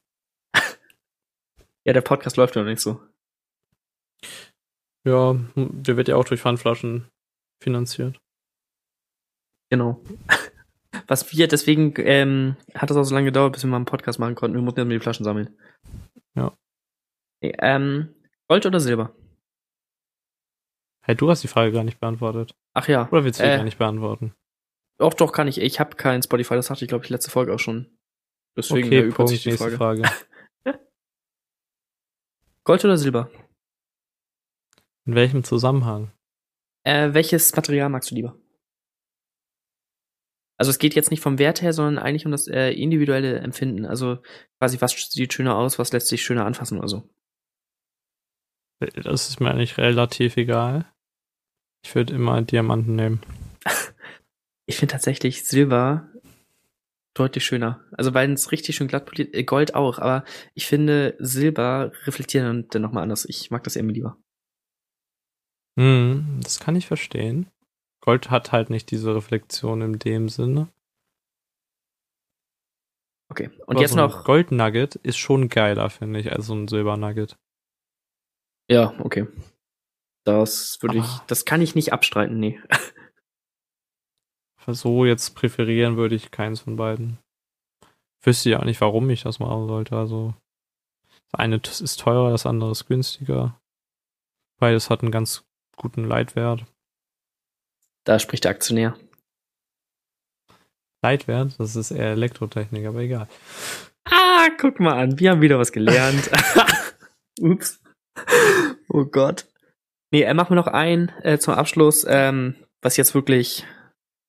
Ja, 1.85 1.93
der 1.93 2.01
Podcast 2.01 2.37
läuft 2.37 2.55
ja 2.55 2.61
noch 2.61 2.69
nicht 2.69 2.81
so. 2.81 3.01
Ja, 5.03 5.35
der 5.55 5.97
wird 5.97 6.07
ja 6.07 6.15
auch 6.15 6.25
durch 6.25 6.41
Pfandflaschen 6.41 7.07
finanziert. 7.61 8.19
Genau. 9.69 10.01
Was 11.07 11.31
wir, 11.31 11.47
deswegen 11.47 11.93
ähm, 11.97 12.55
hat 12.75 12.91
es 12.91 12.97
auch 12.97 13.03
so 13.03 13.15
lange 13.15 13.25
gedauert, 13.25 13.53
bis 13.53 13.63
wir 13.63 13.69
mal 13.69 13.77
einen 13.77 13.85
Podcast 13.85 14.19
machen 14.19 14.35
konnten. 14.35 14.55
Wir 14.55 14.61
mussten 14.61 14.79
ja 14.79 14.85
die 14.85 14.99
Flaschen 14.99 15.23
sammeln. 15.23 15.57
Ja. 16.35 16.55
Ähm, 17.41 18.13
Gold 18.47 18.65
oder 18.65 18.79
Silber? 18.79 19.15
Hey, 21.03 21.15
du 21.15 21.29
hast 21.29 21.43
die 21.43 21.47
Frage 21.47 21.71
gar 21.71 21.83
nicht 21.83 21.99
beantwortet. 21.99 22.53
Ach 22.73 22.87
ja. 22.87 23.07
Oder 23.09 23.23
willst 23.23 23.39
du 23.39 23.43
die 23.43 23.49
Äh. 23.49 23.57
gar 23.57 23.63
nicht 23.63 23.79
beantworten? 23.79 24.33
Doch, 24.99 25.13
doch, 25.15 25.31
kann 25.31 25.47
ich. 25.47 25.59
Ich 25.59 25.79
habe 25.79 25.95
kein 25.95 26.21
Spotify, 26.21 26.53
das 26.53 26.69
hatte 26.69 26.85
ich, 26.85 26.89
glaube 26.89 27.03
ich, 27.03 27.09
letzte 27.09 27.31
Folge 27.31 27.53
auch 27.53 27.59
schon. 27.59 27.97
Deswegen 28.55 28.87
okay, 28.87 29.09
Punkt, 29.09 29.29
sich 29.29 29.43
die 29.43 29.49
nächste 29.49 29.71
Frage. 29.71 30.03
Frage. 30.03 30.15
Gold 32.63 32.85
oder 32.85 32.97
Silber? 32.97 33.31
In 35.05 35.15
welchem 35.15 35.43
Zusammenhang? 35.43 36.11
Äh, 36.83 37.13
welches 37.13 37.55
Material 37.55 37.89
magst 37.89 38.11
du 38.11 38.15
lieber? 38.15 38.37
Also 40.59 40.69
es 40.69 40.77
geht 40.77 40.93
jetzt 40.93 41.09
nicht 41.09 41.21
vom 41.21 41.39
Wert 41.39 41.63
her, 41.63 41.73
sondern 41.73 41.97
eigentlich 42.03 42.25
um 42.27 42.31
das 42.31 42.47
äh, 42.47 42.69
individuelle 42.69 43.39
Empfinden. 43.39 43.85
Also 43.85 44.19
quasi, 44.59 44.79
was 44.79 44.91
sieht 44.91 45.33
schöner 45.33 45.55
aus, 45.55 45.79
was 45.79 45.91
lässt 45.91 46.07
sich 46.07 46.23
schöner 46.23 46.45
anfassen 46.45 46.77
oder 46.77 46.87
so. 46.87 47.09
Das 48.79 49.29
ist 49.29 49.39
mir 49.39 49.49
eigentlich 49.49 49.77
relativ 49.77 50.37
egal. 50.37 50.85
Ich 51.83 51.95
würde 51.95 52.13
immer 52.13 52.41
Diamanten 52.41 52.95
nehmen. 52.95 53.21
Ich 54.67 54.77
finde 54.77 54.93
tatsächlich 54.93 55.43
Silber 55.43 56.07
deutlich 57.13 57.43
schöner. 57.43 57.83
Also 57.93 58.13
weil 58.13 58.31
es 58.31 58.51
richtig 58.51 58.75
schön 58.75 58.87
glatt 58.87 59.05
poliert, 59.05 59.33
äh, 59.33 59.43
Gold 59.43 59.75
auch, 59.75 59.99
aber 59.99 60.23
ich 60.53 60.67
finde 60.67 61.15
Silber 61.19 61.91
reflektiert 62.05 62.43
dann, 62.69 62.81
nochmal 62.81 63.03
anders. 63.03 63.25
Ich 63.25 63.51
mag 63.51 63.63
das 63.63 63.75
irgendwie 63.75 63.95
lieber. 63.95 64.17
Hm, 65.79 66.39
das 66.43 66.59
kann 66.59 66.75
ich 66.75 66.87
verstehen. 66.87 67.49
Gold 68.01 68.29
hat 68.29 68.51
halt 68.51 68.69
nicht 68.69 68.91
diese 68.91 69.15
Reflexion 69.15 69.81
in 69.81 69.99
dem 69.99 70.27
Sinne. 70.27 70.69
Okay. 73.29 73.49
Und 73.65 73.75
Aber 73.75 73.81
jetzt 73.81 73.91
so 73.91 73.97
noch. 73.97 74.25
Goldnugget 74.25 74.95
ist 74.95 75.17
schon 75.17 75.47
geiler, 75.47 75.89
finde 75.89 76.19
ich, 76.19 76.31
als 76.33 76.47
so 76.47 76.53
ein 76.53 76.67
Silbernugget. 76.67 77.37
Ja, 78.69 78.93
okay. 78.99 79.27
Das 80.25 80.77
würde 80.81 80.99
ich, 80.99 81.19
das 81.27 81.45
kann 81.45 81.61
ich 81.61 81.73
nicht 81.73 81.93
abstreiten, 81.93 82.39
nee. 82.39 82.59
So 84.67 85.05
jetzt 85.05 85.35
präferieren 85.35 85.97
würde 85.97 86.15
ich 86.15 86.31
keins 86.31 86.61
von 86.61 86.75
beiden. 86.75 87.17
Wüsste 88.23 88.51
ja 88.51 88.59
auch 88.59 88.65
nicht, 88.65 88.81
warum 88.81 89.09
ich 89.09 89.23
das 89.23 89.39
machen 89.39 89.67
sollte. 89.67 89.95
Also, 89.95 90.33
das 91.31 91.39
eine 91.39 91.55
ist 91.57 91.99
teurer, 91.99 92.31
das 92.31 92.45
andere 92.45 92.71
ist 92.71 92.85
günstiger. 92.87 93.59
Beides 94.59 94.89
hat 94.89 95.01
einen 95.01 95.11
ganz 95.11 95.43
guten 95.75 96.05
Leitwert. 96.07 96.65
Da 98.03 98.19
spricht 98.19 98.43
der 98.43 98.51
Aktionär. 98.51 98.95
Leitwert, 101.03 101.59
das 101.59 101.75
ist 101.75 101.89
eher 101.89 102.11
Elektrotechnik, 102.11 102.85
aber 102.85 102.99
egal. 102.99 103.27
Ah, 104.05 104.49
guck 104.59 104.79
mal 104.79 104.93
an, 104.93 105.19
wir 105.19 105.31
haben 105.31 105.41
wieder 105.41 105.57
was 105.57 105.71
gelernt. 105.71 106.29
Ups. 107.39 107.81
Oh 108.87 109.05
Gott. 109.05 109.47
Nee, 110.11 110.23
äh, 110.23 110.33
machen 110.33 110.51
wir 110.51 110.55
noch 110.55 110.67
ein 110.67 111.11
äh, 111.23 111.39
zum 111.39 111.53
Abschluss, 111.53 112.05
ähm, 112.07 112.55
was 112.81 112.97
jetzt 112.97 113.15
wirklich, 113.15 113.65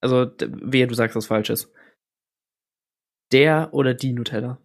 also 0.03 0.31
wehe, 0.39 0.87
du 0.87 0.95
sagst 0.95 1.17
was 1.17 1.27
Falsches. 1.27 1.73
Der 3.33 3.71
oder 3.73 3.95
die 3.95 4.13
Nutella? 4.13 4.59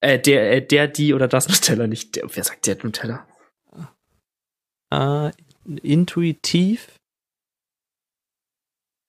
Äh, 0.00 0.18
der, 0.18 0.52
äh, 0.52 0.66
der, 0.66 0.88
die 0.88 1.12
oder 1.14 1.28
das 1.28 1.48
Nutella, 1.48 1.86
nicht 1.86 2.16
der, 2.16 2.24
wer 2.34 2.44
sagt 2.44 2.66
der 2.66 2.76
Nutella? 2.82 3.26
Äh, 4.92 5.32
intuitiv 5.82 6.96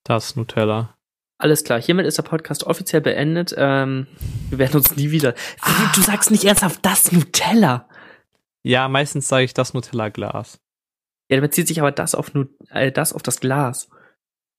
das 0.04 0.36
Nutella. 0.36 0.98
Alles 1.40 1.64
klar, 1.64 1.80
hiermit 1.80 2.08
ist 2.08 2.18
der 2.18 2.24
Podcast 2.24 2.64
offiziell 2.64 3.02
beendet. 3.02 3.54
Ähm, 3.56 4.08
wir 4.50 4.58
werden 4.58 4.78
uns 4.78 4.96
nie 4.96 5.12
wieder. 5.12 5.36
Ah. 5.62 5.92
Du 5.94 6.02
sagst 6.02 6.32
nicht 6.32 6.46
ernsthaft 6.46 6.84
das 6.84 7.12
Nutella. 7.12 7.88
Ja, 8.64 8.88
meistens 8.88 9.28
sage 9.28 9.44
ich 9.46 9.54
das 9.54 9.74
Nutella-Glas. 9.76 10.60
Ja, 11.30 11.38
damit 11.38 11.52
bezieht 11.52 11.68
sich 11.68 11.80
aber 11.80 11.92
das 11.92 12.16
auf, 12.16 12.34
Nu- 12.34 12.48
äh, 12.70 12.92
das 12.92 13.14
auf 13.14 13.22
das 13.22 13.40
Glas. 13.40 13.90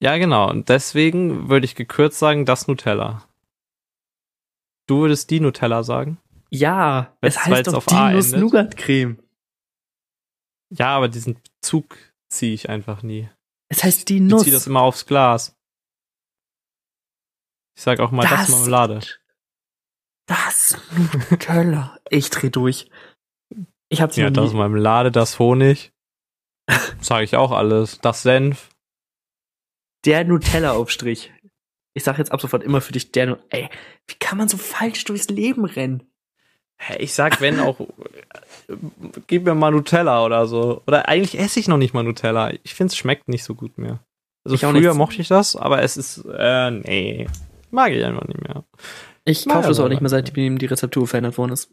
Ja, 0.01 0.17
genau. 0.19 0.49
Und 0.51 0.69
deswegen 0.69 1.49
würde 1.49 1.65
ich 1.67 1.75
gekürzt 1.75 2.19
sagen, 2.19 2.45
das 2.47 2.69
Nutella. 2.69 3.27
Du 4.87 5.01
würdest 5.03 5.31
die 5.31 5.41
Nutella 5.41 5.83
sagen? 5.83 6.19
Ja, 6.51 7.17
Weil's- 7.21 7.37
es 7.37 7.45
heißt 7.45 7.67
doch 7.69 7.85
die. 7.85 7.95
Nuss-Nougat-Creme. 7.95 9.19
Ja, 10.71 10.97
aber 10.97 11.09
diesen 11.09 11.41
Zug 11.63 11.97
ziehe 12.31 12.55
ich 12.55 12.69
einfach 12.69 13.03
nie. 13.03 13.29
Es 13.71 13.83
heißt 13.85 14.09
die 14.09 14.17
Ich 14.17 14.23
Nuss. 14.23 14.43
ziehe 14.45 14.53
das 14.55 14.67
immer 14.67 14.81
aufs 14.83 15.05
Glas. 15.07 15.57
Ich 17.77 17.83
sag 17.83 18.01
auch 18.01 18.11
mal 18.11 18.27
das, 18.27 18.49
Marmelade. 18.49 19.01
Das 20.27 20.77
Nutella. 21.31 21.99
Ich 22.11 22.31
dreh 22.31 22.51
durch. 22.51 22.91
Ich 23.89 24.01
hab's 24.01 24.17
Ja, 24.17 24.31
das. 24.31 24.53
Marmelade, 24.53 25.11
das 25.11 25.39
Honig. 25.39 25.93
Sage 27.01 27.25
ich 27.25 27.37
auch 27.37 27.53
alles. 27.53 27.99
Das 28.01 28.23
Senf. 28.23 28.71
Der 30.05 30.25
Nutella-Aufstrich. 30.25 31.33
Ich 31.95 32.05
sag 32.05 32.19
jetzt 32.19 32.31
ab 32.33 32.41
sofort 32.41 32.63
immer 32.63 32.81
für 32.81 32.93
dich 32.93 33.11
der 33.13 33.27
Nu- 33.27 33.37
Ey, 33.51 33.69
wie 34.07 34.15
kann 34.15 34.39
man 34.39 34.49
so 34.49 34.57
falsch 34.57 35.05
durchs 35.05 35.29
Leben 35.29 35.65
rennen? 35.65 36.05
Ich 36.99 37.13
sag, 37.13 37.41
wenn 37.41 37.59
auch, 37.59 37.81
gib 39.27 39.45
mir 39.45 39.55
mal 39.57 39.73
Nutella 39.73 40.25
oder 40.25 40.47
so. 40.47 40.83
Oder 40.87 41.09
eigentlich 41.09 41.37
esse 41.39 41.59
ich 41.59 41.67
noch 41.67 41.77
nicht 41.77 41.93
mal 41.95 42.05
Nutella. 42.05 42.53
Ich 42.63 42.75
finde, 42.75 42.93
es 42.93 42.97
schmeckt 42.97 43.27
nicht 43.29 43.43
so 43.43 43.55
gut 43.57 43.79
mehr. 43.79 43.99
Also 44.45 44.55
Ich 44.55 44.61
früher 44.61 44.95
mochte 44.95 45.21
ich 45.21 45.27
das, 45.29 45.57
aber 45.57 45.83
es 45.83 45.97
ist, 45.97 46.25
äh, 46.33 46.71
nee. 46.71 47.27
Mag 47.73 47.91
ich 47.93 48.05
einfach 48.05 48.27
nicht 48.29 48.41
mehr. 48.41 48.65
Ich 49.25 49.45
Nein, 49.45 49.57
kaufe 49.57 49.69
das 49.69 49.81
auch 49.81 49.89
nicht 49.89 50.01
mehr, 50.01 50.09
seitdem 50.09 50.59
die 50.59 50.67
Rezeptur 50.67 51.07
verändert 51.09 51.37
worden 51.37 51.53
ist. 51.53 51.71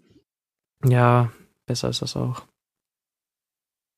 Ja, 0.83 1.31
besser 1.67 1.89
ist 1.89 2.01
das 2.01 2.15
auch. 2.15 2.41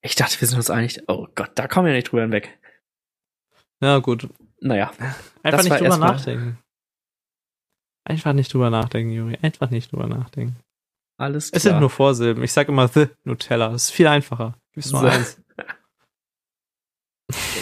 Ich 0.01 0.15
dachte, 0.15 0.39
wir 0.39 0.47
sind 0.47 0.57
uns 0.57 0.69
einig. 0.69 1.01
Oh 1.07 1.27
Gott, 1.35 1.51
da 1.55 1.67
kommen 1.67 1.87
wir 1.87 1.93
nicht 1.93 2.11
drüber 2.11 2.21
hinweg. 2.23 2.59
Ja, 3.81 3.99
gut. 3.99 4.27
Naja, 4.59 4.91
Einfach 5.43 5.63
nicht 5.63 5.79
drüber 5.79 5.97
nachdenken. 5.97 6.57
Einfach 8.05 8.33
nicht 8.33 8.53
drüber 8.53 8.69
nachdenken, 8.69 9.11
Juri. 9.11 9.37
Einfach 9.41 9.69
nicht 9.69 9.91
drüber 9.91 10.07
nachdenken. 10.07 10.55
alles 11.17 11.51
klar. 11.51 11.57
Es 11.57 11.63
sind 11.63 11.79
nur 11.79 11.89
Vorsilben. 11.89 12.43
Ich 12.43 12.53
sag 12.53 12.69
immer 12.69 12.87
The 12.87 13.07
Nutella. 13.23 13.69
Das 13.69 13.85
ist 13.85 13.91
viel 13.91 14.07
einfacher. 14.07 14.55
Gib's 14.73 14.91
nur 14.91 15.01
The. 15.01 15.07
eins. 15.09 15.41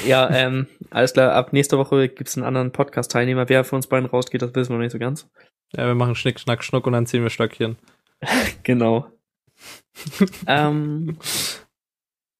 Ja, 0.05 0.29
ähm, 0.29 0.67
alles 0.91 1.13
klar. 1.13 1.33
Ab 1.33 1.51
nächster 1.51 1.79
Woche 1.79 2.07
gibt's 2.09 2.37
einen 2.37 2.45
anderen 2.45 2.71
Podcast-Teilnehmer. 2.71 3.49
Wer 3.49 3.63
für 3.63 3.75
uns 3.75 3.87
beiden 3.87 4.07
rausgeht, 4.07 4.43
das 4.43 4.53
wissen 4.53 4.69
wir 4.69 4.75
noch 4.77 4.83
nicht 4.83 4.91
so 4.91 4.99
ganz. 4.99 5.27
Ja, 5.73 5.87
wir 5.87 5.95
machen 5.95 6.13
Schnick, 6.13 6.39
Schnack, 6.39 6.63
Schnuck 6.63 6.85
und 6.85 6.93
dann 6.93 7.07
ziehen 7.07 7.23
wir 7.23 7.31
Stöckchen. 7.31 7.77
Genau. 8.63 9.11
ähm, 10.47 11.17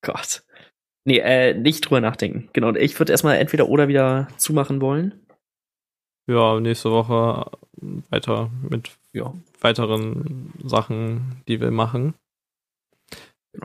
Gott. 0.03 0.43
Nee, 1.05 1.19
äh, 1.19 1.53
nicht 1.53 1.81
drüber 1.81 2.01
nachdenken. 2.01 2.49
Genau. 2.53 2.73
Ich 2.73 2.97
würde 2.99 3.13
erstmal 3.13 3.37
entweder 3.37 3.69
oder 3.69 3.87
wieder 3.87 4.27
zumachen 4.37 4.81
wollen. 4.81 5.25
Ja, 6.27 6.59
nächste 6.59 6.89
Woche 6.91 7.51
weiter 8.09 8.49
mit 8.67 8.91
Ja. 9.13 9.33
weiteren 9.61 10.51
Sachen, 10.63 11.43
die 11.47 11.61
wir 11.61 11.69
machen. 11.69 12.15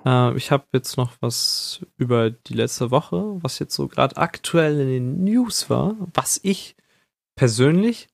Äh, 0.04 0.36
ich 0.36 0.50
habe 0.50 0.64
jetzt 0.74 0.98
noch 0.98 1.12
was 1.20 1.84
über 1.96 2.30
die 2.30 2.54
letzte 2.54 2.90
Woche, 2.90 3.38
was 3.42 3.58
jetzt 3.58 3.74
so 3.74 3.88
gerade 3.88 4.18
aktuell 4.18 4.78
in 4.80 4.88
den 4.88 5.24
News 5.24 5.70
war, 5.70 5.96
was 6.12 6.38
ich 6.42 6.76
persönlich 7.36 8.08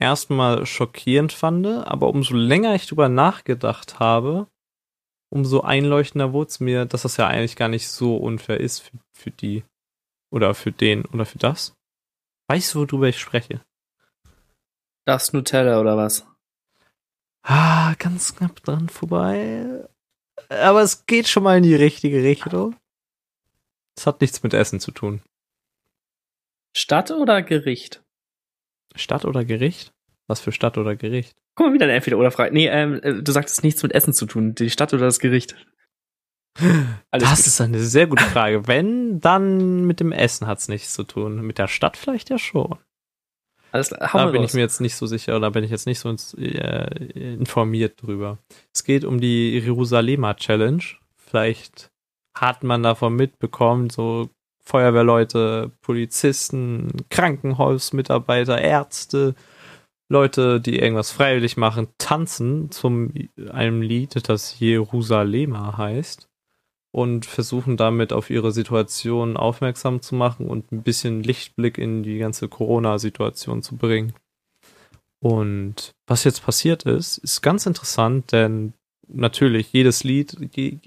erstmal 0.00 0.66
schockierend 0.66 1.32
fand, 1.32 1.64
aber 1.66 2.08
umso 2.08 2.34
länger 2.34 2.74
ich 2.74 2.88
drüber 2.88 3.08
nachgedacht 3.08 4.00
habe, 4.00 4.48
umso 5.32 5.62
einleuchtender 5.62 6.32
wurde 6.32 6.50
es 6.50 6.60
mir, 6.60 6.84
dass 6.84 7.02
das 7.02 7.16
ja 7.16 7.26
eigentlich 7.26 7.56
gar 7.56 7.68
nicht 7.68 7.88
so 7.88 8.16
unfair 8.16 8.60
ist 8.60 8.80
für, 8.80 8.98
für 9.16 9.30
die 9.30 9.64
oder 10.30 10.54
für 10.54 10.72
den 10.72 11.06
oder 11.06 11.24
für 11.24 11.38
das. 11.38 11.74
Weißt 12.48 12.74
du, 12.74 12.80
worüber 12.80 13.08
ich 13.08 13.18
spreche? 13.18 13.64
Das 15.06 15.32
Nutella 15.32 15.80
oder 15.80 15.96
was? 15.96 16.26
Ah, 17.42 17.94
ganz 17.98 18.36
knapp 18.36 18.62
dran 18.62 18.88
vorbei. 18.90 19.88
Aber 20.48 20.82
es 20.82 21.06
geht 21.06 21.28
schon 21.28 21.42
mal 21.42 21.56
in 21.56 21.64
die 21.64 21.74
richtige 21.74 22.22
Richtung. 22.22 22.76
Es 23.96 24.06
hat 24.06 24.20
nichts 24.20 24.42
mit 24.42 24.52
Essen 24.52 24.80
zu 24.80 24.90
tun. 24.90 25.22
Stadt 26.76 27.10
oder 27.10 27.42
Gericht? 27.42 28.02
Stadt 28.94 29.24
oder 29.24 29.44
Gericht? 29.44 29.92
Was 30.28 30.40
für 30.40 30.52
Stadt 30.52 30.78
oder 30.78 30.94
Gericht? 30.94 31.41
Guck 31.54 31.66
mal, 31.66 31.74
wieder 31.74 31.84
eine 31.84 31.94
entweder 31.94 32.18
oder 32.18 32.30
Frage. 32.30 32.52
Nee, 32.52 32.68
ähm, 32.68 33.00
äh, 33.02 33.22
du 33.22 33.32
sagtest 33.32 33.62
nichts 33.62 33.82
mit 33.82 33.92
Essen 33.94 34.12
zu 34.12 34.26
tun. 34.26 34.54
Die 34.54 34.70
Stadt 34.70 34.94
oder 34.94 35.04
das 35.04 35.18
Gericht? 35.18 35.54
Alles 37.10 37.28
das 37.28 37.38
gut. 37.38 37.46
ist 37.46 37.60
eine 37.60 37.80
sehr 37.80 38.06
gute 38.06 38.24
Frage. 38.24 38.66
Wenn, 38.66 39.20
dann 39.20 39.84
mit 39.84 40.00
dem 40.00 40.12
Essen 40.12 40.46
hat's 40.46 40.68
nichts 40.68 40.94
zu 40.94 41.04
tun. 41.04 41.42
Mit 41.42 41.58
der 41.58 41.68
Stadt 41.68 41.96
vielleicht 41.96 42.30
ja 42.30 42.38
schon. 42.38 42.78
Alles, 43.70 43.88
da 43.88 44.26
bin 44.26 44.42
raus. 44.42 44.50
ich 44.50 44.54
mir 44.54 44.60
jetzt 44.60 44.82
nicht 44.82 44.96
so 44.96 45.06
sicher 45.06 45.34
oder 45.34 45.50
bin 45.50 45.64
ich 45.64 45.70
jetzt 45.70 45.86
nicht 45.86 45.98
so 45.98 46.14
äh, 46.36 47.34
informiert 47.34 48.02
drüber. 48.02 48.38
Es 48.74 48.84
geht 48.84 49.04
um 49.04 49.18
die 49.18 49.58
Jerusalemer 49.58 50.36
Challenge. 50.36 50.82
Vielleicht 51.16 51.90
hat 52.34 52.64
man 52.64 52.82
davon 52.82 53.16
mitbekommen, 53.16 53.88
so 53.88 54.28
Feuerwehrleute, 54.64 55.72
Polizisten, 55.80 56.92
Krankenhausmitarbeiter, 57.08 58.60
Ärzte, 58.60 59.34
Leute, 60.08 60.60
die 60.60 60.78
irgendwas 60.78 61.10
freiwillig 61.10 61.56
machen, 61.56 61.88
tanzen 61.98 62.70
zum 62.70 63.12
einem 63.50 63.82
Lied, 63.82 64.28
das 64.28 64.58
Jerusalemer 64.58 65.78
heißt 65.78 66.28
und 66.92 67.24
versuchen 67.24 67.76
damit 67.76 68.12
auf 68.12 68.28
ihre 68.28 68.52
Situation 68.52 69.36
aufmerksam 69.36 70.02
zu 70.02 70.14
machen 70.14 70.46
und 70.46 70.70
ein 70.70 70.82
bisschen 70.82 71.22
Lichtblick 71.22 71.78
in 71.78 72.02
die 72.02 72.18
ganze 72.18 72.48
Corona-Situation 72.48 73.62
zu 73.62 73.76
bringen. 73.76 74.12
Und 75.20 75.94
was 76.06 76.24
jetzt 76.24 76.44
passiert 76.44 76.82
ist, 76.82 77.18
ist 77.18 77.40
ganz 77.42 77.64
interessant, 77.64 78.32
denn 78.32 78.74
natürlich, 79.08 79.72
jedes 79.72 80.04
Lied, 80.04 80.36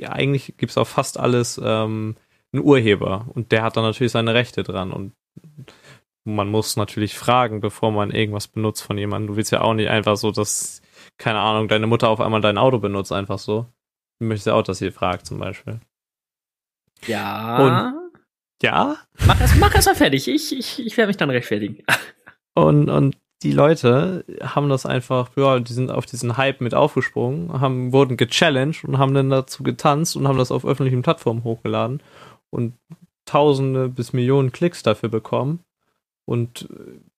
eigentlich 0.03 0.55
gibt 0.57 0.71
es 0.71 0.77
auf 0.77 0.89
fast 0.89 1.19
alles 1.19 1.59
ähm, 1.63 2.15
einen 2.51 2.63
Urheber 2.63 3.25
und 3.33 3.51
der 3.51 3.63
hat 3.63 3.77
dann 3.77 3.83
natürlich 3.83 4.11
seine 4.11 4.33
Rechte 4.33 4.63
dran 4.63 4.91
und 4.91 5.13
man 6.25 6.49
muss 6.49 6.75
natürlich 6.75 7.17
fragen, 7.17 7.61
bevor 7.61 7.91
man 7.91 8.11
irgendwas 8.11 8.47
benutzt 8.47 8.81
von 8.81 8.97
jemandem. 8.97 9.27
Du 9.27 9.35
willst 9.37 9.51
ja 9.51 9.61
auch 9.61 9.73
nicht 9.73 9.89
einfach 9.89 10.17
so, 10.17 10.31
dass, 10.31 10.81
keine 11.17 11.39
Ahnung, 11.39 11.67
deine 11.67 11.87
Mutter 11.87 12.09
auf 12.09 12.19
einmal 12.19 12.41
dein 12.41 12.57
Auto 12.57 12.79
benutzt, 12.79 13.11
einfach 13.11 13.39
so. 13.39 13.67
Du 14.19 14.25
möchtest 14.25 14.47
ja 14.47 14.53
auch, 14.53 14.63
dass 14.63 14.79
sie 14.79 14.91
fragt, 14.91 15.25
zum 15.27 15.39
Beispiel. 15.39 15.79
Ja. 17.05 17.93
Und, 17.93 18.11
ja? 18.61 18.97
Mach 19.25 19.39
erst, 19.39 19.55
mach 19.57 19.75
erst 19.75 19.87
mal 19.87 19.95
fertig. 19.95 20.27
Ich, 20.27 20.57
ich, 20.57 20.85
ich 20.85 20.97
werde 20.97 21.07
mich 21.07 21.17
dann 21.17 21.29
rechtfertigen. 21.29 21.83
Und, 22.57 22.89
und 22.89 23.17
die 23.43 23.51
Leute 23.51 24.23
haben 24.41 24.69
das 24.69 24.85
einfach, 24.85 25.29
ja, 25.35 25.59
die 25.59 25.73
sind 25.73 25.91
auf 25.91 26.05
diesen 26.05 26.37
Hype 26.37 26.61
mit 26.61 26.73
aufgesprungen, 26.73 27.59
haben, 27.59 27.91
wurden 27.91 28.15
gechallenged 28.15 28.85
und 28.85 28.97
haben 28.97 29.13
dann 29.13 29.29
dazu 29.29 29.61
getanzt 29.61 30.15
und 30.15 30.25
haben 30.25 30.37
das 30.37 30.51
auf 30.51 30.65
öffentlichen 30.65 31.01
Plattformen 31.01 31.43
hochgeladen 31.43 32.01
und 32.49 32.75
Tausende 33.25 33.89
bis 33.89 34.13
Millionen 34.13 34.51
Klicks 34.51 34.83
dafür 34.83 35.09
bekommen. 35.09 35.59
Und 36.25 36.67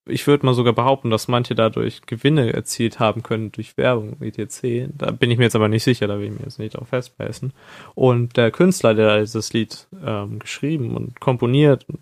ich 0.06 0.28
würde 0.28 0.46
mal 0.46 0.54
sogar 0.54 0.74
behaupten, 0.74 1.10
dass 1.10 1.28
manche 1.28 1.56
dadurch 1.56 2.02
Gewinne 2.06 2.54
erzielt 2.54 3.00
haben 3.00 3.24
können 3.24 3.52
durch 3.52 3.78
Werbung, 3.78 4.22
etc. 4.22 4.90
Da 4.98 5.12
bin 5.12 5.32
ich 5.32 5.38
mir 5.38 5.46
jetzt 5.46 5.56
aber 5.56 5.70
nicht 5.70 5.84
sicher, 5.84 6.08
da 6.08 6.20
will 6.20 6.28
ich 6.28 6.32
mir 6.32 6.46
jetzt 6.46 6.60
nicht 6.60 6.76
drauf 6.76 6.90
festbeißen. 6.90 7.54
Und 7.96 8.38
der 8.38 8.52
Künstler, 8.52 8.94
der 8.94 9.20
dieses 9.20 9.54
Lied 9.54 9.88
ähm, 10.04 10.40
geschrieben 10.40 10.96
und 10.96 11.20
komponiert 11.20 11.86
und 11.88 12.02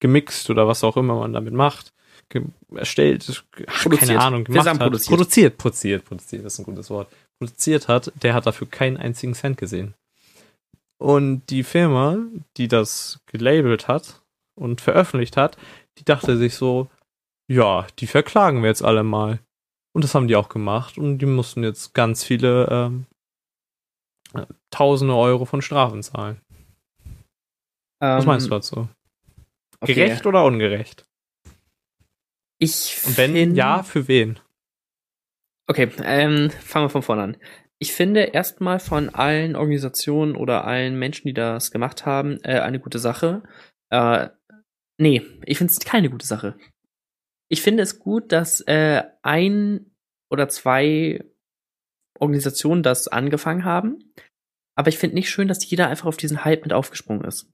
gemixt 0.00 0.50
oder 0.50 0.68
was 0.68 0.84
auch 0.84 0.96
immer 0.96 1.16
man 1.16 1.32
damit 1.32 1.54
macht, 1.54 1.92
erstellt, 2.74 3.44
ach, 3.66 3.84
keine 3.84 4.20
Ahnung, 4.20 4.44
gemacht 4.44 4.66
hat, 4.66 4.78
produziert. 4.78 5.08
produziert, 5.08 5.58
produziert, 5.58 6.04
produziert, 6.04 6.44
das 6.44 6.54
ist 6.54 6.58
ein 6.60 6.64
gutes 6.64 6.90
Wort, 6.90 7.08
produziert 7.38 7.88
hat, 7.88 8.12
der 8.22 8.34
hat 8.34 8.46
dafür 8.46 8.68
keinen 8.68 8.96
einzigen 8.96 9.34
Cent 9.34 9.56
gesehen. 9.56 9.94
Und 10.98 11.42
die 11.50 11.62
Firma, 11.62 12.18
die 12.56 12.68
das 12.68 13.20
gelabelt 13.26 13.88
hat 13.88 14.22
und 14.56 14.80
veröffentlicht 14.80 15.36
hat, 15.36 15.56
die 15.98 16.04
dachte 16.04 16.36
sich 16.36 16.54
so, 16.54 16.88
ja, 17.48 17.86
die 17.98 18.06
verklagen 18.06 18.62
wir 18.62 18.68
jetzt 18.68 18.82
alle 18.84 19.02
mal. 19.02 19.38
Und 19.92 20.02
das 20.02 20.14
haben 20.14 20.28
die 20.28 20.36
auch 20.36 20.48
gemacht 20.48 20.98
und 20.98 21.18
die 21.18 21.26
mussten 21.26 21.62
jetzt 21.62 21.94
ganz 21.94 22.24
viele 22.24 22.68
ähm, 22.70 23.06
äh, 24.34 24.46
Tausende 24.70 25.14
Euro 25.14 25.44
von 25.44 25.62
Strafen 25.62 26.02
zahlen. 26.02 26.40
Ähm, 28.00 28.18
Was 28.18 28.26
meinst 28.26 28.46
du 28.46 28.50
dazu? 28.50 28.88
Okay. 29.80 29.94
Gerecht 29.94 30.26
oder 30.26 30.44
ungerecht? 30.44 31.06
Ich 32.58 33.00
Und 33.06 33.16
wenn 33.18 33.34
find... 33.34 33.56
ja, 33.56 33.82
für 33.82 34.08
wen? 34.08 34.40
Okay, 35.68 35.90
ähm, 36.02 36.50
fangen 36.50 36.86
wir 36.86 36.90
von 36.90 37.02
vorne 37.02 37.22
an. 37.22 37.36
Ich 37.78 37.92
finde 37.92 38.20
erstmal 38.22 38.80
von 38.80 39.10
allen 39.10 39.56
Organisationen 39.56 40.36
oder 40.36 40.64
allen 40.64 40.98
Menschen, 40.98 41.26
die 41.28 41.34
das 41.34 41.70
gemacht 41.70 42.06
haben, 42.06 42.42
äh, 42.42 42.60
eine 42.60 42.80
gute 42.80 42.98
Sache. 42.98 43.42
Äh, 43.90 44.28
nee, 44.98 45.22
ich 45.44 45.58
finde 45.58 45.72
es 45.72 45.80
keine 45.80 46.10
gute 46.10 46.26
Sache 46.26 46.56
ich 47.54 47.62
finde 47.62 47.82
es 47.82 47.98
gut, 47.98 48.32
dass 48.32 48.60
äh, 48.62 49.02
ein 49.22 49.90
oder 50.30 50.48
zwei 50.48 51.24
Organisationen 52.18 52.82
das 52.82 53.08
angefangen 53.08 53.64
haben. 53.64 54.12
Aber 54.76 54.88
ich 54.88 54.98
finde 54.98 55.14
nicht 55.14 55.30
schön, 55.30 55.48
dass 55.48 55.68
jeder 55.68 55.88
einfach 55.88 56.06
auf 56.06 56.16
diesen 56.16 56.44
Hype 56.44 56.64
mit 56.64 56.72
aufgesprungen 56.72 57.24
ist. 57.24 57.48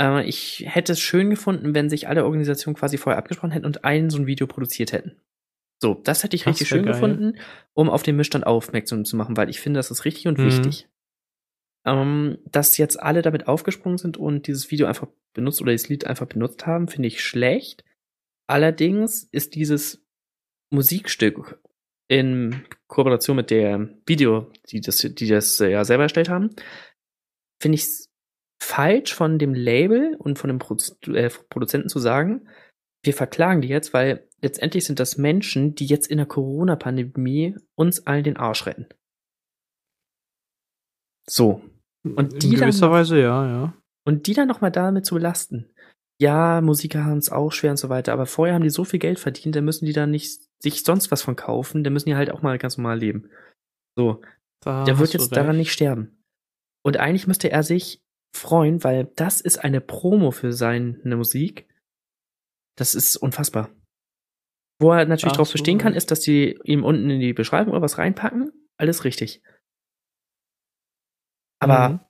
Äh, 0.00 0.26
ich 0.26 0.64
hätte 0.66 0.92
es 0.92 1.00
schön 1.00 1.28
gefunden, 1.28 1.74
wenn 1.74 1.90
sich 1.90 2.08
alle 2.08 2.24
Organisationen 2.24 2.76
quasi 2.76 2.96
vorher 2.96 3.18
abgesprochen 3.18 3.50
hätten 3.50 3.66
und 3.66 3.84
einen 3.84 4.10
so 4.10 4.18
ein 4.18 4.26
Video 4.26 4.46
produziert 4.46 4.92
hätten. 4.92 5.20
So, 5.82 5.94
das 5.94 6.24
hätte 6.24 6.36
ich 6.36 6.44
das 6.44 6.52
richtig 6.52 6.68
schön 6.68 6.84
geil. 6.84 6.92
gefunden, 6.92 7.38
um 7.74 7.90
auf 7.90 8.02
den 8.02 8.16
Missstand 8.16 8.46
aufmerksam 8.46 9.04
zu 9.04 9.16
machen, 9.16 9.36
weil 9.36 9.50
ich 9.50 9.60
finde, 9.60 9.78
das 9.78 9.90
ist 9.90 10.04
richtig 10.04 10.28
und 10.28 10.38
mhm. 10.38 10.46
wichtig. 10.46 10.88
Ähm, 11.86 12.38
dass 12.44 12.76
jetzt 12.76 13.00
alle 13.00 13.22
damit 13.22 13.48
aufgesprungen 13.48 13.98
sind 13.98 14.16
und 14.16 14.46
dieses 14.46 14.70
Video 14.70 14.86
einfach 14.86 15.08
benutzt 15.32 15.62
oder 15.62 15.72
das 15.72 15.88
Lied 15.88 16.06
einfach 16.06 16.26
benutzt 16.26 16.66
haben, 16.66 16.88
finde 16.88 17.08
ich 17.08 17.24
schlecht. 17.24 17.84
Allerdings 18.46 19.24
ist 19.24 19.54
dieses 19.54 20.04
Musikstück 20.70 21.60
in 22.08 22.64
Kooperation 22.88 23.36
mit 23.36 23.50
der 23.50 23.88
Video, 24.06 24.50
die 24.68 24.80
das, 24.80 24.98
die 24.98 25.28
das 25.28 25.60
äh, 25.60 25.70
ja 25.70 25.84
selber 25.84 26.04
erstellt 26.04 26.28
haben, 26.28 26.50
finde 27.62 27.76
ich 27.76 27.86
falsch 28.60 29.14
von 29.14 29.38
dem 29.38 29.54
Label 29.54 30.16
und 30.18 30.38
von 30.38 30.48
dem 30.48 30.58
Produ 30.58 31.12
äh, 31.12 31.30
Produzenten 31.48 31.88
zu 31.88 31.98
sagen, 31.98 32.48
wir 33.02 33.14
verklagen 33.14 33.62
die 33.62 33.68
jetzt, 33.68 33.94
weil 33.94 34.28
letztendlich 34.42 34.84
sind 34.84 35.00
das 35.00 35.16
Menschen, 35.16 35.74
die 35.74 35.86
jetzt 35.86 36.08
in 36.08 36.18
der 36.18 36.26
Corona-Pandemie 36.26 37.56
uns 37.74 38.06
allen 38.06 38.24
den 38.24 38.36
Arsch 38.36 38.66
retten. 38.66 38.86
So. 41.30 41.62
Und 42.04 42.42
die 42.42 42.54
in 42.54 42.60
gewisser 42.60 42.86
dann, 42.86 42.92
Weise, 42.92 43.20
ja, 43.20 43.46
ja. 43.46 43.74
Und 44.06 44.26
die 44.26 44.34
dann 44.34 44.48
nochmal 44.48 44.70
damit 44.70 45.06
zu 45.06 45.14
belasten 45.14 45.70
ja, 46.20 46.60
Musiker 46.60 47.06
haben 47.06 47.16
es 47.16 47.32
auch 47.32 47.50
schwer 47.50 47.70
und 47.70 47.78
so 47.78 47.88
weiter, 47.88 48.12
aber 48.12 48.26
vorher 48.26 48.54
haben 48.54 48.62
die 48.62 48.68
so 48.70 48.84
viel 48.84 48.98
Geld 48.98 49.18
verdient, 49.18 49.56
da 49.56 49.62
müssen 49.62 49.86
die 49.86 49.94
dann 49.94 50.10
nicht 50.10 50.42
sich 50.62 50.84
sonst 50.84 51.10
was 51.10 51.22
von 51.22 51.34
kaufen, 51.34 51.82
da 51.82 51.88
müssen 51.88 52.10
die 52.10 52.14
halt 52.14 52.30
auch 52.30 52.42
mal 52.42 52.58
ganz 52.58 52.76
normal 52.76 52.98
leben. 52.98 53.30
So. 53.96 54.20
Da 54.62 54.84
der 54.84 54.98
wird 54.98 55.14
jetzt 55.14 55.34
daran 55.34 55.56
nicht 55.56 55.72
sterben. 55.72 56.22
Und 56.84 56.98
eigentlich 56.98 57.26
müsste 57.26 57.50
er 57.50 57.62
sich 57.62 58.02
freuen, 58.36 58.84
weil 58.84 59.10
das 59.16 59.40
ist 59.40 59.64
eine 59.64 59.80
Promo 59.80 60.30
für 60.30 60.52
seine 60.52 61.16
Musik. 61.16 61.66
Das 62.76 62.94
ist 62.94 63.16
unfassbar. 63.16 63.70
Wo 64.78 64.92
er 64.92 65.06
natürlich 65.06 65.36
drauf 65.36 65.50
bestehen 65.50 65.78
kann, 65.78 65.94
ist, 65.94 66.10
dass 66.10 66.20
die 66.20 66.58
ihm 66.64 66.84
unten 66.84 67.08
in 67.08 67.20
die 67.20 67.32
Beschreibung 67.32 67.72
oder 67.72 67.82
was 67.82 67.96
reinpacken. 67.96 68.52
Alles 68.76 69.04
richtig. 69.04 69.42
Aber 71.60 71.88
mhm. 71.88 72.00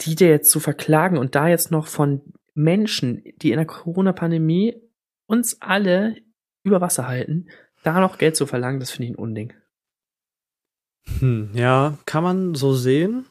die 0.00 0.14
dir 0.14 0.28
jetzt 0.28 0.50
zu 0.50 0.60
verklagen 0.60 1.18
und 1.18 1.34
da 1.34 1.48
jetzt 1.48 1.70
noch 1.70 1.88
von 1.88 2.20
Menschen, 2.54 3.24
die 3.36 3.50
in 3.50 3.56
der 3.56 3.66
Corona-Pandemie 3.66 4.76
uns 5.26 5.60
alle 5.60 6.16
über 6.62 6.80
Wasser 6.80 7.08
halten, 7.08 7.48
da 7.82 8.00
noch 8.00 8.18
Geld 8.18 8.36
zu 8.36 8.46
verlangen, 8.46 8.78
das 8.78 8.90
finde 8.92 9.06
ich 9.06 9.10
ein 9.12 9.18
Unding. 9.18 9.52
Hm, 11.18 11.50
ja, 11.54 11.98
kann 12.06 12.22
man 12.22 12.54
so 12.54 12.74
sehen. 12.74 13.26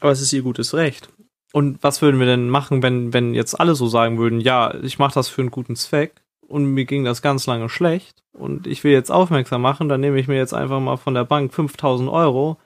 Aber 0.00 0.12
es 0.12 0.20
ist 0.20 0.32
ihr 0.32 0.42
gutes 0.42 0.74
Recht. 0.74 1.08
Und 1.52 1.82
was 1.82 2.02
würden 2.02 2.18
wir 2.18 2.26
denn 2.26 2.48
machen, 2.48 2.82
wenn, 2.82 3.12
wenn 3.12 3.34
jetzt 3.34 3.58
alle 3.58 3.74
so 3.74 3.86
sagen 3.86 4.18
würden, 4.18 4.40
ja, 4.40 4.74
ich 4.82 4.98
mache 4.98 5.14
das 5.14 5.28
für 5.28 5.42
einen 5.42 5.50
guten 5.50 5.76
Zweck 5.76 6.22
und 6.46 6.64
mir 6.64 6.84
ging 6.84 7.04
das 7.04 7.22
ganz 7.22 7.46
lange 7.46 7.68
schlecht 7.68 8.22
und 8.32 8.66
ich 8.66 8.84
will 8.84 8.92
jetzt 8.92 9.10
aufmerksam 9.10 9.60
machen, 9.60 9.88
dann 9.88 10.00
nehme 10.00 10.18
ich 10.18 10.28
mir 10.28 10.36
jetzt 10.36 10.54
einfach 10.54 10.80
mal 10.80 10.96
von 10.96 11.14
der 11.14 11.24
Bank 11.24 11.52
5000 11.52 12.08
Euro, 12.08 12.58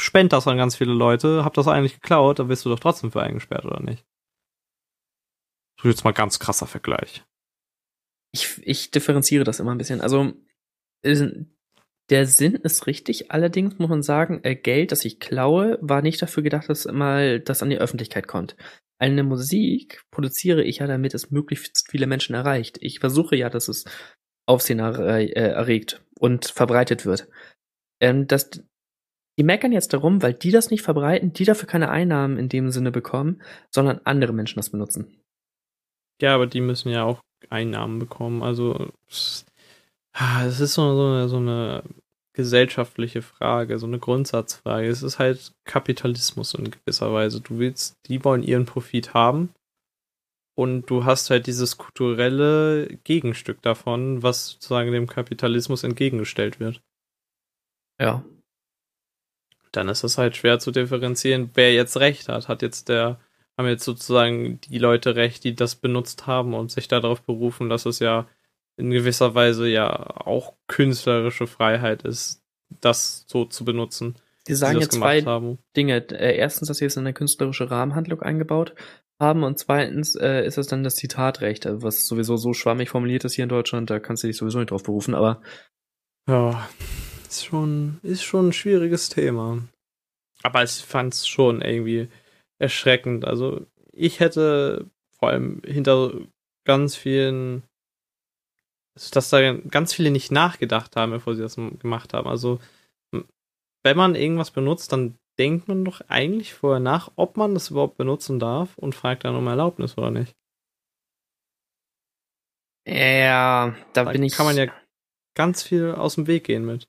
spend 0.00 0.32
das 0.32 0.46
an 0.46 0.56
ganz 0.56 0.76
viele 0.76 0.92
Leute, 0.92 1.44
hab 1.44 1.54
das 1.54 1.68
eigentlich 1.68 2.00
geklaut, 2.00 2.38
dann 2.38 2.48
wirst 2.48 2.64
du 2.64 2.70
doch 2.70 2.80
trotzdem 2.80 3.12
für 3.12 3.22
eingesperrt, 3.22 3.64
oder 3.64 3.80
nicht? 3.80 4.04
So 5.80 5.88
jetzt 5.88 6.04
mal 6.04 6.12
ganz 6.12 6.38
krasser 6.38 6.66
Vergleich. 6.66 7.24
Ich, 8.32 8.60
ich 8.64 8.90
differenziere 8.90 9.44
das 9.44 9.60
immer 9.60 9.72
ein 9.72 9.78
bisschen. 9.78 10.00
Also, 10.00 10.32
Der 12.10 12.26
Sinn 12.26 12.54
ist 12.56 12.86
richtig, 12.86 13.30
allerdings 13.30 13.78
muss 13.78 13.88
man 13.88 14.02
sagen, 14.02 14.40
äh, 14.42 14.54
Geld, 14.56 14.92
das 14.92 15.04
ich 15.04 15.20
klaue, 15.20 15.78
war 15.80 16.02
nicht 16.02 16.20
dafür 16.20 16.42
gedacht, 16.42 16.68
dass 16.68 16.84
mal 16.86 17.40
das 17.40 17.62
an 17.62 17.70
die 17.70 17.78
Öffentlichkeit 17.78 18.26
kommt. 18.26 18.56
Eine 18.98 19.22
Musik 19.22 20.04
produziere 20.10 20.62
ich 20.64 20.78
ja, 20.78 20.86
damit 20.86 21.14
es 21.14 21.30
möglichst 21.30 21.90
viele 21.90 22.06
Menschen 22.06 22.34
erreicht. 22.34 22.78
Ich 22.80 23.00
versuche 23.00 23.36
ja, 23.36 23.48
dass 23.48 23.68
es 23.68 23.84
Aufsehen 24.46 24.80
äh, 24.80 25.28
erregt 25.28 26.04
und 26.18 26.44
verbreitet 26.46 27.06
wird. 27.06 27.28
Ähm, 28.00 28.26
das, 28.26 28.50
die 29.38 29.44
meckern 29.44 29.72
jetzt 29.72 29.92
darum, 29.92 30.22
weil 30.22 30.34
die 30.34 30.50
das 30.50 30.70
nicht 30.70 30.82
verbreiten, 30.82 31.32
die 31.32 31.44
dafür 31.44 31.66
keine 31.66 31.90
Einnahmen 31.90 32.38
in 32.38 32.48
dem 32.48 32.70
Sinne 32.70 32.92
bekommen, 32.92 33.42
sondern 33.70 34.00
andere 34.04 34.32
Menschen 34.32 34.56
das 34.56 34.70
benutzen. 34.70 35.20
Ja, 36.20 36.34
aber 36.34 36.46
die 36.46 36.60
müssen 36.60 36.90
ja 36.90 37.04
auch 37.04 37.20
Einnahmen 37.50 37.98
bekommen. 37.98 38.42
Also 38.42 38.90
es 39.08 39.44
ah, 40.12 40.44
ist 40.46 40.58
so, 40.58 40.94
so, 40.94 41.06
eine, 41.06 41.28
so 41.28 41.36
eine 41.38 41.82
gesellschaftliche 42.32 43.22
Frage, 43.22 43.78
so 43.78 43.86
eine 43.86 43.98
Grundsatzfrage. 43.98 44.88
Es 44.88 45.02
ist 45.02 45.18
halt 45.18 45.52
Kapitalismus 45.64 46.54
in 46.54 46.70
gewisser 46.70 47.12
Weise. 47.12 47.40
Du 47.40 47.58
willst, 47.58 47.94
die 48.06 48.24
wollen 48.24 48.42
ihren 48.42 48.66
Profit 48.66 49.14
haben 49.14 49.50
und 50.56 50.88
du 50.88 51.04
hast 51.04 51.30
halt 51.30 51.46
dieses 51.46 51.78
kulturelle 51.78 52.86
Gegenstück 53.04 53.62
davon, 53.62 54.22
was 54.22 54.50
sozusagen 54.50 54.92
dem 54.92 55.08
Kapitalismus 55.08 55.82
entgegengestellt 55.82 56.60
wird. 56.60 56.80
Ja. 58.00 58.24
Dann 59.76 59.88
ist 59.88 60.04
es 60.04 60.18
halt 60.18 60.36
schwer 60.36 60.58
zu 60.58 60.70
differenzieren, 60.70 61.50
wer 61.54 61.72
jetzt 61.72 61.96
recht 61.98 62.28
hat. 62.28 62.48
Hat 62.48 62.62
jetzt 62.62 62.88
der, 62.88 63.18
haben 63.56 63.68
jetzt 63.68 63.84
sozusagen 63.84 64.60
die 64.60 64.78
Leute 64.78 65.16
recht, 65.16 65.44
die 65.44 65.54
das 65.54 65.76
benutzt 65.76 66.26
haben 66.26 66.54
und 66.54 66.70
sich 66.70 66.88
darauf 66.88 67.22
berufen, 67.22 67.68
dass 67.68 67.86
es 67.86 67.98
ja 67.98 68.26
in 68.76 68.90
gewisser 68.90 69.34
Weise 69.34 69.68
ja 69.68 69.90
auch 70.26 70.54
künstlerische 70.66 71.46
Freiheit 71.46 72.02
ist, 72.02 72.42
das 72.80 73.24
so 73.28 73.44
zu 73.44 73.64
benutzen. 73.64 74.16
Die 74.48 74.54
sagen 74.54 74.80
jetzt 74.80 74.92
gemacht 74.92 75.20
zwei 75.20 75.30
haben. 75.30 75.58
Dinge. 75.76 75.96
Äh, 76.10 76.36
erstens, 76.36 76.68
dass 76.68 76.78
sie 76.78 76.84
es 76.84 76.96
in 76.96 77.02
eine 77.02 77.14
künstlerische 77.14 77.70
Rahmenhandlung 77.70 78.20
eingebaut 78.20 78.74
haben 79.20 79.44
und 79.44 79.58
zweitens 79.58 80.16
äh, 80.16 80.44
ist 80.44 80.58
es 80.58 80.66
dann 80.66 80.84
das 80.84 80.96
Zitatrecht, 80.96 81.66
äh, 81.66 81.82
was 81.82 82.06
sowieso 82.06 82.36
so 82.36 82.52
schwammig 82.52 82.90
formuliert 82.90 83.24
ist 83.24 83.34
hier 83.34 83.44
in 83.44 83.48
Deutschland, 83.48 83.88
da 83.88 84.00
kannst 84.00 84.22
du 84.22 84.26
dich 84.26 84.36
sowieso 84.36 84.58
nicht 84.58 84.70
drauf 84.70 84.82
berufen, 84.82 85.14
aber 85.14 85.40
Ja, 86.28 86.68
ist 87.36 87.44
schon, 87.44 87.98
ist 88.02 88.22
schon 88.22 88.48
ein 88.48 88.52
schwieriges 88.52 89.08
Thema. 89.08 89.62
Aber 90.42 90.62
ich 90.62 90.72
fand 90.72 91.14
es 91.14 91.26
schon 91.26 91.62
irgendwie 91.62 92.08
erschreckend. 92.58 93.24
Also 93.24 93.66
ich 93.92 94.20
hätte 94.20 94.86
vor 95.18 95.30
allem 95.30 95.62
hinter 95.64 96.12
ganz 96.64 96.96
vielen, 96.96 97.62
dass 98.94 99.30
da 99.30 99.52
ganz 99.54 99.92
viele 99.92 100.10
nicht 100.10 100.30
nachgedacht 100.30 100.96
haben, 100.96 101.12
bevor 101.12 101.34
sie 101.34 101.42
das 101.42 101.56
gemacht 101.56 102.14
haben. 102.14 102.28
Also 102.28 102.60
wenn 103.82 103.96
man 103.96 104.14
irgendwas 104.14 104.50
benutzt, 104.50 104.92
dann 104.92 105.16
denkt 105.38 105.68
man 105.68 105.84
doch 105.84 106.00
eigentlich 106.08 106.54
vorher 106.54 106.80
nach, 106.80 107.10
ob 107.16 107.36
man 107.36 107.54
das 107.54 107.70
überhaupt 107.70 107.96
benutzen 107.96 108.38
darf 108.38 108.78
und 108.78 108.94
fragt 108.94 109.24
dann 109.24 109.34
um 109.34 109.46
Erlaubnis 109.46 109.98
oder 109.98 110.10
nicht. 110.10 110.34
ja, 112.86 113.74
da 113.92 114.04
Da 114.04 114.12
bin 114.12 114.22
ich. 114.22 114.34
kann 114.34 114.46
man 114.46 114.56
ja 114.56 114.66
ganz 115.34 115.62
viel 115.62 115.92
aus 115.92 116.14
dem 116.14 116.26
Weg 116.26 116.44
gehen 116.44 116.64
mit. 116.64 116.86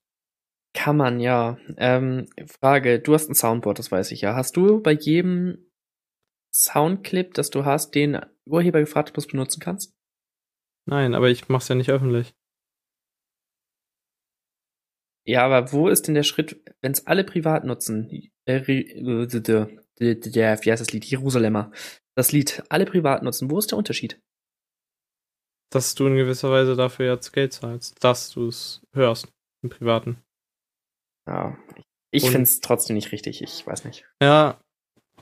Kann 0.76 0.98
man, 0.98 1.20
ja. 1.20 1.58
Ähm, 1.78 2.28
Frage, 2.48 3.00
du 3.00 3.14
hast 3.14 3.30
ein 3.30 3.36
Soundboard, 3.36 3.80
das 3.80 3.92
weiß 3.92 4.12
ich 4.12 4.22
ja. 4.22 4.36
Hast 4.36 4.58
du 4.58 4.82
bei 4.82 4.92
jedem 4.92 5.72
Soundclip, 6.54 7.34
das 7.34 7.50
du 7.50 7.66
hast, 7.66 7.96
den 7.96 8.20
Urheber 8.46 8.80
gefragt, 8.80 9.10
ob 9.10 9.16
du 9.16 9.22
es 9.22 9.28
benutzen 9.28 9.60
kannst? 9.60 9.96
Nein, 10.88 11.16
aber 11.16 11.30
ich 11.30 11.50
mach's 11.50 11.68
ja 11.68 11.76
nicht 11.76 11.90
öffentlich. 11.90 12.36
Ja, 15.28 15.44
aber 15.44 15.72
wo 15.72 15.88
ist 15.90 16.08
denn 16.08 16.14
der 16.14 16.24
Schritt, 16.24 16.62
wenn 16.82 16.92
es 16.92 17.08
alle 17.08 17.24
privat 17.24 17.64
nutzen? 17.64 18.32
Äh, 18.46 18.58
äh, 18.58 19.78
wie 19.98 20.72
heißt 20.72 20.82
das 20.82 20.92
Lied? 20.92 21.06
Jerusalemer. 21.06 21.72
Das 22.16 22.32
Lied 22.32 22.64
alle 22.70 22.86
privat 22.86 23.24
nutzen. 23.24 23.50
Wo 23.50 23.58
ist 23.58 23.72
der 23.72 23.78
Unterschied? 23.80 24.22
dass 25.76 25.94
du 25.94 26.08
in 26.08 26.16
gewisser 26.16 26.50
Weise 26.52 26.76
dafür 26.76 27.14
jetzt 27.14 27.34
Geld 27.34 27.52
zahlst, 27.52 28.02
dass 28.02 28.30
du 28.32 28.48
es 28.48 28.82
hörst 28.94 29.28
im 29.62 29.70
Privaten. 29.70 30.24
Ja, 31.28 31.58
ich 32.12 32.24
finde 32.24 32.44
es 32.44 32.60
trotzdem 32.62 32.96
nicht 32.96 33.12
richtig. 33.12 33.42
Ich 33.42 33.66
weiß 33.66 33.84
nicht. 33.86 34.06
Ja, 34.22 34.60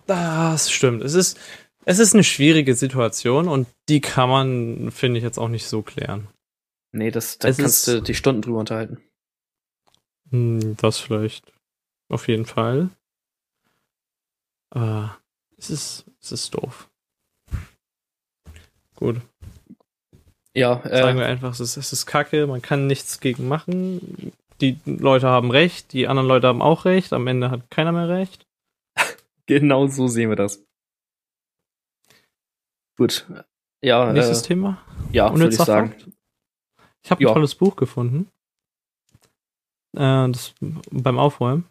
das 0.05 0.69
stimmt. 0.71 1.01
Es 1.03 1.13
ist, 1.13 1.39
es 1.85 1.99
ist 1.99 2.13
eine 2.13 2.23
schwierige 2.23 2.75
Situation 2.75 3.47
und 3.47 3.67
die 3.89 4.01
kann 4.01 4.29
man, 4.29 4.91
finde 4.91 5.17
ich, 5.17 5.23
jetzt 5.23 5.37
auch 5.39 5.47
nicht 5.49 5.67
so 5.67 5.81
klären. 5.81 6.27
Nee, 6.91 7.09
das, 7.09 7.37
da 7.39 7.47
Es 7.47 7.57
kannst 7.57 7.87
ist- 7.87 7.97
du 7.97 8.01
die 8.01 8.15
Stunden 8.15 8.41
drüber 8.41 8.59
unterhalten. 8.59 9.01
Hm, 10.29 10.75
Das 10.77 10.99
vielleicht. 10.99 11.51
Auf 12.09 12.27
jeden 12.27 12.45
Fall. 12.45 12.89
Aber 14.69 15.17
es 15.57 15.69
ist, 15.69 16.05
es 16.21 16.31
ist 16.31 16.53
doof. 16.53 16.89
Gut. 18.95 19.21
Ja, 20.55 20.81
Sagen 20.83 21.17
äh, 21.17 21.21
wir 21.21 21.25
einfach, 21.27 21.51
es 21.51 21.59
ist, 21.59 21.77
es 21.77 21.93
ist 21.93 22.05
kacke, 22.05 22.45
man 22.45 22.61
kann 22.61 22.85
nichts 22.85 23.19
gegen 23.19 23.47
machen. 23.47 24.33
Die 24.63 24.79
Leute 24.85 25.27
haben 25.27 25.51
recht, 25.51 25.91
die 25.91 26.07
anderen 26.07 26.29
Leute 26.29 26.47
haben 26.47 26.61
auch 26.61 26.85
recht, 26.85 27.11
am 27.11 27.27
Ende 27.27 27.51
hat 27.51 27.69
keiner 27.69 27.91
mehr 27.91 28.07
recht. 28.07 28.47
genau 29.45 29.87
so 29.87 30.07
sehen 30.07 30.29
wir 30.29 30.37
das. 30.37 30.65
Gut. 32.97 33.27
Ja, 33.83 34.13
Nächstes 34.13 34.43
äh, 34.43 34.47
Thema. 34.47 34.81
ja, 35.11 35.29
würde 35.35 35.49
ich 35.49 35.57
sagen. 35.57 35.89
Fakt. 35.91 36.07
Ich 37.03 37.11
habe 37.11 37.21
ein 37.21 37.27
Ja. 37.27 37.33
tolles 37.33 37.55
Buch 37.55 37.75
gefunden. 37.75 38.29
Äh, 39.97 40.29
das, 40.31 40.55
beim 40.91 41.19
Aufräumen. 41.19 41.67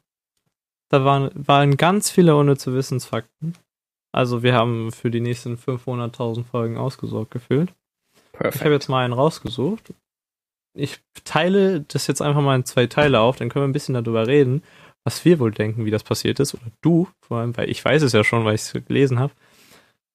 Da 0.90 1.06
waren, 1.06 1.30
waren 1.34 1.78
ganz 1.78 2.10
viele 2.10 2.36
unnütze 2.36 2.74
Wissensfakten. 2.74 3.56
Also 4.14 4.42
wir 4.42 4.52
haben 4.52 4.92
für 4.92 5.10
die 5.10 5.20
nächsten 5.22 5.54
500.000 5.56 6.44
Folgen 6.44 6.76
ausgesorgt 6.76 7.30
gefühlt. 7.30 7.70
Ich 8.14 8.22
habe 8.34 8.50
Perfekt. 8.50 8.70
jetzt 8.70 8.88
mal 8.90 9.02
einen 9.02 9.14
rausgesucht. 9.14 9.94
Ich 10.74 11.00
teile 11.24 11.82
das 11.82 12.06
jetzt 12.06 12.22
einfach 12.22 12.40
mal 12.40 12.56
in 12.56 12.64
zwei 12.64 12.86
Teile 12.86 13.20
auf, 13.20 13.36
dann 13.36 13.48
können 13.48 13.64
wir 13.64 13.68
ein 13.68 13.72
bisschen 13.72 13.94
darüber 13.94 14.26
reden, 14.26 14.62
was 15.04 15.24
wir 15.24 15.38
wohl 15.38 15.50
denken, 15.50 15.84
wie 15.84 15.90
das 15.90 16.02
passiert 16.02 16.40
ist. 16.40 16.54
Oder 16.54 16.64
du, 16.80 17.08
vor 17.20 17.38
allem, 17.38 17.56
weil 17.56 17.70
ich 17.70 17.84
weiß 17.84 18.02
es 18.02 18.12
ja 18.12 18.24
schon, 18.24 18.44
weil 18.44 18.54
ich 18.54 18.62
es 18.62 18.72
gelesen 18.86 19.18
habe. 19.18 19.32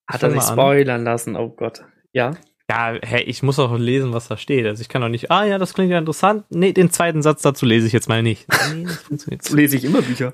Hat 0.10 0.24
er 0.24 0.32
sich 0.32 0.42
an. 0.42 0.54
spoilern 0.54 1.04
lassen? 1.04 1.36
Oh 1.36 1.50
Gott. 1.50 1.84
Ja. 2.14 2.32
Ja, 2.70 2.96
hä, 3.02 3.22
ich 3.22 3.44
muss 3.44 3.60
auch 3.60 3.78
lesen, 3.78 4.14
was 4.14 4.28
da 4.28 4.36
steht. 4.36 4.66
Also 4.66 4.82
ich 4.82 4.90
kann 4.90 5.02
doch 5.02 5.08
nicht, 5.10 5.32
ah 5.32 5.46
ja, 5.46 5.58
das 5.58 5.74
klingt 5.74 5.92
ja 5.92 5.98
interessant. 5.98 6.44
Nee, 6.50 6.74
den 6.74 6.92
zweiten 6.92 7.22
Satz 7.22 7.42
dazu 7.42 7.66
lese 7.66 7.88
ich 7.88 7.94
jetzt 7.94 8.10
mal 8.10 8.24
nicht. 8.24 8.46
Nee, 8.74 8.84
das 8.84 8.98
funktioniert 9.04 9.44
So 9.44 9.56
lese 9.56 9.78
ich 9.78 9.86
immer 9.86 10.02
Bücher. 10.02 10.34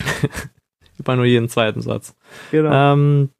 über 0.98 1.16
nur 1.16 1.24
jeden 1.24 1.48
zweiten 1.48 1.80
Satz. 1.80 2.14
Genau. 2.50 2.92
Ähm, 2.92 3.30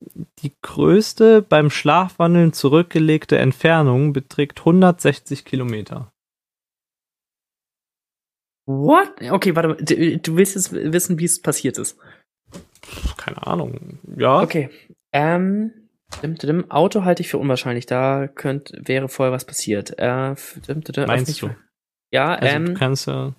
die 0.41 0.53
größte 0.63 1.43
beim 1.43 1.71
Schlafwandeln 1.71 2.53
zurückgelegte 2.53 3.39
Entfernung 3.39 4.13
beträgt 4.13 4.61
160 4.61 5.45
Kilometer. 5.45 6.13
What? 8.67 9.11
Okay, 9.31 9.57
warte 9.57 9.69
mal. 9.69 9.77
Du, 9.77 10.19
du 10.19 10.37
willst 10.37 10.55
jetzt 10.55 10.73
wissen, 10.73 11.19
wie 11.19 11.25
es 11.25 11.43
passiert 11.43 11.79
ist. 11.79 11.99
Keine 13.17 13.47
Ahnung. 13.47 13.99
Ja. 14.17 14.41
Okay. 14.41 14.71
Ähm, 15.13 15.73
dim, 16.23 16.37
dim. 16.37 16.71
Auto 16.71 17.05
halte 17.05 17.23
ich 17.23 17.29
für 17.29 17.39
unwahrscheinlich. 17.39 17.87
Da 17.87 18.29
könnte, 18.29 18.81
wäre 18.85 19.09
vorher 19.09 19.33
was 19.33 19.45
passiert. 19.45 19.99
Äh, 19.99 20.35
dim, 20.67 20.83
Meinst 21.07 21.43
du? 21.43 21.51
Ja, 22.13 22.35
Also 22.35 22.59
du 22.59 22.71
ähm, 22.71 22.75
kannst 22.75 23.07
ja, 23.07 23.35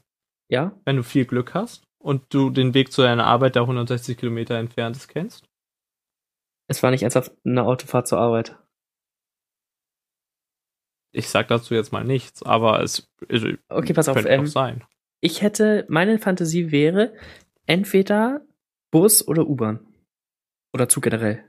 ja. 0.49 0.71
wenn 0.85 0.97
du 0.97 1.03
viel 1.03 1.25
Glück 1.25 1.53
hast 1.53 1.83
und 2.03 2.33
du 2.33 2.49
den 2.49 2.73
Weg 2.73 2.91
zu 2.91 3.01
deiner 3.01 3.25
Arbeit, 3.25 3.55
der 3.55 3.63
160 3.63 4.17
Kilometer 4.17 4.55
entfernt 4.55 4.97
ist, 4.97 5.07
kennst. 5.07 5.49
Es 6.67 6.83
war 6.83 6.91
nicht 6.91 7.03
ernsthaft 7.03 7.31
eine 7.45 7.63
Autofahrt 7.63 8.07
zur 8.07 8.19
Arbeit. 8.19 8.57
Ich 11.13 11.29
sag 11.29 11.47
dazu 11.47 11.73
jetzt 11.73 11.91
mal 11.91 12.03
nichts, 12.03 12.43
aber 12.43 12.81
es, 12.81 13.09
es 13.29 13.43
Okay, 13.69 13.93
pass 13.93 14.09
auf. 14.09 14.15
könnte 14.15 14.29
Ähm, 14.29 14.45
doch 14.45 14.51
sein. 14.51 14.83
ich 15.21 15.41
hätte, 15.41 15.85
meine 15.87 16.19
Fantasie 16.19 16.71
wäre 16.71 17.13
entweder 17.65 18.45
Bus 18.91 19.25
oder 19.27 19.47
U-Bahn. 19.47 19.79
Oder 20.73 20.89
Zug 20.89 21.03
generell. 21.03 21.43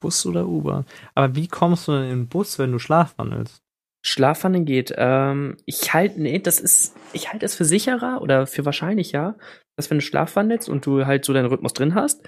Bus 0.00 0.24
oder 0.26 0.46
U-Bahn. 0.46 0.86
Aber 1.14 1.36
wie 1.36 1.46
kommst 1.46 1.86
du 1.86 1.92
denn 1.92 2.04
in 2.04 2.08
den 2.10 2.28
Bus, 2.28 2.58
wenn 2.58 2.72
du 2.72 2.78
schlafwandelst? 2.78 3.62
Schlafwandeln 4.02 4.64
geht. 4.64 4.94
Ähm, 4.96 5.56
ich 5.66 5.92
halte, 5.92 6.20
nee, 6.20 6.38
das 6.38 6.58
ist, 6.60 6.96
ich 7.12 7.32
halte 7.32 7.44
es 7.44 7.54
für 7.54 7.64
sicherer 7.64 8.22
oder 8.22 8.46
für 8.46 8.64
wahrscheinlicher, 8.64 9.36
dass 9.76 9.90
wenn 9.90 9.98
du 9.98 10.04
schlafwandelst 10.04 10.68
und 10.68 10.86
du 10.86 11.06
halt 11.06 11.24
so 11.24 11.32
deinen 11.32 11.46
Rhythmus 11.46 11.74
drin 11.74 11.94
hast, 11.94 12.26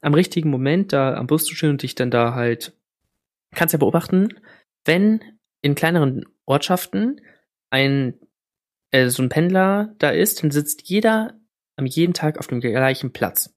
am 0.00 0.14
richtigen 0.14 0.50
Moment 0.50 0.92
da 0.92 1.14
am 1.14 1.28
Bus 1.28 1.44
zu 1.44 1.54
stehen 1.54 1.70
und 1.70 1.82
dich 1.82 1.94
dann 1.94 2.10
da 2.10 2.34
halt, 2.34 2.76
kannst 3.54 3.72
ja 3.72 3.78
beobachten, 3.78 4.28
wenn 4.84 5.20
in 5.62 5.74
kleineren 5.76 6.24
Ortschaften 6.44 7.20
ein, 7.70 8.14
äh, 8.90 9.08
so 9.08 9.22
ein 9.22 9.28
Pendler 9.28 9.94
da 9.98 10.10
ist, 10.10 10.42
dann 10.42 10.50
sitzt 10.50 10.82
jeder 10.88 11.38
am 11.76 11.86
jeden 11.86 12.14
Tag 12.14 12.38
auf 12.38 12.48
dem 12.48 12.60
gleichen 12.60 13.12
Platz. 13.12 13.54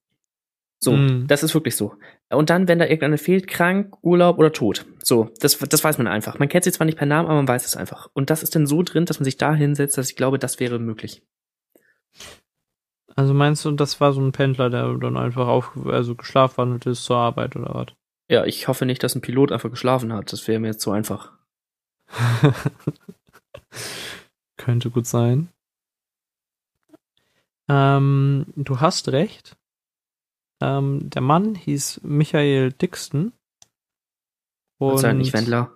So, 0.80 0.92
Mhm. 0.94 1.26
das 1.28 1.42
ist 1.42 1.56
wirklich 1.56 1.76
so. 1.76 1.96
Und 2.36 2.50
dann, 2.50 2.68
wenn 2.68 2.80
da 2.80 2.86
irgendeine 2.86 3.18
fehlt, 3.18 3.48
krank, 3.48 3.96
Urlaub 4.02 4.38
oder 4.38 4.52
tot. 4.52 4.86
So, 5.04 5.30
das, 5.40 5.58
das 5.58 5.84
weiß 5.84 5.98
man 5.98 6.08
einfach. 6.08 6.40
Man 6.40 6.50
kennt 6.50 6.64
sie 6.64 6.72
zwar 6.72 6.86
nicht 6.86 6.98
per 6.98 7.08
Namen, 7.08 7.28
aber 7.28 7.36
man 7.36 7.48
weiß 7.48 7.66
es 7.66 7.76
einfach. 7.76 8.10
Und 8.14 8.30
das 8.30 8.44
ist 8.44 8.56
dann 8.56 8.68
so 8.68 8.84
drin, 8.84 9.06
dass 9.06 9.20
man 9.20 9.26
sich 9.26 9.38
da 9.38 9.54
hinsetzt, 9.54 9.98
dass 9.98 10.10
ich 10.10 10.16
glaube, 10.16 10.40
das 10.40 10.60
wäre 10.60 10.80
möglich. 10.80 11.22
Also 13.16 13.34
meinst 13.34 13.64
du, 13.64 13.72
das 13.72 14.02
war 14.02 14.14
so 14.14 14.22
ein 14.22 14.34
Pendler, 14.34 14.70
der 14.70 14.94
dann 14.96 15.18
einfach 15.18 15.48
auf, 15.48 15.72
also 15.86 16.16
geschlafwandelt 16.16 16.86
ist 16.86 17.06
zur 17.06 17.18
Arbeit 17.18 17.56
oder 17.56 17.74
was? 17.74 17.88
Ja, 18.28 18.44
ich 18.46 18.68
hoffe 18.68 18.86
nicht, 18.86 19.04
dass 19.04 19.16
ein 19.16 19.22
Pilot 19.22 19.52
einfach 19.52 19.70
geschlafen 19.70 20.12
hat. 20.12 20.34
Das 20.34 20.48
wäre 20.48 20.60
mir 20.60 20.68
jetzt 20.68 20.82
zu 20.82 20.92
einfach. 20.92 21.32
Könnte 24.58 24.90
gut 24.90 25.06
sein. 25.06 25.50
Ähm, 27.70 28.48
du 28.56 28.80
hast 28.80 29.10
recht. 29.10 29.58
Ähm, 30.62 31.10
der 31.10 31.22
Mann 31.22 31.56
hieß 31.56 32.02
Michael 32.04 32.72
Dixon. 32.72 33.34
Und 34.78 34.98
sein 34.98 35.18
nicht 35.18 35.34
Wendler. 35.34 35.74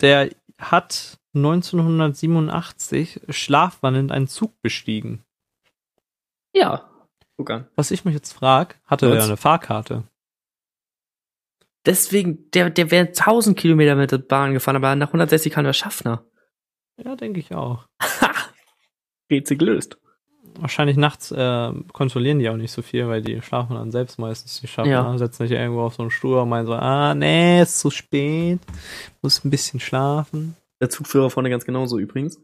der 0.00 0.30
hat 0.58 1.18
1987 1.34 3.20
schlafwandelnd 3.28 4.12
einen 4.12 4.28
Zug 4.28 4.60
bestiegen. 4.60 5.24
Ja. 6.54 6.90
Guck 7.36 7.50
an. 7.50 7.68
Was 7.76 7.90
ich 7.90 8.04
mich 8.04 8.14
jetzt 8.14 8.32
frage, 8.32 8.74
hatte 8.84 9.06
er 9.14 9.24
eine 9.24 9.36
Fahrkarte? 9.36 10.04
Deswegen, 11.86 12.50
der, 12.50 12.68
der 12.68 12.90
wäre 12.90 13.06
1000 13.06 13.58
Kilometer 13.58 13.94
mit 13.94 14.12
der 14.12 14.18
Bahn 14.18 14.52
gefahren, 14.52 14.76
aber 14.76 14.94
nach 14.96 15.08
160 15.08 15.50
kann 15.52 15.64
er 15.64 15.72
Schaffner. 15.72 16.26
Ja, 17.02 17.16
denke 17.16 17.40
ich 17.40 17.54
auch. 17.54 17.88
Ha! 18.02 18.30
Rätsel 19.30 19.56
gelöst. 19.56 19.98
Wahrscheinlich 20.60 20.96
nachts 20.96 21.30
äh, 21.32 21.72
kontrollieren 21.92 22.38
die 22.38 22.48
auch 22.50 22.56
nicht 22.56 22.72
so 22.72 22.82
viel, 22.82 23.08
weil 23.08 23.22
die 23.22 23.40
schlafen 23.42 23.74
dann 23.76 23.90
selbst 23.90 24.18
meistens. 24.18 24.60
Die 24.60 24.66
schaffen, 24.68 24.90
Ja. 24.90 25.10
ja. 25.10 25.18
setzen 25.18 25.46
sich 25.46 25.56
irgendwo 25.56 25.82
auf 25.82 25.94
so 25.94 26.02
einen 26.02 26.10
Stuhl 26.10 26.38
und 26.38 26.48
meinen 26.48 26.66
so, 26.66 26.74
ah, 26.74 27.14
nee, 27.14 27.62
ist 27.62 27.78
zu 27.80 27.90
spät, 27.90 28.60
muss 29.22 29.44
ein 29.44 29.50
bisschen 29.50 29.80
schlafen. 29.80 30.56
Der 30.80 30.90
Zugführer 30.90 31.30
vorne 31.30 31.50
ganz 31.50 31.64
genauso 31.64 31.98
übrigens. 31.98 32.40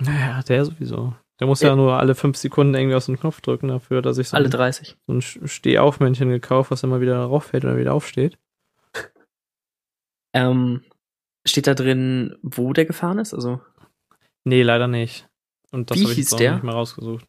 Naja, 0.00 0.42
der 0.42 0.64
sowieso. 0.64 1.14
Der 1.40 1.46
muss 1.48 1.60
Ja. 1.60 1.70
ja, 1.70 1.76
nur 1.76 1.98
alle 1.98 2.14
fünf 2.14 2.36
Sekunden 2.36 2.74
irgendwie 2.74 2.94
aus 2.94 3.06
dem 3.06 3.18
Knopf 3.18 3.40
drücken 3.40 3.68
dafür, 3.68 4.02
dass 4.02 4.18
ich 4.18 4.28
so 4.28 4.36
Alle 4.36 4.46
ein, 4.46 4.50
30. 4.52 4.96
so 5.06 5.12
ein 5.14 5.20
Stehaufmännchen 5.22 6.28
gekauft, 6.30 6.70
was 6.70 6.82
immer 6.84 7.00
wieder 7.00 7.18
rauffällt 7.18 7.64
oder 7.64 7.76
wieder 7.76 7.94
aufsteht. 7.94 8.38
Ähm, 10.32 10.82
steht 11.46 11.66
da 11.66 11.74
drin, 11.74 12.36
wo 12.42 12.72
der 12.72 12.84
gefahren 12.86 13.18
ist? 13.18 13.34
Also, 13.34 13.60
Nee, 14.46 14.62
leider 14.62 14.88
nicht. 14.88 15.26
Und 15.74 15.90
das 15.90 15.98
Wie 15.98 16.02
habe 16.02 16.12
ich 16.12 16.16
hieß 16.18 16.26
jetzt 16.26 16.34
auch 16.34 16.38
der? 16.38 16.54
nicht 16.54 16.62
mehr 16.62 16.74
rausgesucht. 16.74 17.26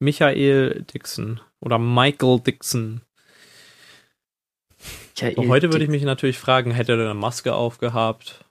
Michael 0.00 0.84
Dixon 0.92 1.40
oder 1.60 1.78
Michael 1.78 2.40
Dixon. 2.40 3.02
ja, 5.16 5.32
So, 5.34 5.46
heute 5.48 5.70
würde 5.72 5.84
ich 5.84 5.90
mich 5.90 6.02
natürlich 6.02 6.38
fragen, 6.38 6.72
hätte 6.72 6.92
er 6.92 6.98
eine 7.00 7.14
Maske 7.14 7.54
aufgehabt? 7.54 8.44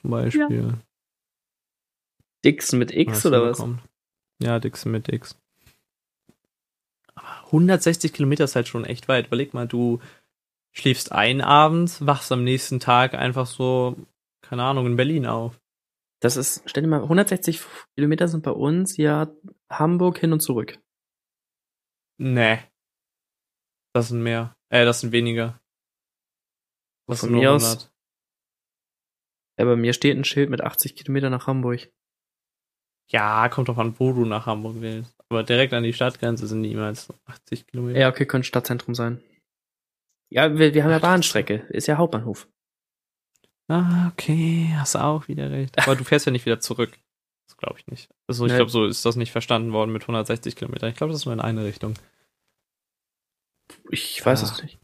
Zum 0.00 0.10
Beispiel. 0.10 0.74
Dixon 2.44 2.78
mit 2.78 2.92
X 2.92 3.26
oder 3.26 3.42
was? 3.42 3.58
bekommen? 3.58 3.80
Ja, 4.40 4.58
Dixon 4.60 4.92
mit 4.92 5.08
X. 5.08 5.36
Aber 7.14 7.46
160 7.46 8.12
Kilometer 8.12 8.44
ist 8.44 8.54
halt 8.56 8.68
schon 8.68 8.84
echt 8.84 9.08
weit. 9.08 9.26
Überleg 9.26 9.52
mal, 9.52 9.66
du 9.66 10.00
schläfst 10.72 11.10
ein 11.12 11.40
abends, 11.40 12.06
wachst 12.06 12.30
am 12.32 12.44
nächsten 12.44 12.78
Tag 12.80 13.14
einfach 13.14 13.46
so, 13.46 13.96
keine 14.42 14.62
Ahnung, 14.62 14.86
in 14.86 14.96
Berlin 14.96 15.26
auf. 15.26 15.59
Das 16.22 16.36
ist, 16.36 16.62
stell 16.66 16.82
dir 16.82 16.88
mal, 16.88 17.02
160 17.02 17.60
Kilometer 17.96 18.28
sind 18.28 18.42
bei 18.42 18.50
uns 18.50 18.96
ja 18.96 19.32
Hamburg 19.70 20.18
hin 20.18 20.32
und 20.32 20.40
zurück. 20.40 20.78
Nee. 22.18 22.58
Das 23.94 24.08
sind 24.08 24.22
mehr. 24.22 24.54
Äh, 24.70 24.84
das 24.84 25.00
sind 25.00 25.12
weniger. 25.12 25.60
Das 27.08 27.20
Von 27.20 27.30
sind 27.30 27.38
mir 27.38 27.52
aus- 27.52 27.64
100. 27.64 27.90
Ja, 29.58 29.64
bei 29.66 29.76
mir 29.76 29.92
steht 29.92 30.16
ein 30.16 30.24
Schild 30.24 30.48
mit 30.50 30.60
80 30.62 30.94
Kilometer 30.96 31.28
nach 31.30 31.46
Hamburg. 31.46 31.90
Ja, 33.10 33.48
kommt 33.48 33.68
drauf 33.68 33.78
an, 33.78 33.98
wo 33.98 34.12
du 34.12 34.24
nach 34.24 34.46
Hamburg 34.46 34.76
willst. 34.80 35.14
Aber 35.28 35.42
direkt 35.42 35.72
an 35.72 35.82
die 35.82 35.92
Stadtgrenze 35.92 36.46
sind 36.46 36.60
niemals 36.60 37.12
80 37.26 37.66
Kilometer. 37.66 37.98
Ja, 37.98 38.08
okay, 38.08 38.26
könnte 38.26 38.46
Stadtzentrum 38.46 38.94
sein. 38.94 39.22
Ja, 40.30 40.56
wir, 40.56 40.74
wir 40.74 40.84
haben 40.84 40.92
ja 40.92 40.98
Bahnstrecke. 41.00 41.66
Ist 41.70 41.88
ja 41.88 41.96
Hauptbahnhof. 41.96 42.48
Ah, 43.70 44.08
okay, 44.12 44.74
hast 44.76 44.96
auch 44.96 45.28
wieder 45.28 45.50
recht. 45.50 45.78
Aber 45.78 45.94
du 45.94 46.02
fährst 46.04 46.26
ja 46.26 46.32
nicht 46.32 46.44
wieder 46.46 46.58
zurück. 46.60 46.98
Das 47.46 47.56
glaube 47.56 47.78
ich 47.78 47.86
nicht. 47.86 48.08
Also 48.26 48.44
ich 48.46 48.52
Nee. 48.52 48.56
glaube, 48.58 48.70
so 48.70 48.84
ist 48.84 49.04
das 49.04 49.16
nicht 49.16 49.30
verstanden 49.32 49.72
worden 49.72 49.92
mit 49.92 50.02
160 50.06 50.56
Kilometern. 50.56 50.90
Ich 50.90 50.96
glaube, 50.96 51.12
das 51.12 51.20
ist 51.22 51.24
nur 51.26 51.34
in 51.34 51.40
eine 51.40 51.64
Richtung. 51.64 51.94
Ich 53.90 54.24
weiß 54.24 54.42
Ja. 54.42 54.48
es 54.48 54.62
nicht. 54.62 54.78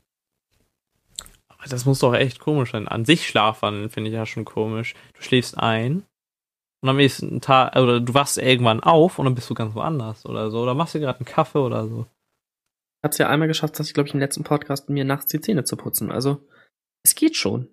Aber 1.49 1.65
das 1.69 1.85
muss 1.85 1.99
doch 1.99 2.15
echt 2.15 2.39
komisch 2.39 2.73
sein. 2.73 2.89
An 2.89 3.05
sich 3.05 3.27
Schlafwandeln 3.27 3.91
finde 3.91 4.11
ich 4.11 4.15
ja 4.15 4.27
schon 4.27 4.45
komisch. 4.45 4.95
Du 5.15 5.23
schläfst 5.23 5.59
ein 5.59 6.05
und 6.83 6.89
am 6.89 6.97
nächsten 6.97 7.41
Tag, 7.41 7.75
oder 7.77 8.01
du 8.01 8.15
wachst 8.15 8.39
irgendwann 8.39 8.81
auf 8.81 9.19
und 9.19 9.25
dann 9.25 9.35
bist 9.35 9.51
du 9.51 9.55
ganz 9.55 9.75
woanders 9.75 10.27
oder 10.27 10.51
so. 10.51 10.61
Oder 10.63 10.75
machst 10.75 10.95
dir 10.95 11.01
gerade 11.01 11.19
einen 11.19 11.27
Kaffee 11.27 11.59
oder 11.59 11.89
so. 11.89 12.03
Ich 13.03 13.05
hab's 13.09 13.19
ja 13.19 13.29
einmal 13.29 13.49
geschafft, 13.49 13.79
dass 13.79 13.89
ich, 13.89 13.95
glaube 13.95 14.09
ich, 14.09 14.15
im 14.15 14.21
letzten 14.21 14.45
Podcast 14.45 14.89
mir 14.89 15.05
nachts 15.05 15.27
die 15.27 15.41
Zähne 15.41 15.65
zu 15.65 15.77
putzen. 15.77 16.11
Also, 16.13 16.47
es 17.05 17.15
geht 17.15 17.37
schon. 17.37 17.69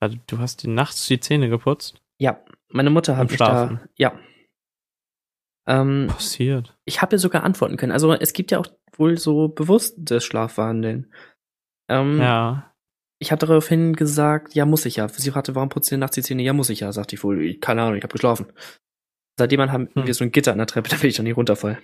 Also, 0.00 0.16
du 0.26 0.38
hast 0.38 0.62
dir 0.62 0.68
nachts 0.70 1.06
die 1.06 1.20
Zähne 1.20 1.48
geputzt? 1.48 2.00
Ja, 2.18 2.40
meine 2.68 2.90
Mutter 2.90 3.16
hat 3.16 3.28
mich 3.28 3.36
Schlafen? 3.36 3.80
da. 3.82 3.88
Ja. 3.96 4.18
Ähm, 5.68 6.06
Passiert. 6.08 6.76
ich 6.84 7.02
habe 7.02 7.16
ihr 7.16 7.18
sogar 7.18 7.42
antworten 7.42 7.76
können. 7.76 7.92
Also 7.92 8.12
es 8.12 8.32
gibt 8.32 8.50
ja 8.52 8.58
auch 8.60 8.66
wohl 8.96 9.18
so 9.18 9.48
bewusstes 9.48 10.24
Schlafwandeln. 10.24 11.12
Ähm, 11.88 12.20
Ja. 12.20 12.72
Ich 13.18 13.32
habe 13.32 13.44
daraufhin 13.44 13.94
gesagt, 13.96 14.54
ja, 14.54 14.66
muss 14.66 14.84
ich 14.84 14.96
ja. 14.96 15.08
Sie 15.08 15.30
fragte, 15.30 15.54
warum 15.54 15.70
putzt 15.70 15.90
ihr 15.90 15.96
nachts 15.98 16.14
die 16.16 16.22
Zähne? 16.22 16.42
Ja, 16.42 16.52
muss 16.52 16.68
ich 16.68 16.80
ja, 16.80 16.92
sagte 16.92 17.16
ich 17.16 17.24
wohl. 17.24 17.54
Keine 17.54 17.82
Ahnung, 17.82 17.96
ich 17.96 18.02
habe 18.02 18.12
geschlafen. 18.12 18.46
Seitdem 19.38 19.60
haben 19.72 19.88
Hm. 19.94 20.06
wir 20.06 20.14
so 20.14 20.22
ein 20.22 20.30
Gitter 20.32 20.52
an 20.52 20.58
der 20.58 20.66
Treppe, 20.66 20.88
damit 20.90 21.04
ich 21.04 21.16
da 21.16 21.22
nicht 21.22 21.36
runterfall. 21.36 21.78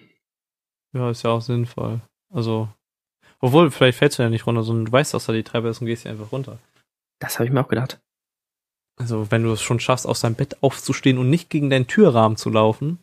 Ja, 0.94 1.10
ist 1.10 1.22
ja 1.24 1.30
auch 1.30 1.40
sinnvoll. 1.40 2.00
Also. 2.30 2.68
Obwohl, 3.40 3.70
vielleicht 3.70 3.98
fällst 3.98 4.18
du 4.18 4.22
ja 4.22 4.28
nicht 4.28 4.46
runter, 4.46 4.62
sondern 4.62 4.84
du 4.84 4.92
weißt, 4.92 5.14
dass 5.14 5.26
da 5.26 5.32
die 5.32 5.42
Treppe 5.42 5.68
ist 5.68 5.80
und 5.80 5.86
gehst 5.86 6.02
hier 6.02 6.12
einfach 6.12 6.30
runter. 6.30 6.58
Das 7.22 7.38
habe 7.38 7.46
ich 7.46 7.52
mir 7.52 7.60
auch 7.60 7.68
gedacht. 7.68 8.00
Also, 8.96 9.30
wenn 9.30 9.44
du 9.44 9.52
es 9.52 9.62
schon 9.62 9.80
schaffst, 9.80 10.06
aus 10.06 10.20
deinem 10.20 10.34
Bett 10.34 10.62
aufzustehen 10.62 11.18
und 11.18 11.30
nicht 11.30 11.50
gegen 11.50 11.70
deinen 11.70 11.86
Türrahmen 11.86 12.36
zu 12.36 12.50
laufen. 12.50 12.98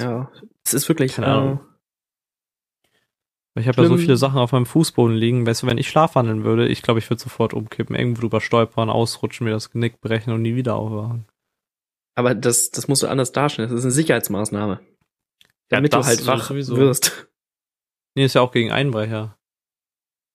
Ja, 0.00 0.30
es 0.64 0.74
ist 0.74 0.88
wirklich. 0.88 1.14
Keine 1.14 1.28
Ahnung. 1.28 1.60
Weil 3.54 3.62
Ich 3.62 3.68
habe 3.68 3.80
ja 3.80 3.88
so 3.88 3.96
viele 3.96 4.16
Sachen 4.16 4.38
auf 4.38 4.50
meinem 4.50 4.66
Fußboden 4.66 5.16
liegen. 5.16 5.46
Weißt 5.46 5.62
du, 5.62 5.68
wenn 5.68 5.78
ich 5.78 5.88
schlafwandeln 5.88 6.42
würde, 6.42 6.66
ich 6.66 6.82
glaube, 6.82 6.98
ich 6.98 7.08
würde 7.08 7.22
sofort 7.22 7.54
umkippen, 7.54 7.94
irgendwo 7.94 8.22
drüber 8.22 8.40
stolpern, 8.40 8.90
ausrutschen, 8.90 9.44
mir 9.44 9.52
das 9.52 9.70
Genick 9.70 10.00
brechen 10.00 10.32
und 10.32 10.42
nie 10.42 10.56
wieder 10.56 10.74
aufwachen. 10.74 11.26
Äh, 11.28 11.32
aber 12.16 12.34
das, 12.34 12.70
das 12.70 12.88
musst 12.88 13.04
du 13.04 13.06
anders 13.06 13.30
darstellen. 13.30 13.68
Das 13.68 13.78
ist 13.78 13.84
eine 13.84 13.92
Sicherheitsmaßnahme. 13.92 14.80
Damit 15.68 15.92
das 15.92 16.06
du 16.06 16.08
halt 16.08 16.26
wach 16.26 16.50
wirst. 16.50 17.28
Nee, 18.16 18.24
ist 18.24 18.34
ja 18.34 18.40
auch 18.40 18.52
gegen 18.52 18.72
Einbrecher. 18.72 19.36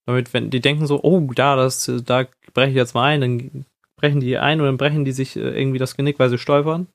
Damit, 0.05 0.33
wenn 0.33 0.49
die 0.49 0.61
denken 0.61 0.87
so, 0.87 1.01
oh, 1.03 1.19
da, 1.33 1.55
das, 1.55 1.91
da 2.05 2.25
breche 2.53 2.71
ich 2.71 2.75
jetzt 2.75 2.93
mal 2.95 3.05
ein, 3.05 3.21
dann 3.21 3.65
brechen 3.95 4.19
die 4.19 4.37
ein 4.37 4.59
und 4.59 4.65
dann 4.65 4.77
brechen 4.77 5.05
die 5.05 5.11
sich 5.11 5.35
äh, 5.35 5.39
irgendwie 5.39 5.77
das 5.77 5.95
Genick, 5.95 6.19
weil 6.19 6.29
sie 6.29 6.37
stolpern. 6.37 6.87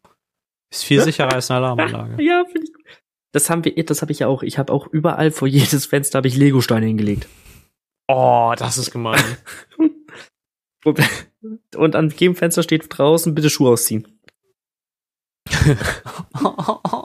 Ist 0.73 0.85
viel 0.85 1.01
sicherer 1.01 1.33
als 1.33 1.51
eine 1.51 1.59
Alarmanlage. 1.59 2.17
Ja, 2.23 2.45
finde 2.45 2.67
ich. 2.67 2.73
gut. 2.73 2.85
Das 3.33 3.51
haben 3.51 3.65
wir, 3.65 3.85
das 3.85 4.01
habe 4.03 4.13
ich 4.13 4.21
ja 4.21 4.29
auch. 4.29 4.43
Ich 4.43 4.59
habe 4.59 4.73
auch 4.73 4.87
überall 4.87 5.31
vor 5.31 5.49
jedes 5.49 5.87
Fenster 5.87 6.19
habe 6.19 6.29
ich 6.29 6.37
Legosteine 6.37 6.87
hingelegt. 6.87 7.29
Oh, 8.09 8.55
das 8.57 8.79
ist 8.79 8.91
gemein. 8.91 9.23
Und 10.85 11.01
und 11.75 11.97
an 11.97 12.11
jedem 12.11 12.37
Fenster 12.37 12.63
steht 12.63 12.87
draußen, 12.89 13.35
bitte 13.35 13.51
Schuhe 13.51 13.73
ausziehen. 13.73 14.07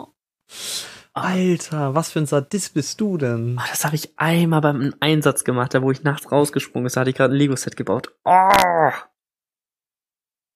Alter, 1.22 1.96
was 1.96 2.12
für 2.12 2.20
ein 2.20 2.26
Sadist 2.26 2.74
bist 2.74 3.00
du 3.02 3.18
denn? 3.18 3.58
Oh, 3.60 3.64
das 3.70 3.86
habe 3.86 3.96
ich 3.96 4.18
einmal 4.18 4.62
beim 4.62 4.94
Einsatz 5.00 5.44
gemacht, 5.44 5.74
da 5.74 5.82
wo 5.82 5.92
ich 5.92 6.04
nachts 6.04 6.32
rausgesprungen 6.32 6.88
ist, 6.88 6.96
da 6.98 7.02
hatte 7.02 7.10
ich 7.12 7.16
gerade 7.16 7.34
ein 7.34 7.38
Lego-Set 7.38 7.76
gebaut. 7.76 8.14
Oh, 8.26 8.92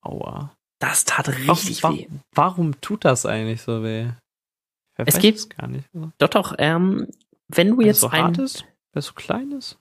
Aua. 0.02 0.54
das 0.80 1.04
tat 1.04 1.28
richtig 1.28 1.82
Wa- 1.82 1.92
weh. 1.92 2.08
Warum 2.32 2.80
tut 2.80 3.04
das 3.04 3.24
eigentlich 3.26 3.62
so 3.62 3.82
weh? 3.82 4.08
Es 4.96 5.18
geht- 5.18 5.50
gar 5.56 5.66
nicht. 5.66 5.88
Doch, 6.18 6.28
doch, 6.28 6.54
ähm, 6.58 7.08
wenn 7.48 7.68
du 7.70 7.80
es 7.80 7.86
jetzt 7.86 8.00
so 8.00 8.08
ein 8.08 8.22
hart 8.24 8.38
ist, 8.38 8.62
weil 8.92 9.00
es 9.00 9.06
so 9.06 9.14
klein 9.14 9.52
ist. 9.52 9.78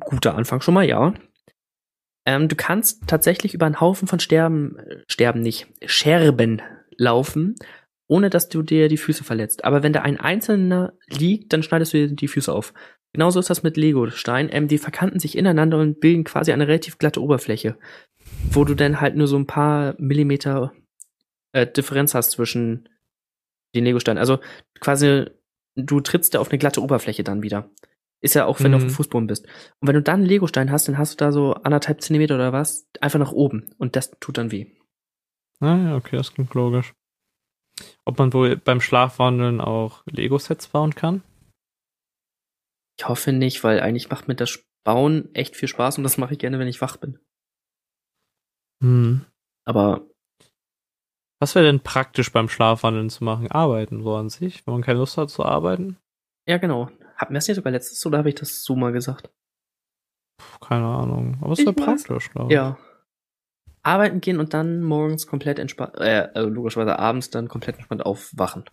guter 0.00 0.34
Anfang 0.34 0.60
schon 0.60 0.74
mal, 0.74 0.84
ja. 0.84 1.14
Ähm, 2.26 2.48
du 2.48 2.56
kannst 2.56 3.06
tatsächlich 3.06 3.54
über 3.54 3.66
einen 3.66 3.80
Haufen 3.80 4.08
von 4.08 4.18
Sterben, 4.18 4.76
äh, 4.78 5.02
Sterben 5.08 5.40
nicht, 5.40 5.66
Scherben 5.86 6.62
laufen, 6.96 7.54
ohne 8.06 8.30
dass 8.30 8.48
du 8.48 8.62
dir 8.62 8.88
die 8.88 8.96
Füße 8.96 9.24
verletzt. 9.24 9.64
Aber 9.64 9.82
wenn 9.82 9.92
da 9.92 10.02
ein 10.02 10.20
einzelner 10.20 10.92
liegt, 11.08 11.52
dann 11.52 11.62
schneidest 11.62 11.92
du 11.94 11.98
dir 12.08 12.14
die 12.14 12.28
Füße 12.28 12.52
auf. 12.52 12.74
Genauso 13.12 13.38
ist 13.40 13.50
das 13.50 13.62
mit 13.62 13.76
Lego-Stein. 13.76 14.48
Ähm, 14.52 14.68
die 14.68 14.78
verkanten 14.78 15.20
sich 15.20 15.38
ineinander 15.38 15.78
und 15.78 16.00
bilden 16.00 16.24
quasi 16.24 16.52
eine 16.52 16.66
relativ 16.68 16.98
glatte 16.98 17.22
Oberfläche, 17.22 17.76
wo 18.50 18.64
du 18.64 18.74
dann 18.74 19.00
halt 19.00 19.16
nur 19.16 19.26
so 19.28 19.36
ein 19.36 19.46
paar 19.46 19.94
Millimeter 19.98 20.72
äh, 21.52 21.66
Differenz 21.66 22.14
hast 22.14 22.32
zwischen 22.32 22.88
den 23.74 23.84
Lego-Steinen. 23.84 24.18
Also 24.18 24.38
quasi 24.80 25.26
du 25.76 26.00
trittst 26.00 26.34
ja 26.34 26.40
auf 26.40 26.50
eine 26.50 26.58
glatte 26.58 26.82
Oberfläche 26.82 27.24
dann 27.24 27.42
wieder. 27.42 27.70
Ist 28.20 28.34
ja 28.34 28.46
auch, 28.46 28.60
wenn 28.60 28.70
du 28.72 28.76
auf 28.76 28.82
dem 28.84 28.88
Mhm. 28.88 28.94
Fußboden 28.94 29.26
bist. 29.26 29.44
Und 29.80 29.88
wenn 29.88 29.94
du 29.96 30.02
dann 30.02 30.20
einen 30.20 30.26
Legostein 30.28 30.70
hast, 30.70 30.88
dann 30.88 30.96
hast 30.98 31.12
du 31.12 31.24
da 31.24 31.30
so 31.30 31.54
anderthalb 31.54 32.00
Zentimeter 32.00 32.36
oder 32.36 32.52
was, 32.52 32.88
einfach 33.00 33.18
nach 33.18 33.32
oben. 33.32 33.74
Und 33.76 33.96
das 33.96 34.12
tut 34.18 34.38
dann 34.38 34.50
weh. 34.50 34.66
Ah, 35.60 35.76
ja, 35.76 35.96
okay, 35.96 36.16
das 36.16 36.32
klingt 36.32 36.54
logisch. 36.54 36.94
Ob 38.04 38.18
man 38.18 38.32
wohl 38.32 38.56
beim 38.56 38.80
Schlafwandeln 38.80 39.60
auch 39.60 40.02
Lego-Sets 40.06 40.68
bauen 40.68 40.94
kann? 40.94 41.22
Ich 42.98 43.08
hoffe 43.08 43.32
nicht, 43.32 43.64
weil 43.64 43.80
eigentlich 43.80 44.10
macht 44.10 44.28
mir 44.28 44.36
das 44.36 44.62
Bauen 44.84 45.34
echt 45.34 45.56
viel 45.56 45.68
Spaß 45.68 45.98
und 45.98 46.04
das 46.04 46.18
mache 46.18 46.34
ich 46.34 46.38
gerne, 46.38 46.58
wenn 46.58 46.68
ich 46.68 46.80
wach 46.80 46.96
bin. 46.96 47.18
Hm. 48.82 49.24
Aber 49.66 50.06
Was 51.40 51.54
wäre 51.54 51.64
denn 51.66 51.80
praktisch 51.80 52.30
beim 52.32 52.48
Schlafwandeln 52.48 53.10
zu 53.10 53.24
machen? 53.24 53.50
Arbeiten, 53.50 54.02
so 54.02 54.14
an 54.14 54.28
sich, 54.28 54.66
wenn 54.66 54.74
man 54.74 54.82
keine 54.82 54.98
Lust 54.98 55.16
hat 55.16 55.30
zu 55.30 55.44
arbeiten? 55.44 55.98
ja, 56.46 56.58
genau. 56.58 56.90
Hatten 57.16 57.32
wir 57.32 57.38
es 57.38 57.48
nicht 57.48 57.56
sogar 57.56 57.72
letztes 57.72 58.04
oder 58.06 58.18
habe 58.18 58.28
ich 58.28 58.34
das 58.34 58.62
so 58.64 58.74
mal 58.76 58.92
gesagt? 58.92 59.30
Puh, 60.36 60.58
keine 60.66 60.86
Ahnung. 60.86 61.38
Aber 61.40 61.52
es 61.52 61.60
wäre 61.60 61.72
praktisch, 61.72 62.30
glaube 62.30 62.52
ich. 62.52 62.54
Ja. 62.54 62.76
Arbeiten 63.84 64.20
gehen 64.20 64.40
und 64.40 64.54
dann 64.54 64.82
morgens 64.82 65.26
komplett 65.26 65.58
entspannt, 65.58 65.94
äh, 65.98 66.28
also 66.34 66.48
logischerweise 66.48 66.98
abends 66.98 67.30
dann 67.30 67.48
komplett 67.48 67.76
entspannt 67.76 68.04
aufwachen. 68.04 68.64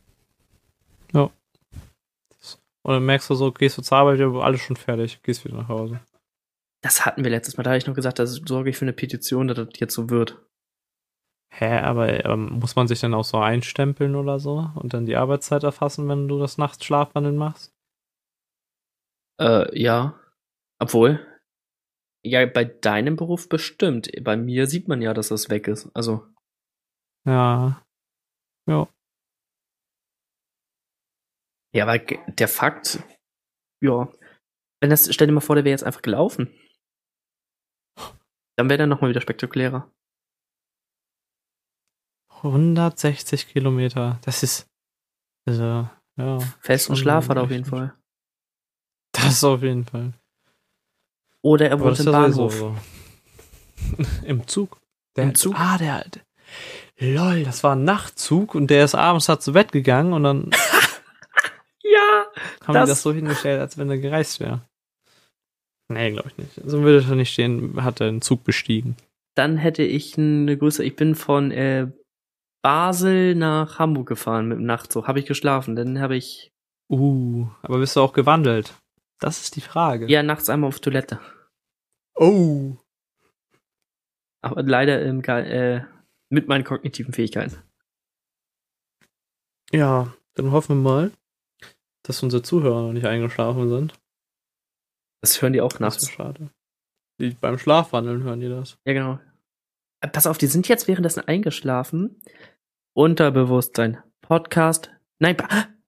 Und 2.84 2.93
dann 2.93 3.05
merkst 3.05 3.30
du 3.30 3.36
so, 3.36 3.51
gehst 3.51 3.78
du 3.78 3.82
zur 3.82 3.97
Arbeit, 3.97 4.20
ja, 4.20 4.28
alles 4.28 4.62
schon 4.62 4.76
fertig, 4.76 5.22
gehst 5.22 5.45
wieder 5.45 5.57
nach 5.57 5.68
Hause. 5.68 5.99
Das 6.82 7.05
hatten 7.05 7.24
wir 7.24 7.30
letztes 7.30 7.57
Mal. 7.57 7.64
Da 7.64 7.72
habe 7.72 7.78
ich 7.78 7.86
noch 7.86 7.93
gesagt, 7.93 8.18
da 8.18 8.26
sorge 8.26 8.72
ich 8.72 8.78
für 8.78 8.86
eine 8.86 8.93
Petition, 8.93 9.47
dass 9.47 9.57
das 9.57 9.68
jetzt 9.76 9.93
so 9.93 10.09
wird. 10.09 10.43
Hä, 11.53 11.80
aber 11.80 12.26
ähm, 12.26 12.59
muss 12.59 12.76
man 12.76 12.88
sich 12.88 12.99
dann 13.01 13.14
auch 13.14 13.26
so 13.26 13.38
einstempeln 13.38 14.16
oder 14.16 14.39
so 14.39 14.72
und 14.76 14.93
dann 14.93 15.05
die 15.05 15.18
Arbeitszeit 15.18 15.64
erfassen, 15.64 16.07
wenn 16.07 16.28
du 16.28 16.39
das 16.39 16.57
nachts 16.57 16.84
Schlafwandeln 16.86 17.36
machst? 17.36 17.74
Äh, 19.39 19.80
ja. 19.80 20.20
Obwohl. 20.80 21.20
Ja, 22.24 22.45
bei 22.45 22.65
deinem 22.65 23.15
Beruf 23.15 23.49
bestimmt. 23.49 24.11
Bei 24.24 24.38
mir 24.38 24.67
sieht 24.67 24.88
man 24.88 25.01
ja, 25.01 25.13
dass 25.13 25.30
das 25.30 25.49
weg 25.49 25.67
ist. 25.67 25.89
Also, 25.95 26.28
Ja. 27.26 27.84
Ja. 28.67 28.88
ja, 31.74 31.88
weil 31.88 32.05
der 32.28 32.47
Fakt, 32.47 33.01
ja. 33.84 34.11
Wenn 34.82 34.89
das, 34.89 35.13
stell 35.13 35.28
dir 35.28 35.34
mal 35.34 35.41
vor, 35.41 35.55
der 35.55 35.65
wäre 35.65 35.72
jetzt 35.72 35.84
einfach 35.84 36.01
gelaufen. 36.01 36.47
Dann 38.57 38.69
wäre 38.69 38.78
der 38.78 38.88
nochmal 38.88 39.09
wieder 39.09 39.22
spektakulärer. 39.22 39.91
160 42.43 43.47
Kilometer. 43.47 44.19
Das 44.24 44.43
ist. 44.43 44.67
Also, 45.47 45.89
ja. 46.17 46.39
Festen 46.59 46.95
Schon 46.95 47.03
Schlaf 47.03 47.30
hat 47.30 47.38
er 47.38 47.43
auf 47.43 47.51
jeden 47.51 47.65
Fall. 47.65 47.97
Das 49.13 49.43
auf 49.43 49.61
jeden 49.61 49.86
Fall. 49.86 50.13
Oder 51.44 51.70
er 51.70 51.80
wohnt 51.80 52.00
im 52.00 52.06
Bahnhof. 52.06 52.54
so. 52.56 52.76
Im 54.26 54.48
Zug. 54.48 54.78
Der, 55.16 55.24
Im 55.26 55.36
Zug? 55.36 55.56
Ah, 55.58 55.78
der. 55.78 56.06
Lol, 57.00 57.44
das 57.44 57.64
war 57.64 57.76
ein 57.76 57.84
Nachtzug 57.84 58.54
und 58.56 58.68
der 58.68 58.86
ist 58.86 58.94
abends 58.96 59.26
da 59.26 59.39
zu 59.39 59.54
Bett 59.54 59.72
gegangen 59.72 60.14
und 60.14 60.24
dann 60.24 60.52
Ja! 61.84 62.26
haben 62.66 62.74
Das- 62.74 62.86
die 62.86 62.92
das 62.92 63.02
so 63.02 63.12
hingestellt, 63.12 63.60
als 63.60 63.78
wenn 63.78 63.89
er 63.89 63.98
gereist 63.98 64.39
wäre. 64.39 64.62
Nee, 65.89 66.12
glaube 66.12 66.30
ich 66.30 66.38
nicht. 66.38 66.52
So 66.64 66.84
würde 66.84 67.06
er 67.08 67.16
nicht 67.16 67.34
stehen, 67.34 67.84
hat 67.84 68.00
er 68.00 68.08
den 68.10 68.22
Zug 68.22 68.44
bestiegen. 68.44 68.96
Dann 69.36 69.58
hätte 69.58 69.84
ich 69.84 70.18
eine 70.18 70.58
größere. 70.58 70.86
Ich 70.86 70.96
bin 70.96 71.16
von 71.16 71.52
äh, 71.52 71.88
Basel 72.62 73.36
nach 73.36 73.80
Hamburg 73.80 74.08
gefahren 74.08 74.48
mit 74.48 74.58
dem 74.60 74.66
Nachtzug. 74.66 75.08
Habe 75.08 75.20
ich 75.20 75.26
geschlafen. 75.26 75.76
Dann 75.76 76.00
habe 76.00 76.16
ich 76.16 76.52
Uh, 76.89 77.48
aber 77.62 77.80
bist 77.80 77.96
du 77.96 78.02
auch 78.02 78.12
gewandelt? 78.14 78.74
Das 79.22 79.41
ist 79.41 79.55
die 79.55 79.61
Frage. 79.61 80.07
ja 80.09 80.24
nachts 80.24 80.49
einmal 80.49 80.67
auf 80.67 80.80
Toilette. 80.80 81.19
Oh. 82.15 82.76
Aber 84.41 84.63
leider 84.63 85.01
ähm, 85.05 85.22
ga- 85.22 85.39
äh, 85.39 85.86
mit 86.30 86.47
meinen 86.47 86.63
kognitiven 86.63 87.13
Fähigkeiten. 87.13 87.57
Ja, 89.72 90.13
dann 90.34 90.51
hoffen 90.51 90.78
wir 90.84 90.89
mal, 90.89 91.11
dass 92.03 92.24
unsere 92.24 92.41
Zuhörer 92.43 92.82
noch 92.82 92.93
nicht 92.93 93.05
eingeschlafen 93.05 93.69
sind. 93.69 93.93
Das 95.22 95.41
hören 95.41 95.53
die 95.53 95.61
auch 95.61 95.69
Das 95.69 95.80
nachts. 95.80 96.03
ist 96.03 96.11
schade. 96.11 96.49
Die, 97.19 97.30
beim 97.30 97.59
Schlafwandeln 97.59 98.24
hören 98.24 98.39
die 98.39 98.49
das. 98.49 98.80
Ja, 98.86 98.93
genau. 98.93 99.19
Äh, 100.01 100.07
Pass 100.07 100.26
auf, 100.28 100.38
die 100.39 100.47
sind 100.47 100.67
jetzt 100.67 100.88
währenddessen 100.88 101.28
eingeschlafen. 101.28 102.19
Unterbewusstsein. 102.93 104.01
Podcast. 104.22 104.89
Nein, 105.19 105.38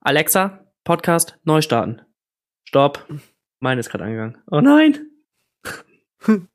Alexa, 0.00 0.64
Podcast 0.84 1.36
neu 1.42 1.60
starten. 1.60 2.00
Stopp. 2.74 3.06
Meine 3.60 3.78
ist 3.78 3.88
gerade 3.88 4.02
angegangen. 4.02 4.36
Oh 4.50 4.60
nein. 4.60 5.08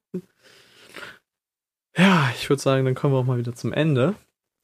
Ja, 1.97 2.31
ich 2.33 2.49
würde 2.49 2.61
sagen, 2.61 2.85
dann 2.85 2.95
kommen 2.95 3.13
wir 3.13 3.17
auch 3.19 3.25
mal 3.25 3.37
wieder 3.37 3.55
zum 3.55 3.73
Ende 3.73 4.15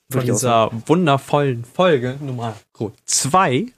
von 0.10 0.22
dieser 0.22 0.70
wundervollen 0.88 1.66
Folge 1.66 2.18
Nummer 2.22 2.58
2. 3.06 3.74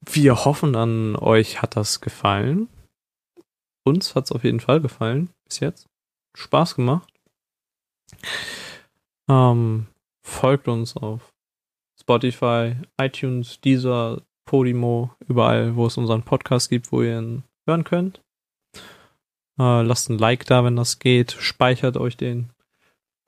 Wir 0.00 0.44
hoffen 0.44 0.74
an 0.74 1.14
euch 1.14 1.62
hat 1.62 1.76
das 1.76 2.00
gefallen. 2.00 2.68
Uns 3.84 4.16
hat 4.16 4.24
es 4.24 4.32
auf 4.32 4.42
jeden 4.42 4.58
Fall 4.58 4.80
gefallen 4.80 5.30
bis 5.44 5.60
jetzt. 5.60 5.88
Spaß 6.36 6.74
gemacht. 6.76 7.12
Ähm, 9.28 9.86
folgt 10.24 10.66
uns 10.66 10.96
auf 10.96 11.32
Spotify, 12.00 12.74
iTunes, 12.98 13.60
Deezer, 13.60 14.22
Podimo, 14.46 15.10
überall, 15.28 15.76
wo 15.76 15.86
es 15.86 15.96
unseren 15.98 16.22
Podcast 16.22 16.70
gibt, 16.70 16.92
wo 16.92 17.02
ihr 17.02 17.18
ihn 17.18 17.42
hören 17.66 17.84
könnt. 17.84 18.22
Äh, 19.58 19.82
lasst 19.82 20.08
ein 20.08 20.18
Like 20.18 20.46
da, 20.46 20.64
wenn 20.64 20.76
das 20.76 20.98
geht. 20.98 21.32
Speichert 21.32 21.96
euch 21.96 22.16
den. 22.16 22.50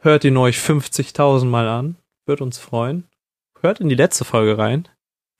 Hört 0.01 0.25
ihn 0.25 0.37
euch 0.37 0.57
50.000 0.59 1.45
Mal 1.47 1.69
an. 1.69 1.97
Wird 2.27 2.41
uns 2.41 2.59
freuen. 2.59 3.05
Hört 3.61 3.81
in 3.81 3.89
die 3.89 3.95
letzte 3.97 4.25
Folge 4.25 4.57
rein. 4.59 4.89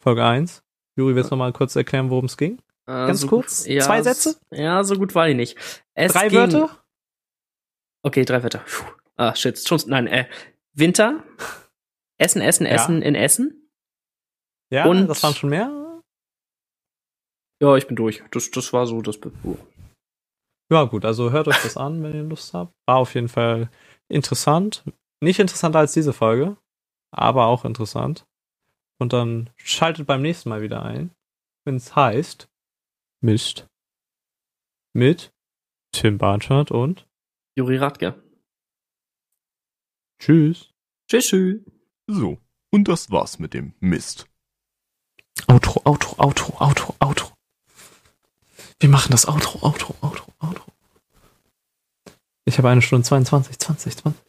Folge 0.03 0.25
1. 0.25 0.63
Juri, 0.97 1.15
willst 1.15 1.31
du 1.31 1.37
noch 1.37 1.45
mal 1.45 1.53
kurz 1.53 1.77
erklären, 1.77 2.11
worum 2.11 2.25
es 2.25 2.37
ging? 2.37 2.59
Äh, 2.87 3.07
Ganz 3.07 3.21
so 3.21 3.29
kurz? 3.29 3.65
gut- 3.65 3.73
ja, 3.73 3.83
Zwei 3.85 4.03
Sätze? 4.03 4.37
Ja, 4.51 4.83
so 4.83 4.97
gut 4.97 5.15
war 5.15 5.29
die 5.29 5.35
nicht. 5.35 5.57
Es 5.95 6.13
Drei 6.13 6.29
ging- 6.29 6.39
Wörter? 6.39 6.71
Okay, 8.03 8.25
drei 8.25 8.43
Wörter. 8.43 8.61
Puh. 8.67 8.85
Ah, 9.17 9.35
shit. 9.35 9.59
Schon, 9.67 9.81
nein, 9.87 10.07
äh, 10.09 10.27
Winter. 10.73 11.23
Essen, 12.19 12.41
Essen, 12.43 12.67
Ja. 12.67 12.73
Essen 12.73 13.03
in 13.03 13.15
Essen. 13.15 13.68
Ja, 14.71 14.87
Und- 14.87 15.07
das 15.09 15.23
waren 15.23 15.35
schon 15.35 15.51
mehr. 15.51 16.03
Ja, 17.61 17.77
ich 17.77 17.87
bin 17.87 17.97
durch. 17.97 18.23
Das, 18.31 18.51
das 18.51 18.73
war 18.73 18.87
so 18.87 19.03
das. 19.03 19.19
Be- 19.19 19.33
Ja, 20.71 20.85
gut, 20.85 21.05
also 21.05 21.31
hört 21.33 21.49
euch 21.49 21.61
das 21.63 21.77
an, 21.77 22.03
wenn 22.03 22.15
ihr 22.15 22.23
Lust 22.23 22.55
habt. 22.55 22.73
War 22.87 22.97
auf 22.99 23.15
jeden 23.15 23.29
Fall 23.29 23.71
interessant. 24.09 24.85
Nicht 25.21 25.41
interessanter 25.41 25.81
als 25.81 25.93
diese 25.93 26.13
Folge, 26.13 26.57
aber 27.11 27.47
auch 27.47 27.65
interessant. 27.65 28.27
Und 29.01 29.13
dann 29.13 29.51
schaltet 29.57 30.07
beim 30.07 30.23
nächsten 30.23 30.49
Mal 30.51 30.63
wieder 30.63 30.83
ein, 30.83 31.11
wenn 31.65 31.77
es 31.77 31.97
heißt 31.97 32.49
Mist 33.21 33.67
mit 34.95 35.33
Tim 35.93 36.19
Bartschat 36.19 36.71
und 36.71 37.09
Juri 37.57 37.77
Radke. 37.79 38.23
Tschüss. 40.21 40.71
Tschüss, 41.11 41.27
tschüss. 41.29 41.61
So, 42.07 42.39
und 42.73 42.87
das 42.89 43.11
war's 43.11 43.39
mit 43.39 43.55
dem 43.55 43.75
Mist. 43.81 44.28
Outro, 45.47 45.81
Outro, 45.85 46.15
Outro, 46.19 46.55
Outro, 46.59 46.95
Outro. 47.01 47.33
Wir 48.81 48.89
machen 48.89 49.11
das 49.11 49.27
Outro, 49.27 49.59
Outro, 49.63 49.95
Outro, 50.01 50.27
Outro. 50.41 50.65
Ich 52.45 52.57
habe 52.59 52.69
eine 52.71 52.83
Stunde 52.83 53.07
22, 53.07 53.59
20, 53.59 53.97
20. 53.97 54.28